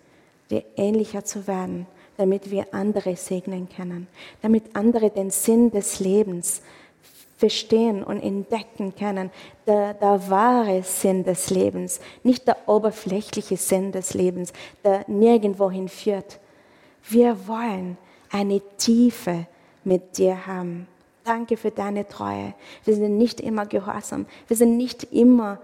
dir 0.49 0.65
ähnlicher 0.77 1.23
zu 1.23 1.47
werden, 1.47 1.87
damit 2.17 2.51
wir 2.51 2.73
andere 2.73 3.15
segnen 3.17 3.69
können, 3.69 4.09
damit 4.41 4.75
andere 4.75 5.11
den 5.11 5.31
Sinn 5.31 5.71
des 5.71 6.01
Lebens 6.01 6.63
verstehen 7.41 8.05
und 8.05 8.21
entdecken 8.21 8.95
können, 8.95 9.31
der, 9.67 9.95
der 9.95 10.29
wahre 10.29 10.83
Sinn 10.83 11.25
des 11.25 11.49
Lebens, 11.49 11.99
nicht 12.23 12.47
der 12.47 12.69
oberflächliche 12.69 13.57
Sinn 13.57 13.93
des 13.93 14.13
Lebens, 14.13 14.53
der 14.85 15.05
nirgendwo 15.09 15.71
hinführt. 15.71 16.39
Wir 17.09 17.49
wollen 17.49 17.97
eine 18.31 18.61
Tiefe 18.77 19.47
mit 19.85 20.19
dir 20.19 20.47
haben. 20.47 20.87
Danke 21.25 21.57
für 21.57 21.71
deine 21.71 22.07
Treue. 22.07 22.53
Wir 22.85 22.95
sind 22.95 23.17
nicht 23.17 23.41
immer 23.41 23.65
gehorsam. 23.65 24.27
Wir 24.47 24.57
sind 24.57 24.77
nicht 24.77 25.05
immer, 25.05 25.59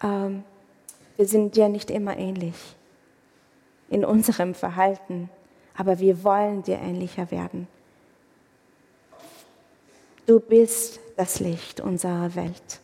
ähm, 0.00 0.44
wir 1.16 1.26
sind 1.26 1.56
dir 1.56 1.68
nicht 1.68 1.90
immer 1.90 2.16
ähnlich 2.16 2.54
in 3.90 4.04
unserem 4.04 4.54
Verhalten, 4.54 5.30
aber 5.76 5.98
wir 5.98 6.22
wollen 6.22 6.62
dir 6.62 6.78
ähnlicher 6.78 7.32
werden. 7.32 7.66
Du 10.28 10.40
bist 10.40 11.00
das 11.16 11.40
Licht 11.40 11.80
unserer 11.80 12.34
Welt. 12.34 12.80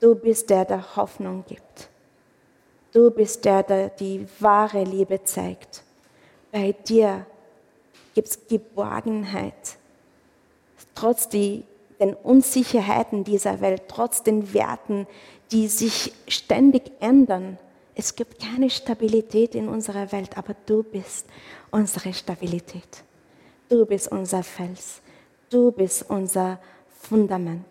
Du 0.00 0.14
bist 0.14 0.48
der, 0.48 0.64
der 0.64 0.96
Hoffnung 0.96 1.44
gibt. 1.46 1.90
Du 2.94 3.10
bist 3.10 3.44
der, 3.44 3.62
der 3.62 3.90
die 3.90 4.26
wahre 4.40 4.84
Liebe 4.84 5.22
zeigt. 5.22 5.82
Bei 6.50 6.72
dir 6.72 7.26
gibt 8.14 8.28
es 8.28 8.46
Geborgenheit. 8.48 9.76
Trotz 10.94 11.28
die, 11.28 11.62
den 12.00 12.14
Unsicherheiten 12.14 13.22
dieser 13.22 13.60
Welt, 13.60 13.82
trotz 13.88 14.22
den 14.22 14.54
Werten, 14.54 15.06
die 15.50 15.68
sich 15.68 16.14
ständig 16.26 16.90
ändern. 17.00 17.58
Es 17.94 18.16
gibt 18.16 18.40
keine 18.40 18.70
Stabilität 18.70 19.54
in 19.54 19.68
unserer 19.68 20.10
Welt, 20.10 20.38
aber 20.38 20.56
du 20.64 20.84
bist 20.84 21.26
unsere 21.70 22.14
Stabilität. 22.14 23.04
Du 23.68 23.84
bist 23.84 24.10
unser 24.10 24.42
Fels. 24.42 25.02
Du 25.52 25.70
bist 25.70 26.08
unser 26.08 26.58
Fundament. 26.98 27.66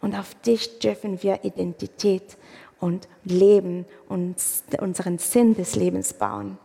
Und 0.00 0.14
auf 0.14 0.34
dich 0.36 0.78
dürfen 0.78 1.22
wir 1.22 1.44
Identität 1.44 2.38
und 2.80 3.06
Leben 3.22 3.84
und 4.08 4.36
unseren 4.80 5.18
Sinn 5.18 5.54
des 5.54 5.76
Lebens 5.76 6.14
bauen. 6.14 6.56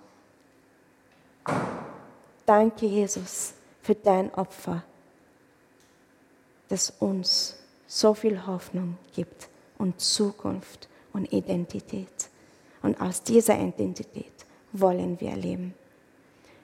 Danke, 2.45 2.85
Jesus, 2.85 3.53
für 3.81 3.95
dein 3.95 4.33
Opfer, 4.33 4.83
das 6.69 6.93
uns 6.99 7.57
so 7.85 8.13
viel 8.13 8.45
Hoffnung 8.47 8.97
gibt 9.13 9.49
und 9.77 9.99
Zukunft 9.99 10.87
und 11.11 11.33
Identität. 11.33 12.29
Und 12.81 13.01
aus 13.01 13.21
dieser 13.21 13.59
Identität 13.59 14.31
wollen 14.71 15.19
wir 15.19 15.35
leben. 15.35 15.73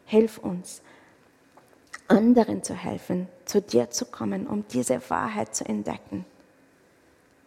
Hilf 0.06 0.38
uns, 0.38 0.82
anderen 2.08 2.64
zu 2.64 2.74
helfen, 2.74 3.28
zu 3.46 3.62
dir 3.62 3.90
zu 3.90 4.06
kommen, 4.06 4.48
um 4.48 4.66
diese 4.68 5.02
Wahrheit 5.10 5.56
zu 5.56 5.66
entdecken. 5.66 6.26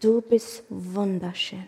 Du 0.01 0.21
bist 0.21 0.65
wunderschön. 0.69 1.67